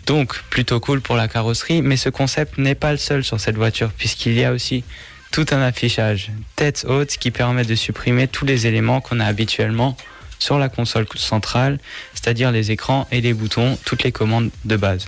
Donc 0.06 0.42
plutôt 0.50 0.80
cool 0.80 1.00
pour 1.00 1.16
la 1.16 1.28
carrosserie, 1.28 1.82
mais 1.82 1.96
ce 1.96 2.08
concept 2.08 2.58
n'est 2.58 2.74
pas 2.74 2.92
le 2.92 2.98
seul 2.98 3.24
sur 3.24 3.38
cette 3.40 3.56
voiture 3.56 3.90
puisqu'il 3.96 4.34
y 4.34 4.44
a 4.44 4.52
aussi 4.52 4.84
tout 5.30 5.46
un 5.50 5.60
affichage 5.62 6.30
tête 6.56 6.84
haute 6.88 7.16
qui 7.16 7.30
permet 7.30 7.64
de 7.64 7.74
supprimer 7.74 8.26
tous 8.26 8.44
les 8.44 8.66
éléments 8.66 9.00
qu'on 9.00 9.20
a 9.20 9.24
habituellement 9.24 9.96
sur 10.38 10.58
la 10.58 10.68
console 10.68 11.06
centrale, 11.16 11.78
c'est-à-dire 12.14 12.52
les 12.52 12.70
écrans 12.70 13.06
et 13.10 13.20
les 13.20 13.32
boutons, 13.32 13.78
toutes 13.84 14.02
les 14.02 14.12
commandes 14.12 14.50
de 14.64 14.76
base. 14.76 15.06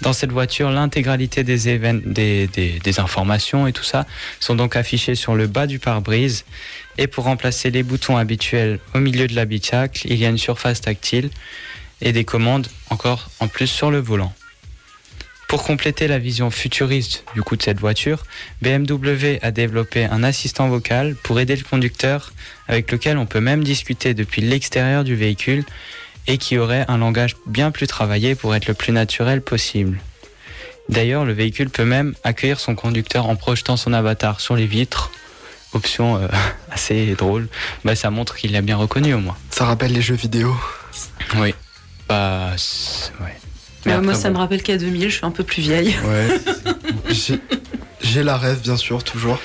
Dans 0.00 0.12
cette 0.12 0.32
voiture, 0.32 0.70
l'intégralité 0.70 1.44
des, 1.44 1.58
des- 2.46 2.78
des 2.78 3.00
informations 3.00 3.66
et 3.66 3.72
tout 3.72 3.82
ça 3.84 4.06
sont 4.40 4.54
donc 4.54 4.76
affichées 4.76 5.14
sur 5.14 5.34
le 5.34 5.46
bas 5.46 5.66
du 5.66 5.78
pare-brise. 5.78 6.44
Et 6.98 7.06
pour 7.06 7.24
remplacer 7.24 7.70
les 7.70 7.82
boutons 7.82 8.16
habituels 8.16 8.78
au 8.94 8.98
milieu 8.98 9.26
de 9.26 9.34
l'habitacle, 9.34 10.02
il 10.08 10.16
y 10.16 10.26
a 10.26 10.28
une 10.28 10.38
surface 10.38 10.80
tactile 10.82 11.30
et 12.00 12.12
des 12.12 12.24
commandes 12.24 12.66
encore 12.90 13.30
en 13.40 13.48
plus 13.48 13.66
sur 13.68 13.90
le 13.90 13.98
volant. 13.98 14.32
Pour 15.52 15.64
compléter 15.64 16.08
la 16.08 16.18
vision 16.18 16.50
futuriste 16.50 17.24
du 17.34 17.42
coup 17.42 17.56
de 17.56 17.62
cette 17.62 17.78
voiture, 17.78 18.24
BMW 18.62 19.38
a 19.42 19.50
développé 19.50 20.06
un 20.06 20.24
assistant 20.24 20.70
vocal 20.70 21.14
pour 21.14 21.38
aider 21.40 21.54
le 21.54 21.62
conducteur 21.62 22.32
avec 22.68 22.90
lequel 22.90 23.18
on 23.18 23.26
peut 23.26 23.42
même 23.42 23.62
discuter 23.62 24.14
depuis 24.14 24.40
l'extérieur 24.40 25.04
du 25.04 25.14
véhicule 25.14 25.62
et 26.26 26.38
qui 26.38 26.56
aurait 26.56 26.86
un 26.88 26.96
langage 26.96 27.36
bien 27.44 27.70
plus 27.70 27.86
travaillé 27.86 28.34
pour 28.34 28.54
être 28.54 28.66
le 28.66 28.72
plus 28.72 28.94
naturel 28.94 29.42
possible. 29.42 30.00
D'ailleurs, 30.88 31.26
le 31.26 31.34
véhicule 31.34 31.68
peut 31.68 31.84
même 31.84 32.14
accueillir 32.24 32.58
son 32.58 32.74
conducteur 32.74 33.26
en 33.26 33.36
projetant 33.36 33.76
son 33.76 33.92
avatar 33.92 34.40
sur 34.40 34.56
les 34.56 34.66
vitres. 34.66 35.10
Option 35.74 36.16
euh, 36.16 36.28
assez 36.70 37.14
drôle. 37.14 37.46
Bah, 37.84 37.94
ça 37.94 38.08
montre 38.08 38.36
qu'il 38.36 38.52
l'a 38.52 38.62
bien 38.62 38.78
reconnu 38.78 39.12
au 39.12 39.20
moins. 39.20 39.36
Ça 39.50 39.66
rappelle 39.66 39.92
les 39.92 40.00
jeux 40.00 40.14
vidéo. 40.14 40.56
Oui. 41.36 41.54
Bah, 42.08 42.52
ouais. 43.20 43.41
Euh, 43.86 44.00
moi, 44.00 44.14
ça 44.14 44.28
bon. 44.28 44.34
me 44.34 44.38
rappelle 44.40 44.60
K2000, 44.60 45.04
je 45.04 45.16
suis 45.16 45.26
un 45.26 45.30
peu 45.30 45.44
plus 45.44 45.62
vieille. 45.62 45.94
Ouais. 46.04 46.38
J'ai- 47.10 47.40
J'ai 48.00 48.22
la 48.24 48.36
rêve, 48.36 48.60
bien 48.62 48.76
sûr, 48.76 49.04
toujours. 49.04 49.38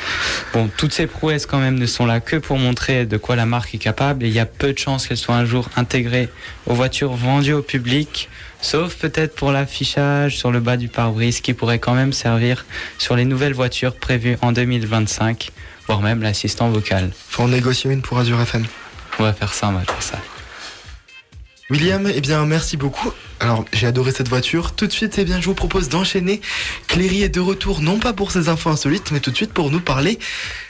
Bon, 0.51 0.67
toutes 0.77 0.91
ces 0.93 1.05
prouesses 1.05 1.45
quand 1.45 1.59
même 1.59 1.77
ne 1.77 1.85
sont 1.85 2.05
là 2.07 2.19
que 2.19 2.35
pour 2.37 2.57
montrer 2.57 3.05
de 3.05 3.15
quoi 3.17 3.35
la 3.35 3.45
marque 3.45 3.75
est 3.75 3.77
capable 3.79 4.25
et 4.25 4.27
il 4.29 4.33
y 4.33 4.39
a 4.39 4.45
peu 4.47 4.73
de 4.73 4.77
chances 4.79 5.07
qu'elles 5.07 5.17
soient 5.17 5.35
un 5.35 5.45
jour 5.45 5.69
intégrées 5.75 6.27
aux 6.65 6.73
voitures 6.73 7.13
vendues 7.13 7.53
au 7.53 7.61
public, 7.61 8.29
sauf 8.59 8.95
peut-être 8.95 9.35
pour 9.35 9.51
l'affichage 9.51 10.37
sur 10.37 10.51
le 10.51 10.59
bas 10.59 10.75
du 10.75 10.87
pare-brise 10.87 11.39
qui 11.41 11.53
pourrait 11.53 11.77
quand 11.77 11.93
même 11.93 12.13
servir 12.13 12.65
sur 12.97 13.15
les 13.15 13.25
nouvelles 13.25 13.53
voitures 13.53 13.95
prévues 13.95 14.37
en 14.41 14.51
2025, 14.51 15.51
voire 15.87 16.01
même 16.01 16.23
l'assistant 16.23 16.69
vocal. 16.69 17.11
Faut 17.29 17.43
en 17.43 17.49
négocier 17.49 17.91
une 17.91 18.01
pour 18.01 18.17
Azure 18.17 18.41
FM. 18.41 18.65
On 19.19 19.23
va 19.23 19.33
faire 19.33 19.53
ça, 19.53 19.69
on 19.69 19.73
va 19.73 19.81
faire 19.81 20.01
ça. 20.01 20.17
William, 21.69 22.09
eh 22.13 22.21
bien, 22.21 22.43
merci 22.47 22.75
beaucoup. 22.75 23.11
Alors, 23.39 23.65
j'ai 23.71 23.87
adoré 23.87 24.11
cette 24.11 24.29
voiture. 24.29 24.73
Tout 24.73 24.87
de 24.87 24.91
suite, 24.91 25.15
eh 25.17 25.25
bien, 25.25 25.39
je 25.39 25.45
vous 25.45 25.53
propose 25.53 25.89
d'enchaîner. 25.89 26.41
Cléry 26.87 27.21
est 27.21 27.29
de 27.29 27.39
retour, 27.39 27.81
non 27.81 27.99
pas 27.99 28.13
pour 28.13 28.31
ses 28.31 28.49
infos 28.49 28.69
insolites, 28.69 29.11
mais 29.11 29.19
tout 29.19 29.29
de 29.31 29.35
suite 29.35 29.53
pour 29.53 29.69
nous 29.69 29.79
parler, 29.79 30.17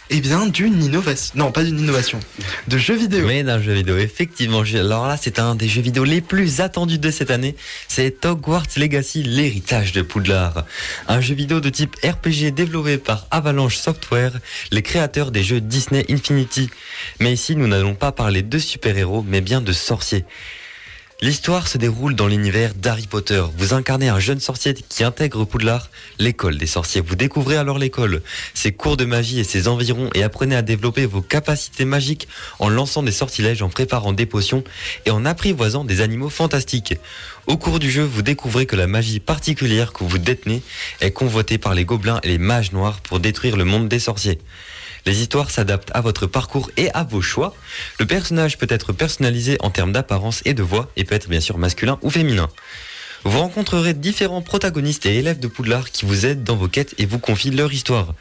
eh 0.10 0.20
bien, 0.20 0.46
d'une 0.48 0.84
innovation. 0.84 1.34
Non, 1.36 1.52
pas 1.52 1.64
d'une 1.64 1.80
innovation. 1.80 2.20
De 2.68 2.78
jeux 2.78 2.96
vidéo. 2.96 3.26
Mais 3.26 3.44
d'un 3.44 3.62
jeu 3.62 3.74
vidéo, 3.74 3.98
effectivement. 3.98 4.64
Alors 4.74 5.08
là, 5.08 5.18
c'est 5.22 5.40
un 5.40 5.56
des 5.56 5.70
jeux 5.70 5.82
vidéo 5.82 6.04
les 6.04 6.20
plus 6.20 6.60
attendus 6.60 7.00
de 7.00 7.10
cette 7.10 7.32
année. 7.32 7.56
C'est 7.88 8.26
Hogwarts 8.26 8.68
Legacy, 8.76 9.24
l'héritage 9.24 9.94
de 9.94 10.02
Poudlard. 10.02 10.66
Un 11.08 11.22
jeu 11.22 11.36
vidéo 11.36 11.62
de 11.62 11.70
type 11.70 11.96
RPG 12.04 12.52
développé 12.54 12.98
par 12.98 13.28
Avalanche 13.32 13.78
Software, 13.78 14.34
les 14.72 14.82
créateurs 14.82 15.32
des 15.32 15.44
jeux 15.44 15.62
Disney 15.62 16.06
Infinity. 16.10 16.70
Mais 17.22 17.32
ici, 17.32 17.56
nous 17.56 17.68
n'allons 17.68 17.96
pas 17.96 18.12
parler 18.12 18.44
de 18.44 18.60
super-héros, 18.60 19.26
mais 19.26 19.40
bien 19.42 19.62
de 19.62 19.72
sorciers. 19.72 20.26
L'histoire 21.20 21.68
se 21.68 21.80
déroule 21.80 22.14
dans 22.14 22.28
l'univers 22.28 22.76
d'Harry 22.76 23.08
Potter. 23.08 23.44
Vous 23.58 23.74
incarnez 23.74 24.08
un 24.08 24.20
jeune 24.20 24.40
sorcier 24.40 24.76
qui 24.76 25.04
intègre 25.04 25.46
Poudlard, 25.46 25.90
l'école 26.20 26.60
des 26.60 26.68
sorciers. 26.68 27.02
Vous 27.02 27.16
découvrez 27.16 27.58
alors 27.58 27.80
l'école, 27.80 28.22
ses 28.54 28.72
cours 28.72 28.98
de 28.98 29.06
magie 29.06 29.40
et 29.40 29.44
ses 29.44 29.68
environs 29.68 30.12
et 30.14 30.22
apprenez 30.22 30.56
à 30.56 30.62
développer 30.62 31.08
vos 31.08 31.24
capacités 31.24 31.86
magiques 31.86 32.28
en 32.60 32.70
lançant 32.70 33.02
des 33.02 33.12
sortilèges, 33.12 33.64
en 33.64 33.70
préparant 33.70 34.14
des 34.14 34.28
potions 34.28 34.64
et 35.08 35.10
en 35.10 35.26
apprivoisant 35.26 35.86
des 35.86 36.02
animaux 36.02 36.30
fantastiques. 36.30 36.94
Au 37.48 37.58
cours 37.58 37.80
du 37.80 37.90
jeu, 37.90 38.04
vous 38.04 38.22
découvrez 38.22 38.68
que 38.68 38.76
la 38.76 38.86
magie 38.86 39.20
particulière 39.20 39.94
que 39.94 40.04
vous 40.04 40.20
détenez 40.20 40.62
est 41.02 41.14
convoitée 41.14 41.58
par 41.58 41.74
les 41.74 41.84
gobelins 41.84 42.20
et 42.22 42.28
les 42.28 42.38
mages 42.38 42.74
noirs 42.74 43.02
pour 43.02 43.20
détruire 43.20 43.58
le 43.58 43.66
monde 43.66 43.88
des 43.88 43.98
sorciers. 43.98 44.38
Les 45.08 45.22
histoires 45.22 45.52
s'adaptent 45.52 45.92
à 45.94 46.02
votre 46.02 46.28
parcours 46.28 46.70
et 46.76 46.92
à 46.92 47.06
vos 47.06 47.22
choix. 47.22 47.56
Le 47.98 48.06
personnage 48.06 48.58
peut 48.58 48.68
être 48.70 48.92
personnalisé 48.92 49.56
en 49.62 49.70
termes 49.70 49.94
d'apparence 49.94 50.42
et 50.44 50.54
de 50.54 50.62
voix 50.62 50.92
et 50.98 51.06
peut 51.06 51.16
être 51.16 51.30
bien 51.30 51.40
sûr 51.40 51.58
masculin 51.58 51.98
ou 52.02 52.10
féminin. 52.10 52.50
Vous 53.24 53.40
rencontrerez 53.40 53.94
différents 53.94 54.42
protagonistes 54.42 55.06
et 55.06 55.16
élèves 55.16 55.40
de 55.40 55.48
Poudlard 55.48 55.92
qui 55.92 56.06
vous 56.06 56.26
aident 56.26 56.44
dans 56.44 56.58
vos 56.58 56.68
quêtes 56.68 56.94
et 56.98 57.06
vous 57.06 57.20
confient 57.20 57.52
leur 57.52 57.72
histoire. 57.72 58.16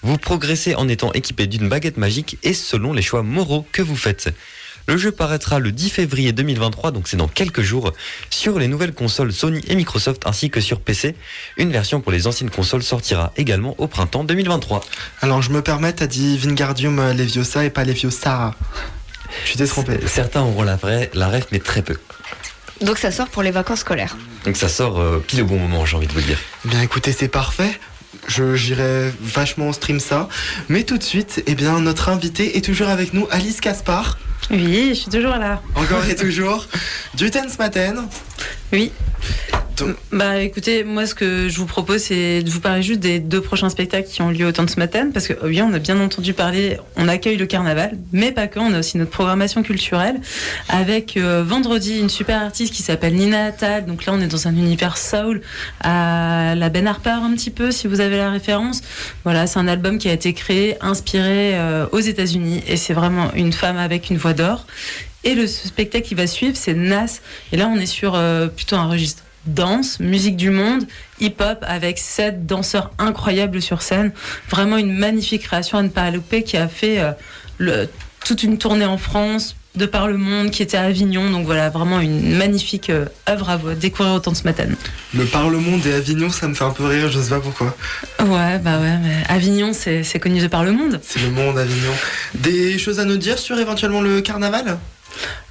Vous 0.00 0.16
progressez 0.16 0.74
en 0.74 0.88
étant 0.88 1.12
équipé 1.12 1.46
d'une 1.46 1.68
baguette 1.68 1.98
magique 1.98 2.38
et 2.42 2.54
selon 2.54 2.94
les 2.94 3.02
choix 3.02 3.22
moraux 3.22 3.66
que 3.70 3.82
vous 3.82 3.94
faites. 3.94 4.30
Le 4.90 4.96
jeu 4.96 5.12
paraîtra 5.12 5.60
le 5.60 5.70
10 5.70 5.88
février 5.88 6.32
2023, 6.32 6.90
donc 6.90 7.06
c'est 7.06 7.16
dans 7.16 7.28
quelques 7.28 7.60
jours, 7.60 7.92
sur 8.28 8.58
les 8.58 8.66
nouvelles 8.66 8.92
consoles 8.92 9.32
Sony 9.32 9.60
et 9.68 9.76
Microsoft 9.76 10.22
ainsi 10.26 10.50
que 10.50 10.60
sur 10.60 10.80
PC. 10.80 11.14
Une 11.58 11.70
version 11.70 12.00
pour 12.00 12.10
les 12.10 12.26
anciennes 12.26 12.50
consoles 12.50 12.82
sortira 12.82 13.32
également 13.36 13.76
au 13.78 13.86
printemps 13.86 14.24
2023. 14.24 14.84
Alors, 15.22 15.42
je 15.42 15.52
me 15.52 15.62
permets, 15.62 15.92
t'as 15.92 16.08
dit 16.08 16.36
Vingardium 16.38 16.98
euh, 16.98 17.14
Leviosa 17.14 17.64
et 17.64 17.70
pas 17.70 17.84
Leviosa. 17.84 18.56
Tu 19.44 19.56
t'es 19.56 19.66
trompé. 19.66 20.00
Certains 20.08 20.40
auront 20.40 20.64
la 20.64 20.74
vraie, 20.74 21.08
la 21.14 21.28
ref, 21.28 21.46
mais 21.52 21.60
très 21.60 21.82
peu. 21.82 21.94
Donc 22.80 22.98
ça 22.98 23.12
sort 23.12 23.28
pour 23.28 23.44
les 23.44 23.52
vacances 23.52 23.80
scolaires. 23.80 24.16
Donc 24.44 24.56
ça 24.56 24.68
sort 24.68 24.98
euh, 24.98 25.22
pile 25.24 25.42
au 25.42 25.46
bon 25.46 25.60
moment, 25.60 25.86
j'ai 25.86 25.98
envie 25.98 26.08
de 26.08 26.12
vous 26.12 26.18
le 26.18 26.24
dire. 26.24 26.38
Bien 26.64 26.82
écoutez, 26.82 27.12
c'est 27.12 27.28
parfait. 27.28 27.78
Je 28.26 28.56
j'irai 28.56 29.12
vachement 29.20 29.72
stream 29.72 30.00
ça. 30.00 30.28
Mais 30.68 30.82
tout 30.82 30.98
de 30.98 31.04
suite, 31.04 31.44
eh 31.46 31.54
bien, 31.54 31.78
notre 31.78 32.08
invité 32.08 32.56
est 32.56 32.64
toujours 32.64 32.88
avec 32.88 33.14
nous, 33.14 33.28
Alice 33.30 33.60
Caspar. 33.60 34.18
Oui, 34.50 34.88
je 34.90 34.94
suis 34.94 35.10
toujours 35.10 35.36
là. 35.36 35.62
Encore 35.74 36.04
et 36.08 36.16
toujours. 36.16 36.66
Du 37.14 37.30
Tense 37.30 37.58
Matin. 37.58 38.08
Oui. 38.72 38.92
Bah 40.12 40.40
écoutez, 40.40 40.84
moi 40.84 41.06
ce 41.06 41.14
que 41.14 41.48
je 41.48 41.56
vous 41.56 41.66
propose 41.66 42.02
c'est 42.02 42.42
de 42.42 42.50
vous 42.50 42.60
parler 42.60 42.82
juste 42.82 43.00
des 43.00 43.18
deux 43.18 43.40
prochains 43.40 43.68
spectacles 43.68 44.08
qui 44.08 44.20
ont 44.22 44.30
lieu 44.30 44.46
au 44.46 44.52
temps 44.52 44.64
de 44.64 44.70
ce 44.70 44.78
matin 44.78 45.10
parce 45.12 45.26
que 45.26 45.34
oui 45.44 45.62
on 45.62 45.72
a 45.72 45.78
bien 45.78 45.98
entendu 46.00 46.34
parler, 46.34 46.78
on 46.96 47.08
accueille 47.08 47.36
le 47.36 47.46
carnaval, 47.46 47.96
mais 48.12 48.32
pas 48.32 48.46
que, 48.46 48.58
on 48.58 48.74
a 48.74 48.80
aussi 48.80 48.98
notre 48.98 49.10
programmation 49.10 49.62
culturelle 49.62 50.20
avec 50.68 51.16
euh, 51.16 51.42
vendredi 51.46 51.98
une 51.98 52.10
super 52.10 52.42
artiste 52.42 52.74
qui 52.74 52.82
s'appelle 52.82 53.14
Nina 53.14 53.46
Attal, 53.46 53.86
donc 53.86 54.04
là 54.04 54.12
on 54.14 54.20
est 54.20 54.26
dans 54.26 54.48
un 54.48 54.54
univers 54.54 54.98
soul 54.98 55.40
à 55.82 56.54
la 56.56 56.68
Ben 56.68 56.86
Harper 56.86 57.10
un 57.10 57.32
petit 57.34 57.50
peu 57.50 57.70
si 57.70 57.86
vous 57.86 58.00
avez 58.00 58.16
la 58.16 58.30
référence. 58.30 58.82
Voilà, 59.24 59.46
c'est 59.46 59.58
un 59.58 59.68
album 59.68 59.98
qui 59.98 60.08
a 60.08 60.12
été 60.12 60.34
créé, 60.34 60.76
inspiré 60.82 61.52
euh, 61.54 61.86
aux 61.92 62.00
États-Unis 62.00 62.62
et 62.68 62.76
c'est 62.76 62.94
vraiment 62.94 63.32
une 63.34 63.52
femme 63.52 63.78
avec 63.78 64.10
une 64.10 64.18
voix 64.18 64.34
Et 65.22 65.34
le 65.34 65.46
spectacle 65.46 66.06
qui 66.06 66.14
va 66.14 66.26
suivre, 66.26 66.56
c'est 66.56 66.74
Nas. 66.74 67.20
Et 67.52 67.56
là, 67.56 67.68
on 67.68 67.76
est 67.76 67.86
sur 67.86 68.14
euh, 68.14 68.46
plutôt 68.48 68.76
un 68.76 68.88
registre 68.88 69.22
danse, 69.46 70.00
musique 70.00 70.36
du 70.36 70.50
monde, 70.50 70.86
hip-hop, 71.20 71.58
avec 71.62 71.98
sept 71.98 72.46
danseurs 72.46 72.90
incroyables 72.98 73.60
sur 73.60 73.82
scène. 73.82 74.12
Vraiment 74.48 74.76
une 74.76 74.92
magnifique 74.92 75.42
création, 75.42 75.78
Anne 75.78 75.90
Palopé, 75.90 76.42
qui 76.42 76.56
a 76.56 76.68
fait 76.68 77.00
euh, 77.60 77.86
toute 78.24 78.42
une 78.42 78.58
tournée 78.58 78.84
en 78.86 78.98
France, 78.98 79.56
de 79.76 79.86
par 79.86 80.08
le 80.08 80.16
monde, 80.16 80.50
qui 80.50 80.62
était 80.62 80.76
à 80.76 80.82
Avignon. 80.82 81.30
Donc 81.30 81.46
voilà, 81.46 81.70
vraiment 81.70 82.00
une 82.00 82.36
magnifique 82.36 82.90
euh, 82.90 83.06
œuvre 83.28 83.50
à 83.50 83.58
découvrir 83.74 84.14
autant 84.14 84.34
ce 84.34 84.44
matin. 84.44 84.66
Le 85.14 85.24
Parlement 85.24 85.78
et 85.86 85.92
Avignon, 85.92 86.30
ça 86.30 86.48
me 86.48 86.54
fait 86.54 86.64
un 86.64 86.70
peu 86.70 86.86
rire, 86.86 87.10
je 87.10 87.20
sais 87.20 87.30
pas 87.30 87.40
pourquoi. 87.40 87.74
Ouais, 88.20 88.58
bah 88.58 88.78
ouais, 88.80 88.98
mais 89.02 89.24
Avignon, 89.28 89.72
c'est 89.72 90.02
c'est 90.02 90.18
connu 90.18 90.40
de 90.40 90.48
par 90.48 90.64
le 90.64 90.72
monde. 90.72 91.00
C'est 91.02 91.20
le 91.20 91.30
monde, 91.30 91.58
Avignon. 91.58 91.92
Des 92.34 92.78
choses 92.78 93.00
à 93.00 93.04
nous 93.04 93.16
dire 93.16 93.38
sur 93.38 93.58
éventuellement 93.58 94.00
le 94.00 94.20
carnaval? 94.20 94.78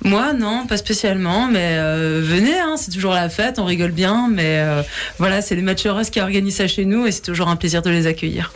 Moi, 0.03 0.33
non, 0.33 0.65
pas 0.65 0.77
spécialement, 0.77 1.47
mais 1.47 1.75
euh, 1.77 2.21
venez, 2.23 2.57
hein, 2.57 2.75
c'est 2.77 2.91
toujours 2.91 3.13
la 3.13 3.29
fête, 3.29 3.59
on 3.59 3.65
rigole 3.65 3.91
bien, 3.91 4.29
mais 4.31 4.59
euh, 4.59 4.81
voilà, 5.17 5.41
c'est 5.41 5.55
les 5.55 5.61
matcheuses 5.61 6.09
qui 6.09 6.21
organisent 6.21 6.57
ça 6.57 6.67
chez 6.67 6.85
nous 6.85 7.05
et 7.05 7.11
c'est 7.11 7.21
toujours 7.21 7.49
un 7.49 7.55
plaisir 7.55 7.81
de 7.81 7.89
les 7.89 8.07
accueillir. 8.07 8.51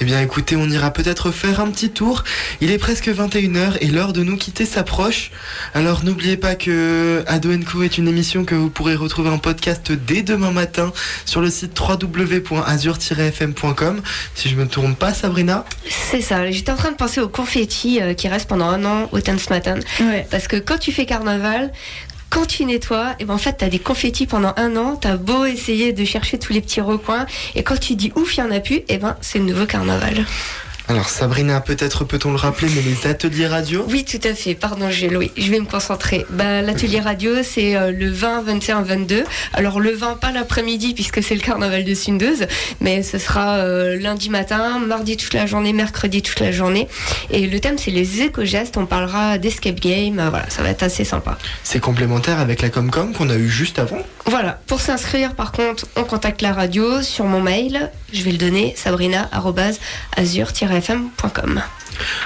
Eh 0.00 0.04
bien 0.04 0.20
écoutez, 0.20 0.54
on 0.54 0.70
ira 0.70 0.92
peut-être 0.92 1.32
faire 1.32 1.58
un 1.60 1.68
petit 1.70 1.90
tour. 1.90 2.22
Il 2.60 2.70
est 2.70 2.78
presque 2.78 3.08
21h 3.08 3.78
et 3.80 3.88
l'heure 3.88 4.12
de 4.12 4.22
nous 4.22 4.36
quitter 4.36 4.64
s'approche. 4.64 5.32
Alors 5.74 6.04
n'oubliez 6.04 6.36
pas 6.36 6.54
que 6.54 7.24
Ado 7.26 7.50
Co 7.70 7.82
est 7.82 7.98
une 7.98 8.06
émission 8.06 8.44
que 8.44 8.54
vous 8.54 8.70
pourrez 8.70 8.94
retrouver 8.94 9.30
en 9.30 9.38
podcast 9.38 9.90
dès 9.90 10.22
demain 10.22 10.52
matin 10.52 10.92
sur 11.24 11.40
le 11.40 11.50
site 11.50 11.76
www.azur-fm.com. 11.78 14.00
Si 14.34 14.48
je 14.48 14.54
me 14.54 14.68
trompe 14.68 14.96
pas, 14.96 15.12
Sabrina? 15.12 15.64
C'est 15.88 16.20
ça, 16.20 16.48
j'étais 16.50 16.70
en 16.70 16.76
train 16.76 16.92
de 16.92 16.96
penser 16.96 17.20
aux 17.20 17.28
confettis 17.28 18.00
euh, 18.00 18.14
qui 18.14 18.28
restent 18.28 18.48
pendant 18.48 18.68
un 18.68 18.84
an 18.84 19.08
au 19.10 19.20
Temps 19.20 19.34
Matin. 19.50 19.80
Parce 20.30 20.48
que 20.48 20.56
quand 20.56 20.78
tu 20.78 20.92
fais 20.92 21.06
carnaval, 21.06 21.72
quand 22.30 22.46
tu 22.46 22.64
nettoies, 22.64 23.14
et 23.18 23.24
ben 23.24 23.34
en 23.34 23.38
fait, 23.38 23.58
tu 23.58 23.64
as 23.64 23.68
des 23.68 23.78
confettis 23.78 24.26
pendant 24.26 24.52
un 24.56 24.76
an, 24.76 24.96
tu 24.96 25.08
as 25.08 25.16
beau 25.16 25.44
essayer 25.46 25.92
de 25.92 26.04
chercher 26.04 26.38
tous 26.38 26.52
les 26.52 26.60
petits 26.60 26.80
recoins, 26.80 27.26
et 27.54 27.62
quand 27.62 27.78
tu 27.78 27.94
dis 27.94 28.12
ouf, 28.16 28.36
il 28.36 28.44
n'y 28.44 28.48
en 28.48 28.50
a 28.50 28.60
plus, 28.60 28.82
et 28.88 28.98
ben 28.98 29.16
c'est 29.20 29.38
le 29.38 29.44
nouveau 29.46 29.66
carnaval. 29.66 30.26
Alors 30.90 31.10
Sabrina, 31.10 31.60
peut-être 31.60 32.04
peut-on 32.04 32.30
le 32.30 32.36
rappeler, 32.38 32.68
mais 32.74 32.80
les 32.80 33.06
ateliers 33.06 33.46
radio 33.46 33.84
Oui, 33.90 34.06
tout 34.06 34.26
à 34.26 34.32
fait. 34.32 34.54
Pardon, 34.54 34.90
j'ai 34.90 35.10
Louis. 35.10 35.30
Je 35.36 35.50
vais 35.50 35.60
me 35.60 35.66
concentrer. 35.66 36.24
Bah, 36.30 36.62
l'atelier 36.62 37.00
radio, 37.00 37.42
c'est 37.42 37.76
euh, 37.76 37.92
le 37.92 38.08
20, 38.10 38.40
21, 38.40 38.80
22. 38.82 39.24
Alors 39.52 39.80
le 39.80 39.90
20, 39.92 40.14
pas 40.18 40.32
l'après-midi 40.32 40.94
puisque 40.94 41.22
c'est 41.22 41.34
le 41.34 41.42
carnaval 41.42 41.84
de 41.84 41.92
Sundeuse, 41.92 42.46
mais 42.80 43.02
ce 43.02 43.18
sera 43.18 43.56
euh, 43.56 43.98
lundi 44.00 44.30
matin, 44.30 44.78
mardi 44.78 45.18
toute 45.18 45.34
la 45.34 45.44
journée, 45.44 45.74
mercredi 45.74 46.22
toute 46.22 46.40
la 46.40 46.52
journée. 46.52 46.88
Et 47.30 47.46
le 47.46 47.60
thème, 47.60 47.76
c'est 47.76 47.90
les 47.90 48.22
éco-gestes. 48.22 48.78
On 48.78 48.86
parlera 48.86 49.36
d'escape 49.36 49.80
game. 49.80 50.18
Euh, 50.18 50.30
Voilà, 50.30 50.48
ça 50.48 50.62
va 50.62 50.70
être 50.70 50.82
assez 50.84 51.04
sympa. 51.04 51.36
C'est 51.64 51.80
complémentaire 51.80 52.38
avec 52.38 52.62
la 52.62 52.70
Comcom 52.70 53.12
qu'on 53.12 53.28
a 53.28 53.36
eu 53.36 53.50
juste 53.50 53.78
avant. 53.78 53.98
Voilà. 54.24 54.58
Pour 54.66 54.80
s'inscrire, 54.80 55.34
par 55.34 55.52
contre, 55.52 55.86
on 55.96 56.04
contacte 56.04 56.40
la 56.40 56.54
radio 56.54 57.02
sur 57.02 57.26
mon 57.26 57.40
mail. 57.42 57.90
Je 58.10 58.22
vais 58.22 58.30
le 58.32 58.38
donner, 58.38 58.72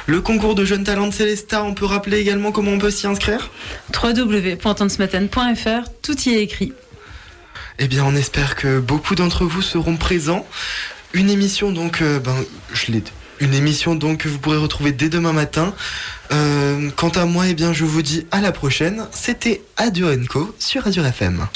Le 0.06 0.20
concours 0.20 0.54
de 0.54 0.64
jeunes 0.64 0.84
talents 0.84 1.06
de 1.06 1.12
Célesta, 1.12 1.64
on 1.64 1.74
peut 1.74 1.86
rappeler 1.86 2.18
également 2.18 2.52
comment 2.52 2.72
on 2.72 2.78
peut 2.78 2.90
s'y 2.90 3.06
inscrire? 3.06 3.50
www.tantesmatin.fr, 3.94 5.88
tout 6.02 6.20
y 6.28 6.30
est 6.34 6.42
écrit. 6.42 6.72
Eh 7.78 7.88
bien, 7.88 8.04
on 8.04 8.14
espère 8.14 8.54
que 8.54 8.80
beaucoup 8.80 9.14
d'entre 9.14 9.44
vous 9.44 9.62
seront 9.62 9.96
présents. 9.96 10.46
Une 11.14 11.30
émission 11.30 11.72
donc, 11.72 12.02
euh, 12.02 12.18
ben, 12.18 12.36
je 12.72 12.92
l'ai. 12.92 13.02
Une 13.40 13.54
émission 13.54 13.94
donc 13.94 14.18
que 14.18 14.28
vous 14.28 14.38
pourrez 14.38 14.58
retrouver 14.58 14.92
dès 14.92 15.08
demain 15.08 15.32
matin. 15.32 15.74
Euh, 16.32 16.90
quant 16.94 17.08
à 17.08 17.24
moi, 17.24 17.48
eh 17.48 17.54
bien, 17.54 17.72
je 17.72 17.84
vous 17.84 18.02
dis 18.02 18.26
à 18.30 18.40
la 18.40 18.52
prochaine. 18.52 19.06
C'était 19.10 19.62
Adio 19.76 20.08
Co 20.28 20.54
sur 20.58 20.86
Azure 20.86 21.06
FM. 21.06 21.46